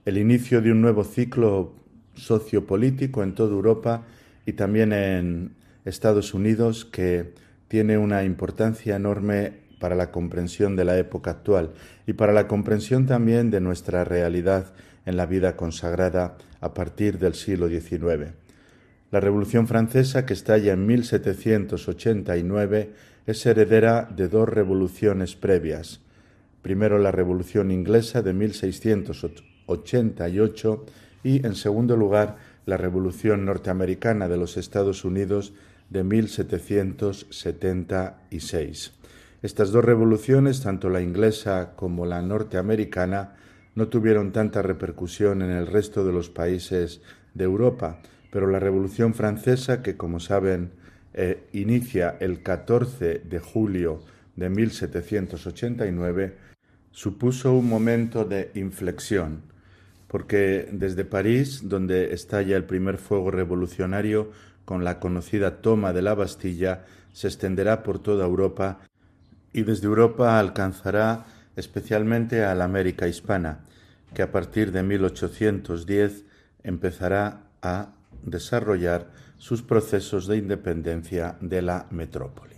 el 0.05 0.17
inicio 0.17 0.61
de 0.61 0.71
un 0.71 0.81
nuevo 0.81 1.03
ciclo 1.03 1.73
sociopolítico 2.15 3.23
en 3.23 3.35
toda 3.35 3.53
Europa 3.53 4.03
y 4.45 4.53
también 4.53 4.91
en 4.91 5.55
Estados 5.85 6.33
Unidos 6.33 6.85
que 6.85 7.33
tiene 7.67 7.97
una 7.97 8.23
importancia 8.23 8.95
enorme 8.95 9.53
para 9.79 9.95
la 9.95 10.11
comprensión 10.11 10.75
de 10.75 10.85
la 10.85 10.97
época 10.97 11.31
actual 11.31 11.71
y 12.05 12.13
para 12.13 12.33
la 12.33 12.47
comprensión 12.47 13.05
también 13.05 13.49
de 13.49 13.61
nuestra 13.61 14.03
realidad 14.03 14.73
en 15.05 15.17
la 15.17 15.25
vida 15.25 15.55
consagrada 15.55 16.37
a 16.61 16.73
partir 16.73 17.19
del 17.19 17.33
siglo 17.33 17.67
XIX. 17.67 18.31
La 19.11 19.19
Revolución 19.19 19.67
Francesa, 19.67 20.25
que 20.25 20.33
estalla 20.33 20.73
en 20.73 20.85
1789, 20.85 22.91
es 23.25 23.45
heredera 23.45 24.09
de 24.15 24.27
dos 24.27 24.49
revoluciones 24.49 25.35
previas. 25.35 26.01
Primero 26.61 26.97
la 26.97 27.11
Revolución 27.11 27.71
Inglesa 27.71 28.21
de 28.21 28.33
1688 28.33 29.52
88 29.67 30.85
y, 31.23 31.45
en 31.45 31.55
segundo 31.55 31.97
lugar, 31.97 32.37
la 32.65 32.77
Revolución 32.77 33.45
norteamericana 33.45 34.27
de 34.27 34.37
los 34.37 34.57
Estados 34.57 35.05
Unidos 35.05 35.53
de 35.89 36.03
1776. 36.03 38.93
Estas 39.41 39.71
dos 39.71 39.83
revoluciones, 39.83 40.61
tanto 40.61 40.89
la 40.89 41.01
inglesa 41.01 41.73
como 41.75 42.05
la 42.05 42.21
norteamericana, 42.21 43.35
no 43.75 43.89
tuvieron 43.89 44.31
tanta 44.31 44.61
repercusión 44.61 45.41
en 45.41 45.51
el 45.51 45.67
resto 45.67 46.05
de 46.05 46.13
los 46.13 46.29
países 46.29 47.01
de 47.33 47.43
Europa, 47.43 47.99
pero 48.31 48.47
la 48.47 48.59
Revolución 48.59 49.13
Francesa, 49.13 49.81
que 49.81 49.97
como 49.97 50.19
saben 50.19 50.71
eh, 51.13 51.47
inicia 51.53 52.15
el 52.19 52.41
14 52.41 53.19
de 53.19 53.39
julio 53.39 54.01
de 54.35 54.49
1789, 54.49 56.37
supuso 56.91 57.53
un 57.53 57.67
momento 57.67 58.25
de 58.25 58.51
inflexión 58.55 59.52
porque 60.13 60.69
desde 60.71 61.05
París, 61.05 61.61
donde 61.63 62.13
estalla 62.13 62.55
el 62.55 62.65
primer 62.65 62.99
fuego 62.99 63.31
revolucionario 63.31 64.29
con 64.63 64.83
la 64.83 64.99
conocida 64.99 65.63
toma 65.63 65.91
de 65.91 66.03
la 66.03 66.13
Bastilla, 66.13 66.85
se 67.13 67.25
extenderá 67.25 67.81
por 67.81 67.97
toda 67.97 68.23
Europa 68.23 68.81
y 69.53 69.63
desde 69.63 69.87
Europa 69.87 70.37
alcanzará 70.37 71.25
especialmente 71.55 72.45
a 72.45 72.53
la 72.53 72.65
América 72.65 73.07
hispana, 73.07 73.61
que 74.13 74.21
a 74.21 74.31
partir 74.31 74.71
de 74.71 74.83
1810 74.83 76.25
empezará 76.61 77.47
a 77.63 77.95
desarrollar 78.21 79.09
sus 79.39 79.63
procesos 79.63 80.27
de 80.27 80.37
independencia 80.37 81.37
de 81.41 81.63
la 81.63 81.87
metrópoli. 81.89 82.57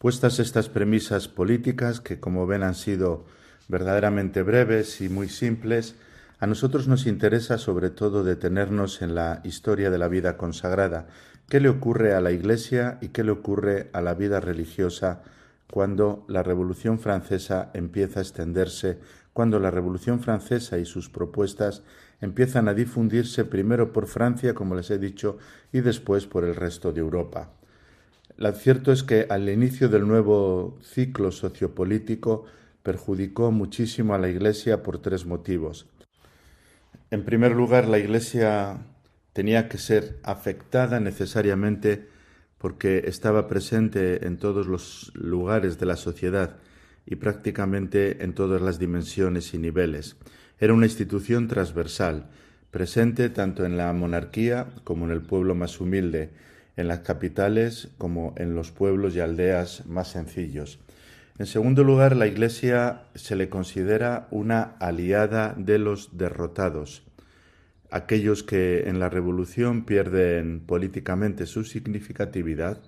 Puestas 0.00 0.40
estas 0.40 0.68
premisas 0.68 1.28
políticas, 1.28 2.00
que 2.00 2.18
como 2.18 2.48
ven 2.48 2.64
han 2.64 2.74
sido 2.74 3.26
verdaderamente 3.68 4.42
breves 4.42 5.00
y 5.00 5.08
muy 5.08 5.28
simples, 5.28 5.94
a 6.42 6.46
nosotros 6.48 6.88
nos 6.88 7.06
interesa 7.06 7.56
sobre 7.56 7.88
todo 7.88 8.24
detenernos 8.24 9.00
en 9.00 9.14
la 9.14 9.40
historia 9.44 9.90
de 9.90 9.98
la 9.98 10.08
vida 10.08 10.36
consagrada, 10.36 11.06
qué 11.48 11.60
le 11.60 11.68
ocurre 11.68 12.14
a 12.14 12.20
la 12.20 12.32
Iglesia 12.32 12.98
y 13.00 13.10
qué 13.10 13.22
le 13.22 13.30
ocurre 13.30 13.90
a 13.92 14.00
la 14.00 14.14
vida 14.14 14.40
religiosa 14.40 15.22
cuando 15.70 16.24
la 16.26 16.42
Revolución 16.42 16.98
Francesa 16.98 17.70
empieza 17.74 18.18
a 18.18 18.22
extenderse, 18.24 18.98
cuando 19.32 19.60
la 19.60 19.70
Revolución 19.70 20.18
Francesa 20.18 20.78
y 20.78 20.84
sus 20.84 21.08
propuestas 21.08 21.84
empiezan 22.20 22.66
a 22.66 22.74
difundirse 22.74 23.44
primero 23.44 23.92
por 23.92 24.08
Francia, 24.08 24.52
como 24.52 24.74
les 24.74 24.90
he 24.90 24.98
dicho, 24.98 25.38
y 25.72 25.80
después 25.80 26.26
por 26.26 26.42
el 26.42 26.56
resto 26.56 26.92
de 26.92 27.02
Europa. 27.02 27.50
Lo 28.36 28.50
cierto 28.50 28.90
es 28.90 29.04
que 29.04 29.28
al 29.30 29.48
inicio 29.48 29.88
del 29.88 30.08
nuevo 30.08 30.76
ciclo 30.82 31.30
sociopolítico 31.30 32.46
perjudicó 32.82 33.52
muchísimo 33.52 34.14
a 34.14 34.18
la 34.18 34.28
Iglesia 34.28 34.82
por 34.82 34.98
tres 34.98 35.24
motivos. 35.24 35.86
En 37.12 37.26
primer 37.26 37.52
lugar, 37.52 37.88
la 37.88 37.98
Iglesia 37.98 38.86
tenía 39.34 39.68
que 39.68 39.76
ser 39.76 40.18
afectada 40.22 40.98
necesariamente 40.98 42.08
porque 42.56 43.02
estaba 43.04 43.48
presente 43.48 44.26
en 44.26 44.38
todos 44.38 44.66
los 44.66 45.12
lugares 45.14 45.78
de 45.78 45.84
la 45.84 45.96
sociedad 45.96 46.56
y 47.04 47.16
prácticamente 47.16 48.24
en 48.24 48.32
todas 48.32 48.62
las 48.62 48.78
dimensiones 48.78 49.52
y 49.52 49.58
niveles. 49.58 50.16
Era 50.58 50.72
una 50.72 50.86
institución 50.86 51.48
transversal, 51.48 52.30
presente 52.70 53.28
tanto 53.28 53.66
en 53.66 53.76
la 53.76 53.92
monarquía 53.92 54.68
como 54.82 55.04
en 55.04 55.10
el 55.10 55.20
pueblo 55.20 55.54
más 55.54 55.82
humilde, 55.82 56.30
en 56.78 56.88
las 56.88 57.00
capitales 57.00 57.90
como 57.98 58.32
en 58.38 58.54
los 58.54 58.70
pueblos 58.70 59.14
y 59.14 59.20
aldeas 59.20 59.84
más 59.84 60.08
sencillos. 60.08 60.78
En 61.42 61.48
segundo 61.48 61.82
lugar, 61.82 62.14
la 62.14 62.28
Iglesia 62.28 63.06
se 63.16 63.34
le 63.34 63.48
considera 63.48 64.28
una 64.30 64.76
aliada 64.78 65.56
de 65.58 65.80
los 65.80 66.16
derrotados, 66.16 67.02
aquellos 67.90 68.44
que 68.44 68.88
en 68.88 69.00
la 69.00 69.08
Revolución 69.08 69.84
pierden 69.84 70.60
políticamente 70.60 71.46
su 71.46 71.64
significatividad. 71.64 72.80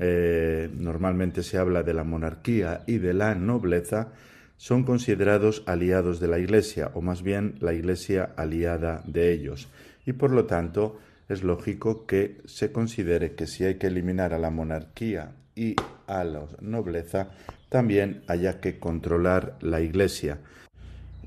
Eh, 0.00 0.70
normalmente 0.76 1.44
se 1.44 1.56
habla 1.56 1.84
de 1.84 1.94
la 1.94 2.02
monarquía 2.02 2.82
y 2.88 2.98
de 2.98 3.14
la 3.14 3.36
nobleza, 3.36 4.08
son 4.56 4.82
considerados 4.82 5.62
aliados 5.64 6.18
de 6.18 6.26
la 6.26 6.40
Iglesia, 6.40 6.90
o 6.94 7.00
más 7.00 7.22
bien 7.22 7.54
la 7.60 7.74
Iglesia 7.74 8.32
aliada 8.36 9.04
de 9.06 9.30
ellos. 9.30 9.68
Y 10.04 10.14
por 10.14 10.32
lo 10.32 10.46
tanto, 10.46 10.98
es 11.28 11.44
lógico 11.44 12.06
que 12.06 12.38
se 12.46 12.72
considere 12.72 13.36
que 13.36 13.46
si 13.46 13.62
hay 13.62 13.76
que 13.76 13.86
eliminar 13.86 14.34
a 14.34 14.40
la 14.40 14.50
monarquía 14.50 15.30
y 15.54 15.76
a 16.06 16.24
la 16.24 16.46
nobleza, 16.60 17.28
también 17.68 18.22
haya 18.26 18.60
que 18.60 18.78
controlar 18.78 19.56
la 19.60 19.80
Iglesia. 19.80 20.38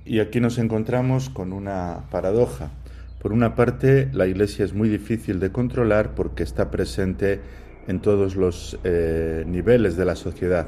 Y 0.06 0.20
aquí 0.20 0.40
nos 0.40 0.58
encontramos 0.58 1.30
con 1.30 1.54
una 1.54 2.06
paradoja. 2.12 2.72
Por 3.22 3.34
una 3.34 3.56
parte, 3.56 4.10
la 4.14 4.28
Iglesia 4.28 4.64
es 4.64 4.74
muy 4.74 4.90
difícil 4.90 5.40
de 5.40 5.52
controlar 5.52 6.16
porque 6.16 6.44
está 6.44 6.72
presente 6.72 7.42
en 7.88 8.00
todos 8.00 8.36
los 8.36 8.80
eh, 8.84 9.44
niveles 9.48 9.98
de 9.98 10.06
la 10.06 10.16
sociedad. 10.16 10.68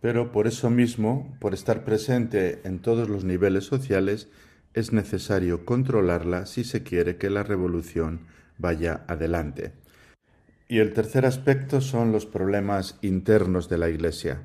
Pero 0.00 0.30
por 0.30 0.46
eso 0.46 0.70
mismo, 0.70 1.36
por 1.40 1.54
estar 1.54 1.84
presente 1.84 2.60
en 2.64 2.78
todos 2.78 3.08
los 3.08 3.24
niveles 3.24 3.64
sociales, 3.64 4.28
es 4.74 4.92
necesario 4.92 5.64
controlarla 5.64 6.46
si 6.46 6.62
se 6.62 6.82
quiere 6.82 7.16
que 7.16 7.30
la 7.30 7.42
revolución 7.42 8.20
vaya 8.58 9.04
adelante. 9.08 9.72
Y 10.68 10.80
el 10.80 10.92
tercer 10.92 11.26
aspecto 11.26 11.80
son 11.80 12.10
los 12.10 12.26
problemas 12.26 12.98
internos 13.00 13.68
de 13.68 13.78
la 13.78 13.88
Iglesia. 13.88 14.42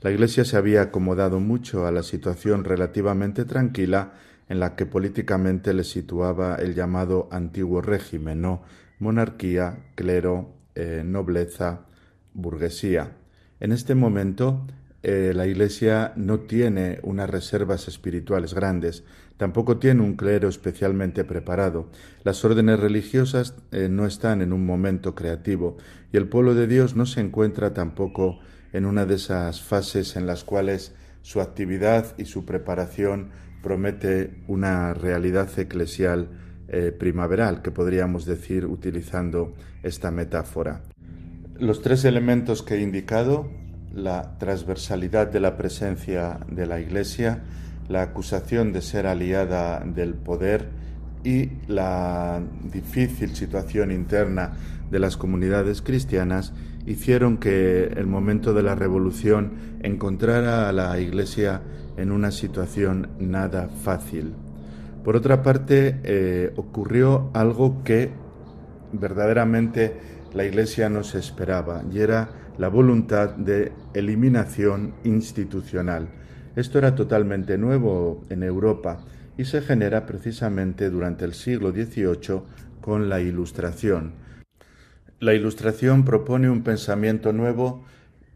La 0.00 0.12
Iglesia 0.12 0.44
se 0.44 0.56
había 0.56 0.82
acomodado 0.82 1.40
mucho 1.40 1.84
a 1.84 1.90
la 1.90 2.04
situación 2.04 2.62
relativamente 2.62 3.44
tranquila 3.44 4.12
en 4.48 4.60
la 4.60 4.76
que 4.76 4.86
políticamente 4.86 5.74
le 5.74 5.82
situaba 5.82 6.54
el 6.56 6.76
llamado 6.76 7.28
antiguo 7.32 7.82
régimen, 7.82 8.40
¿no? 8.40 8.62
Monarquía, 9.00 9.86
clero, 9.96 10.54
eh, 10.76 11.02
nobleza, 11.04 11.86
burguesía. 12.34 13.16
En 13.58 13.72
este 13.72 13.96
momento 13.96 14.64
eh, 15.02 15.32
la 15.34 15.48
Iglesia 15.48 16.12
no 16.14 16.40
tiene 16.40 17.00
unas 17.02 17.28
reservas 17.28 17.88
espirituales 17.88 18.54
grandes, 18.54 19.02
tampoco 19.38 19.78
tiene 19.78 20.02
un 20.02 20.16
clero 20.16 20.48
especialmente 20.48 21.24
preparado. 21.24 21.88
Las 22.24 22.44
órdenes 22.44 22.78
religiosas 22.78 23.54
eh, 23.72 23.88
no 23.88 24.04
están 24.04 24.42
en 24.42 24.52
un 24.52 24.66
momento 24.66 25.14
creativo 25.14 25.78
y 26.12 26.18
el 26.18 26.28
pueblo 26.28 26.54
de 26.54 26.66
Dios 26.66 26.94
no 26.94 27.06
se 27.06 27.22
encuentra 27.22 27.72
tampoco 27.72 28.38
en 28.74 28.84
una 28.84 29.06
de 29.06 29.14
esas 29.14 29.62
fases 29.62 30.16
en 30.16 30.26
las 30.26 30.44
cuales 30.44 30.94
su 31.22 31.40
actividad 31.40 32.14
y 32.18 32.26
su 32.26 32.44
preparación 32.44 33.30
promete 33.62 34.42
una 34.46 34.92
realidad 34.92 35.48
eclesial 35.58 36.28
eh, 36.68 36.92
primaveral, 36.92 37.62
que 37.62 37.70
podríamos 37.70 38.26
decir 38.26 38.66
utilizando 38.66 39.54
esta 39.82 40.10
metáfora. 40.10 40.82
Los 41.58 41.82
tres 41.82 42.04
elementos 42.04 42.62
que 42.62 42.74
he 42.74 42.80
indicado, 42.80 43.50
la 43.92 44.38
transversalidad 44.38 45.28
de 45.28 45.40
la 45.40 45.56
presencia 45.56 46.40
de 46.50 46.66
la 46.66 46.80
Iglesia, 46.80 47.42
la 47.88 48.02
acusación 48.02 48.72
de 48.72 48.82
ser 48.82 49.06
aliada 49.06 49.80
del 49.80 50.14
poder 50.14 50.68
y 51.24 51.50
la 51.66 52.40
difícil 52.72 53.34
situación 53.34 53.90
interna 53.90 54.52
de 54.90 54.98
las 54.98 55.16
comunidades 55.16 55.82
cristianas 55.82 56.52
hicieron 56.86 57.36
que 57.38 57.84
el 57.84 58.06
momento 58.06 58.54
de 58.54 58.62
la 58.62 58.74
revolución 58.74 59.78
encontrara 59.82 60.68
a 60.68 60.72
la 60.72 60.98
Iglesia 60.98 61.60
en 61.96 62.12
una 62.12 62.30
situación 62.30 63.08
nada 63.18 63.68
fácil. 63.68 64.34
Por 65.04 65.16
otra 65.16 65.42
parte, 65.42 66.00
eh, 66.02 66.52
ocurrió 66.56 67.30
algo 67.34 67.82
que 67.82 68.10
verdaderamente 68.92 69.96
la 70.32 70.44
Iglesia 70.44 70.88
no 70.88 71.04
se 71.04 71.18
esperaba 71.18 71.82
y 71.92 72.00
era 72.00 72.28
la 72.58 72.68
voluntad 72.68 73.30
de 73.30 73.72
eliminación 73.94 74.94
institucional. 75.04 76.08
Esto 76.58 76.78
era 76.78 76.96
totalmente 76.96 77.56
nuevo 77.56 78.24
en 78.30 78.42
Europa 78.42 78.98
y 79.36 79.44
se 79.44 79.62
genera 79.62 80.06
precisamente 80.06 80.90
durante 80.90 81.24
el 81.24 81.34
siglo 81.34 81.70
XVIII 81.70 82.42
con 82.80 83.08
la 83.08 83.20
Ilustración. 83.20 84.14
La 85.20 85.34
Ilustración 85.34 86.04
propone 86.04 86.50
un 86.50 86.64
pensamiento 86.64 87.32
nuevo 87.32 87.84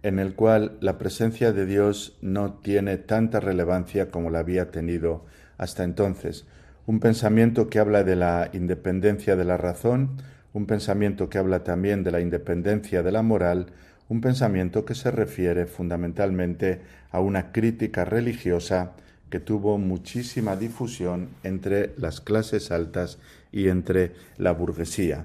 en 0.04 0.20
el 0.20 0.36
cual 0.36 0.78
la 0.80 0.98
presencia 0.98 1.52
de 1.52 1.66
Dios 1.66 2.16
no 2.22 2.60
tiene 2.60 2.96
tanta 2.96 3.40
relevancia 3.40 4.12
como 4.12 4.30
la 4.30 4.38
había 4.38 4.70
tenido 4.70 5.24
hasta 5.58 5.82
entonces. 5.82 6.46
Un 6.86 7.00
pensamiento 7.00 7.68
que 7.68 7.80
habla 7.80 8.04
de 8.04 8.14
la 8.14 8.50
independencia 8.52 9.34
de 9.34 9.44
la 9.44 9.56
razón, 9.56 10.22
un 10.52 10.66
pensamiento 10.66 11.28
que 11.28 11.38
habla 11.38 11.64
también 11.64 12.04
de 12.04 12.12
la 12.12 12.20
independencia 12.20 13.02
de 13.02 13.10
la 13.10 13.22
moral, 13.22 13.72
un 14.08 14.20
pensamiento 14.20 14.84
que 14.84 14.94
se 14.94 15.10
refiere 15.10 15.66
fundamentalmente 15.66 16.80
a 17.10 17.20
una 17.20 17.52
crítica 17.52 18.04
religiosa 18.04 18.92
que 19.30 19.40
tuvo 19.40 19.78
muchísima 19.78 20.56
difusión 20.56 21.30
entre 21.42 21.94
las 21.96 22.20
clases 22.20 22.70
altas 22.70 23.18
y 23.50 23.68
entre 23.68 24.12
la 24.36 24.52
burguesía. 24.52 25.24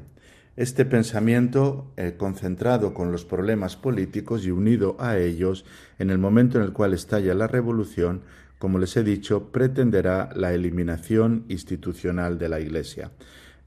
Este 0.55 0.85
pensamiento, 0.85 1.91
eh, 1.97 2.15
concentrado 2.17 2.93
con 2.93 3.11
los 3.11 3.25
problemas 3.25 3.75
políticos 3.75 4.45
y 4.45 4.51
unido 4.51 4.95
a 4.99 5.17
ellos, 5.17 5.65
en 5.99 6.09
el 6.09 6.17
momento 6.17 6.57
en 6.57 6.63
el 6.63 6.73
cual 6.73 6.93
estalla 6.93 7.35
la 7.35 7.47
revolución, 7.47 8.21
como 8.57 8.79
les 8.79 8.97
he 8.97 9.03
dicho, 9.03 9.51
pretenderá 9.51 10.29
la 10.35 10.53
eliminación 10.53 11.45
institucional 11.47 12.39
de 12.39 12.49
la 12.49 12.59
Iglesia. 12.59 13.11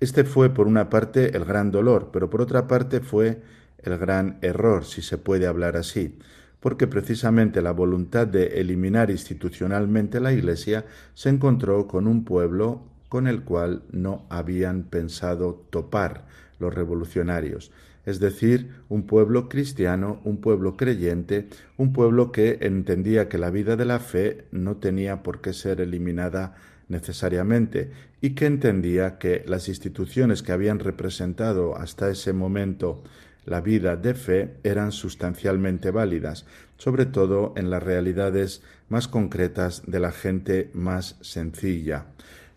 Este 0.01 0.25
fue, 0.25 0.51
por 0.51 0.67
una 0.67 0.91
parte, 0.91 1.37
el 1.37 1.45
gran 1.45 1.71
dolor, 1.71 2.11
pero 2.13 2.31
por 2.31 2.41
otra 2.41 2.67
parte 2.67 3.01
fue 3.01 3.41
el 3.83 3.99
gran 3.99 4.39
error, 4.43 4.85
si 4.85 5.03
se 5.03 5.19
puede 5.19 5.47
hablar 5.47 5.77
así, 5.77 6.19
porque 6.61 6.87
precisamente 6.87 7.63
la 7.63 7.73
voluntad 7.73 8.27
de 8.27 8.61
eliminar 8.61 9.11
institucionalmente 9.11 10.21
la 10.21 10.33
Iglesia 10.33 10.85
se 11.15 11.29
encontró 11.29 11.87
con 11.87 12.07
un 12.07 12.25
pueblo 12.25 12.83
con 13.09 13.27
el 13.27 13.43
cual 13.43 13.83
no 13.91 14.27
habían 14.29 14.85
pensado 14.85 15.67
topar 15.71 16.27
los 16.59 16.75
revolucionarios 16.75 17.73
es 18.07 18.19
decir, 18.19 18.71
un 18.89 19.07
pueblo 19.07 19.49
cristiano, 19.49 20.21
un 20.25 20.39
pueblo 20.39 20.77
creyente, 20.77 21.49
un 21.77 21.93
pueblo 21.93 22.33
que 22.33 22.59
entendía 22.63 23.29
que 23.29 23.39
la 23.39 23.51
vida 23.51 23.77
de 23.77 23.85
la 23.85 24.01
fe 24.01 24.47
no 24.51 24.79
tenía 24.79 25.23
por 25.23 25.41
qué 25.41 25.53
ser 25.53 25.81
eliminada 25.81 26.57
necesariamente 26.89 27.93
y 28.21 28.31
que 28.31 28.47
entendía 28.47 29.19
que 29.19 29.45
las 29.47 29.69
instituciones 29.69 30.43
que 30.43 30.53
habían 30.53 30.79
representado 30.79 31.77
hasta 31.77 32.11
ese 32.11 32.33
momento 32.33 33.03
la 33.51 33.61
vida 33.61 33.97
de 33.97 34.15
fe 34.15 34.55
eran 34.63 34.93
sustancialmente 34.93 35.91
válidas, 35.91 36.47
sobre 36.79 37.05
todo 37.05 37.53
en 37.57 37.69
las 37.69 37.83
realidades 37.83 38.63
más 38.89 39.09
concretas 39.09 39.83
de 39.87 39.99
la 39.99 40.13
gente 40.13 40.71
más 40.73 41.17
sencilla. 41.21 42.07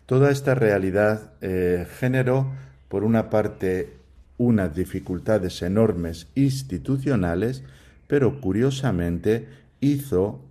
Toda 0.06 0.30
esta 0.30 0.54
realidad 0.54 1.32
eh, 1.40 1.88
generó, 1.98 2.52
por 2.88 3.02
una 3.02 3.28
parte, 3.28 3.92
unas 4.38 4.76
dificultades 4.76 5.62
enormes 5.62 6.28
institucionales, 6.36 7.64
pero 8.06 8.40
curiosamente 8.40 9.48
hizo 9.80 10.42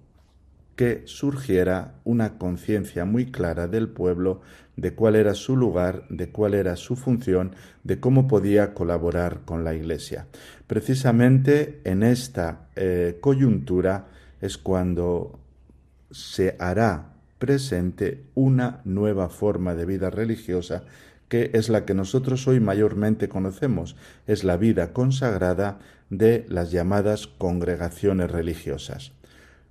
que 0.75 1.03
surgiera 1.05 1.93
una 2.03 2.37
conciencia 2.37 3.05
muy 3.05 3.31
clara 3.31 3.67
del 3.67 3.87
pueblo 3.87 4.41
de 4.75 4.93
cuál 4.93 5.15
era 5.15 5.33
su 5.33 5.55
lugar, 5.55 6.05
de 6.09 6.29
cuál 6.29 6.53
era 6.53 6.75
su 6.75 6.95
función, 6.95 7.55
de 7.83 7.99
cómo 7.99 8.27
podía 8.27 8.73
colaborar 8.73 9.41
con 9.45 9.63
la 9.63 9.73
Iglesia. 9.73 10.27
Precisamente 10.67 11.81
en 11.83 12.03
esta 12.03 12.67
eh, 12.75 13.17
coyuntura 13.21 14.07
es 14.41 14.57
cuando 14.57 15.39
se 16.11 16.55
hará 16.59 17.13
presente 17.39 18.23
una 18.35 18.81
nueva 18.85 19.29
forma 19.29 19.75
de 19.75 19.85
vida 19.85 20.09
religiosa 20.09 20.83
que 21.33 21.49
es 21.53 21.67
la 21.69 21.83
que 21.83 21.95
nosotros 21.95 22.47
hoy 22.47 22.59
mayormente 22.59 23.27
conocemos, 23.27 23.95
es 24.27 24.43
la 24.43 24.55
vida 24.55 24.93
consagrada 24.93 25.79
de 26.11 26.45
las 26.47 26.71
llamadas 26.71 27.25
congregaciones 27.25 28.29
religiosas. 28.29 29.13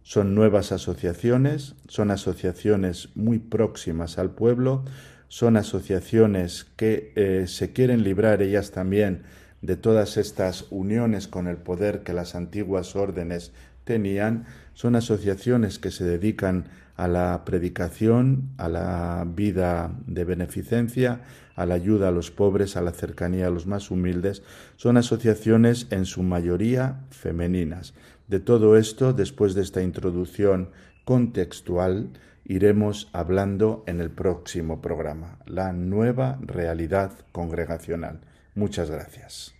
Son 0.02 0.34
nuevas 0.34 0.72
asociaciones, 0.72 1.74
son 1.88 2.10
asociaciones 2.10 3.10
muy 3.14 3.38
próximas 3.38 4.18
al 4.18 4.30
pueblo, 4.30 4.84
son 5.28 5.56
asociaciones 5.56 6.66
que 6.76 7.12
eh, 7.16 7.46
se 7.46 7.72
quieren 7.72 8.02
librar 8.02 8.42
ellas 8.42 8.70
también 8.70 9.22
de 9.62 9.76
todas 9.76 10.16
estas 10.16 10.66
uniones 10.70 11.28
con 11.28 11.46
el 11.46 11.56
poder 11.56 12.02
que 12.02 12.12
las 12.12 12.34
antiguas 12.34 12.96
órdenes 12.96 13.52
tenían, 13.84 14.46
son 14.74 14.96
asociaciones 14.96 15.78
que 15.78 15.90
se 15.90 16.04
dedican 16.04 16.66
a 16.96 17.08
la 17.08 17.44
predicación, 17.44 18.50
a 18.58 18.68
la 18.68 19.26
vida 19.26 19.92
de 20.06 20.24
beneficencia, 20.24 21.22
a 21.54 21.66
la 21.66 21.74
ayuda 21.74 22.08
a 22.08 22.12
los 22.12 22.30
pobres, 22.30 22.76
a 22.76 22.82
la 22.82 22.92
cercanía 22.92 23.46
a 23.46 23.50
los 23.50 23.66
más 23.66 23.90
humildes, 23.90 24.42
son 24.76 24.96
asociaciones 24.96 25.86
en 25.90 26.04
su 26.04 26.22
mayoría 26.22 27.00
femeninas. 27.10 27.94
De 28.32 28.40
todo 28.40 28.78
esto, 28.78 29.12
después 29.12 29.52
de 29.52 29.60
esta 29.60 29.82
introducción 29.82 30.70
contextual, 31.04 32.08
iremos 32.46 33.10
hablando 33.12 33.84
en 33.86 34.00
el 34.00 34.10
próximo 34.10 34.80
programa, 34.80 35.38
la 35.44 35.74
nueva 35.74 36.38
realidad 36.40 37.12
congregacional. 37.30 38.20
Muchas 38.54 38.90
gracias. 38.90 39.54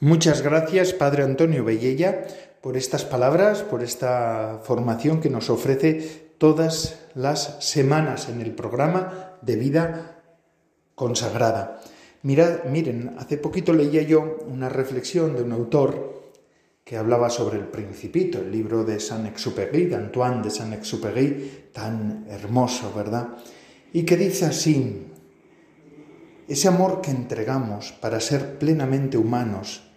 Muchas 0.00 0.40
gracias, 0.40 0.94
Padre 0.94 1.24
Antonio 1.24 1.62
Bellella, 1.62 2.24
por 2.60 2.76
estas 2.76 3.04
palabras, 3.04 3.62
por 3.62 3.82
esta 3.82 4.60
formación 4.64 5.20
que 5.20 5.30
nos 5.30 5.50
ofrece 5.50 6.32
todas 6.38 7.00
las 7.14 7.56
semanas 7.60 8.28
en 8.28 8.40
el 8.40 8.52
programa 8.54 9.36
de 9.42 9.56
vida 9.56 10.22
consagrada. 10.94 11.80
Mirad, 12.22 12.64
miren, 12.64 13.14
hace 13.18 13.38
poquito 13.38 13.72
leía 13.72 14.02
yo 14.02 14.38
una 14.48 14.68
reflexión 14.68 15.36
de 15.36 15.42
un 15.42 15.52
autor 15.52 16.18
que 16.84 16.96
hablaba 16.96 17.30
sobre 17.30 17.58
el 17.58 17.66
Principito, 17.66 18.38
el 18.38 18.50
libro 18.50 18.82
de 18.82 18.98
Saint-Exupéry, 18.98 19.86
de 19.86 19.96
Antoine 19.96 20.42
de 20.42 20.50
Saint-Exupéry, 20.50 21.68
tan 21.72 22.24
hermoso, 22.28 22.92
¿verdad? 22.96 23.28
Y 23.92 24.04
que 24.04 24.16
dice 24.16 24.46
así, 24.46 25.06
ese 26.48 26.68
amor 26.68 27.02
que 27.02 27.10
entregamos 27.10 27.92
para 27.92 28.20
ser 28.20 28.58
plenamente 28.58 29.18
humanos 29.18 29.87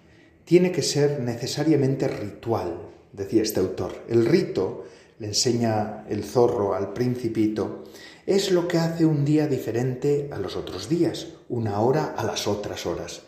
tiene 0.45 0.71
que 0.71 0.81
ser 0.81 1.19
necesariamente 1.19 2.07
ritual, 2.07 2.77
decía 3.13 3.41
este 3.41 3.59
autor. 3.59 3.93
El 4.07 4.25
rito, 4.25 4.85
le 5.19 5.27
enseña 5.27 6.05
el 6.09 6.23
zorro 6.23 6.73
al 6.73 6.93
principito, 6.93 7.83
es 8.25 8.51
lo 8.51 8.67
que 8.67 8.77
hace 8.77 9.05
un 9.05 9.25
día 9.25 9.47
diferente 9.47 10.29
a 10.31 10.37
los 10.37 10.55
otros 10.55 10.89
días, 10.89 11.27
una 11.49 11.79
hora 11.79 12.15
a 12.17 12.23
las 12.23 12.47
otras 12.47 12.85
horas. 12.85 13.23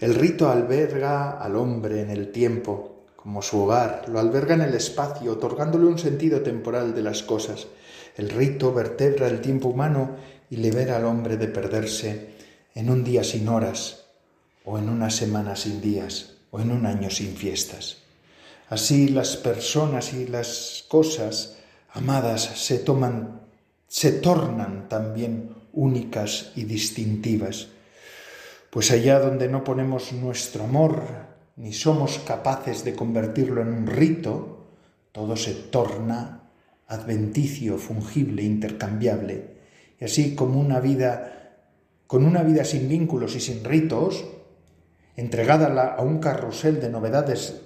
El 0.00 0.14
rito 0.14 0.48
alberga 0.48 1.40
al 1.40 1.56
hombre 1.56 2.00
en 2.00 2.10
el 2.10 2.30
tiempo, 2.30 3.04
como 3.16 3.42
su 3.42 3.62
hogar, 3.62 4.04
lo 4.08 4.20
alberga 4.20 4.54
en 4.54 4.60
el 4.60 4.74
espacio, 4.74 5.32
otorgándole 5.32 5.86
un 5.86 5.98
sentido 5.98 6.42
temporal 6.42 6.94
de 6.94 7.02
las 7.02 7.22
cosas. 7.22 7.66
El 8.16 8.30
rito 8.30 8.72
vertebra 8.72 9.26
el 9.26 9.40
tiempo 9.40 9.68
humano 9.68 10.16
y 10.50 10.56
libera 10.56 10.96
al 10.96 11.06
hombre 11.06 11.36
de 11.36 11.48
perderse 11.48 12.30
en 12.74 12.90
un 12.90 13.02
día 13.04 13.24
sin 13.24 13.48
horas, 13.48 14.04
o 14.64 14.78
en 14.78 14.88
una 14.88 15.10
semana 15.10 15.56
sin 15.56 15.80
días, 15.80 16.35
o 16.56 16.60
en 16.60 16.70
un 16.70 16.86
año 16.86 17.10
sin 17.10 17.36
fiestas. 17.36 17.98
Así 18.70 19.08
las 19.08 19.36
personas 19.36 20.14
y 20.14 20.26
las 20.26 20.84
cosas 20.88 21.58
amadas 21.92 22.42
se 22.42 22.78
toman, 22.78 23.42
se 23.86 24.12
tornan 24.12 24.88
también 24.88 25.54
únicas 25.72 26.52
y 26.56 26.64
distintivas 26.64 27.68
pues 28.76 28.90
allá 28.90 29.20
donde 29.20 29.48
no 29.48 29.64
ponemos 29.64 30.12
nuestro 30.12 30.64
amor 30.64 31.02
ni 31.56 31.72
somos 31.72 32.18
capaces 32.18 32.84
de 32.84 32.94
convertirlo 32.94 33.62
en 33.62 33.68
un 33.68 33.86
rito, 33.86 34.66
todo 35.12 35.34
se 35.34 35.54
torna 35.54 36.50
adventicio, 36.86 37.78
fungible, 37.78 38.42
intercambiable. 38.42 39.56
Y 39.98 40.04
así 40.04 40.34
como 40.34 40.60
una 40.60 40.80
vida, 40.80 41.56
con 42.06 42.26
una 42.26 42.42
vida 42.42 42.66
sin 42.66 42.86
vínculos 42.86 43.34
y 43.34 43.40
sin 43.40 43.64
ritos, 43.64 44.26
entregada 45.16 45.94
a 45.94 46.02
un 46.02 46.18
carrusel 46.18 46.80
de 46.80 46.90
novedades 46.90 47.62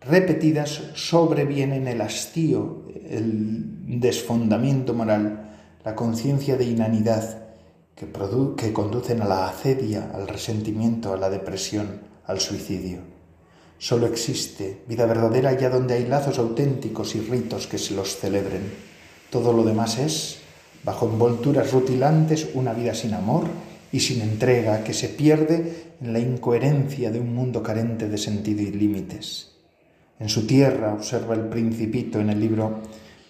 repetidas, 0.00 0.82
sobrevienen 0.94 1.88
el 1.88 2.00
hastío, 2.00 2.84
el 3.08 4.00
desfondamiento 4.00 4.94
moral, 4.94 5.50
la 5.84 5.94
conciencia 5.94 6.56
de 6.56 6.64
inanidad, 6.64 7.48
que, 7.96 8.72
conducen 8.72 9.22
a 9.22 9.26
la 9.26 9.48
acedia, 9.48 10.12
al 10.14 10.28
resentimiento, 10.28 11.12
a 11.12 11.16
la 11.16 11.30
depresión, 11.30 12.00
al 12.26 12.38
suicidio. 12.38 13.00
Solo 13.78 14.06
existe 14.06 14.82
vida 14.86 15.06
verdadera 15.06 15.50
allá 15.50 15.68
donde 15.68 15.94
hay 15.94 16.06
lazos 16.06 16.38
auténticos 16.38 17.16
y 17.16 17.20
ritos 17.20 17.66
que 17.66 17.78
se 17.78 17.94
los 17.94 18.16
celebren. 18.16 18.72
Todo 19.30 19.52
lo 19.52 19.64
demás 19.64 19.98
es, 19.98 20.38
bajo 20.84 21.06
envolturas 21.06 21.72
rutilantes, 21.72 22.50
una 22.54 22.72
vida 22.72 22.94
sin 22.94 23.14
amor 23.14 23.46
y 23.92 24.00
sin 24.00 24.20
entrega 24.20 24.84
que 24.84 24.94
se 24.94 25.08
pierde 25.08 25.94
en 26.00 26.12
la 26.12 26.18
incoherencia 26.18 27.10
de 27.10 27.20
un 27.20 27.34
mundo 27.34 27.62
carente 27.62 28.08
de 28.08 28.18
sentido 28.18 28.62
y 28.62 28.72
límites. 28.72 29.52
En 30.18 30.28
su 30.28 30.46
tierra, 30.46 30.92
observa 30.92 31.34
el 31.34 31.48
principito 31.48 32.20
en 32.20 32.30
el 32.30 32.40
libro 32.40 32.82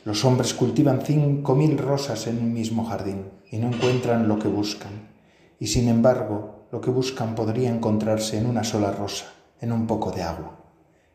los 0.08 0.24
hombres 0.24 0.54
cultivan 0.54 1.02
cinco 1.02 1.54
mil 1.54 1.76
rosas 1.76 2.28
en 2.28 2.38
un 2.38 2.54
mismo 2.54 2.86
jardín 2.86 3.26
y 3.50 3.58
no 3.58 3.68
encuentran 3.68 4.26
lo 4.26 4.38
que 4.38 4.48
buscan. 4.48 5.10
Y 5.60 5.66
sin 5.66 5.86
embargo, 5.86 6.66
lo 6.72 6.80
que 6.80 6.88
buscan 6.88 7.34
podría 7.34 7.68
encontrarse 7.68 8.38
en 8.38 8.46
una 8.46 8.64
sola 8.64 8.90
rosa, 8.90 9.26
en 9.60 9.70
un 9.70 9.86
poco 9.86 10.10
de 10.10 10.22
agua. 10.22 10.64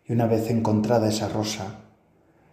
Y 0.05 0.13
una 0.13 0.27
vez 0.27 0.47
encontrada 0.51 1.09
esa 1.09 1.27
rosa, 1.27 1.79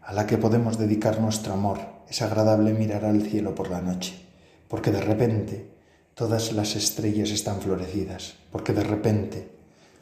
a 0.01 0.15
la 0.15 0.27
que 0.27 0.39
podemos 0.39 0.79
dedicar 0.79 1.21
nuestro 1.21 1.53
amor, 1.53 1.81
es 2.09 2.23
agradable 2.23 2.73
mirar 2.73 3.05
al 3.05 3.21
cielo 3.21 3.55
por 3.55 3.69
la 3.69 3.83
noche, 3.83 4.15
porque 4.67 4.91
de 4.91 5.03
repente 5.03 5.71
todas 6.15 6.53
las 6.53 6.77
estrellas 6.77 7.31
están 7.31 7.61
florecidas, 7.61 8.35
porque 8.53 8.73
de 8.73 8.85
repente 8.85 9.49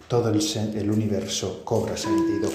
todo 0.09 0.31
el, 0.31 0.91
universo 0.91 1.63
cobra 1.65 1.97
sentido. 1.97 2.51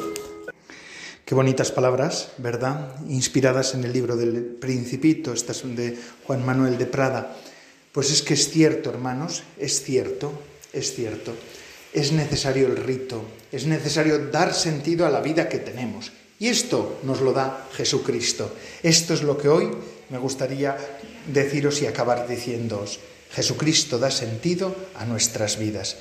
Qué 1.24 1.36
bonitas 1.36 1.72
palabras, 1.72 2.30
¿verdad? 2.40 2.96
Inspiradas 3.08 3.76
en 3.76 3.84
el 3.84 3.94
libro 3.94 4.18
del 4.18 4.44
Principito, 4.44 5.34
estas 5.34 5.58
son 5.58 5.76
de 5.76 5.98
Juan 6.26 6.44
Manuel 6.44 6.78
de 6.78 6.88
Prada. 6.88 7.36
Pues 7.92 8.12
es 8.12 8.24
que 8.24 8.34
es 8.34 8.50
cierto, 8.50 8.90
hermanos, 8.90 9.44
es 9.58 9.84
cierto, 9.84 10.34
es 10.74 10.96
cierto. 10.96 11.34
Es 11.94 12.12
necesario 12.12 12.66
el 12.66 12.78
rito, 12.78 13.24
es 13.52 13.68
necesario 13.68 14.32
dar 14.32 14.54
sentido 14.56 15.06
a 15.06 15.12
la 15.12 15.22
vida 15.22 15.48
que 15.48 15.60
tenemos. 15.60 16.12
Y 16.40 16.48
esto 16.48 17.00
nos 17.04 17.22
lo 17.22 17.32
da 17.32 17.68
Jesucristo. 17.74 18.52
Esto 18.82 19.14
es 19.14 19.22
lo 19.22 19.38
que 19.38 19.48
hoy 19.48 19.70
me 20.10 20.18
gustaría 20.18 20.76
deciros 21.32 21.82
y 21.84 21.88
acabar 21.88 22.28
diciéndoos. 22.28 23.00
Jesucristo 23.34 23.98
da 23.98 24.12
sentido 24.12 24.76
a 24.94 25.06
nuestras 25.06 25.58
vidas. 25.58 25.98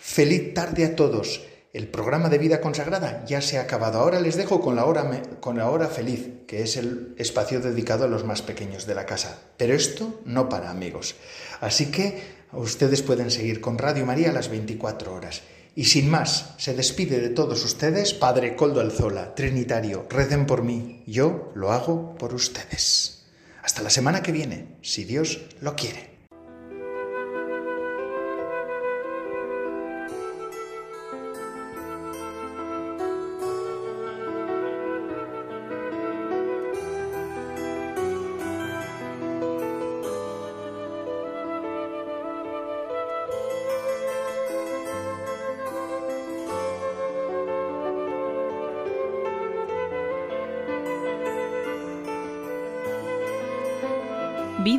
Feliz 0.00 0.52
tarde 0.52 0.84
a 0.84 0.94
todos. 0.94 1.40
El 1.72 1.88
programa 1.88 2.28
de 2.28 2.36
vida 2.36 2.60
consagrada 2.60 3.24
ya 3.26 3.40
se 3.40 3.56
ha 3.56 3.62
acabado. 3.62 3.98
Ahora 3.98 4.20
les 4.20 4.36
dejo 4.36 4.60
con 4.60 4.76
la, 4.76 4.84
hora, 4.84 5.22
con 5.40 5.56
la 5.56 5.70
hora 5.70 5.88
feliz, 5.88 6.44
que 6.46 6.62
es 6.62 6.76
el 6.76 7.14
espacio 7.16 7.60
dedicado 7.60 8.04
a 8.04 8.08
los 8.08 8.24
más 8.24 8.42
pequeños 8.42 8.86
de 8.86 8.94
la 8.94 9.06
casa. 9.06 9.40
Pero 9.56 9.74
esto 9.74 10.20
no 10.26 10.50
para 10.50 10.70
amigos. 10.70 11.16
Así 11.60 11.90
que 11.90 12.22
ustedes 12.52 13.00
pueden 13.00 13.30
seguir 13.30 13.62
con 13.62 13.78
Radio 13.78 14.04
María 14.04 14.28
a 14.28 14.34
las 14.34 14.50
24 14.50 15.12
horas. 15.12 15.40
Y 15.74 15.86
sin 15.86 16.10
más, 16.10 16.54
se 16.58 16.74
despide 16.74 17.18
de 17.18 17.30
todos 17.30 17.64
ustedes 17.64 18.12
Padre 18.12 18.56
Coldo 18.56 18.80
Alzola, 18.80 19.34
Trinitario. 19.34 20.06
Recen 20.10 20.46
por 20.46 20.62
mí, 20.62 21.02
yo 21.06 21.50
lo 21.54 21.72
hago 21.72 22.14
por 22.16 22.34
ustedes. 22.34 23.24
Hasta 23.62 23.82
la 23.82 23.90
semana 23.90 24.22
que 24.22 24.32
viene, 24.32 24.76
si 24.82 25.04
Dios 25.04 25.40
lo 25.60 25.74
quiere. 25.74 26.13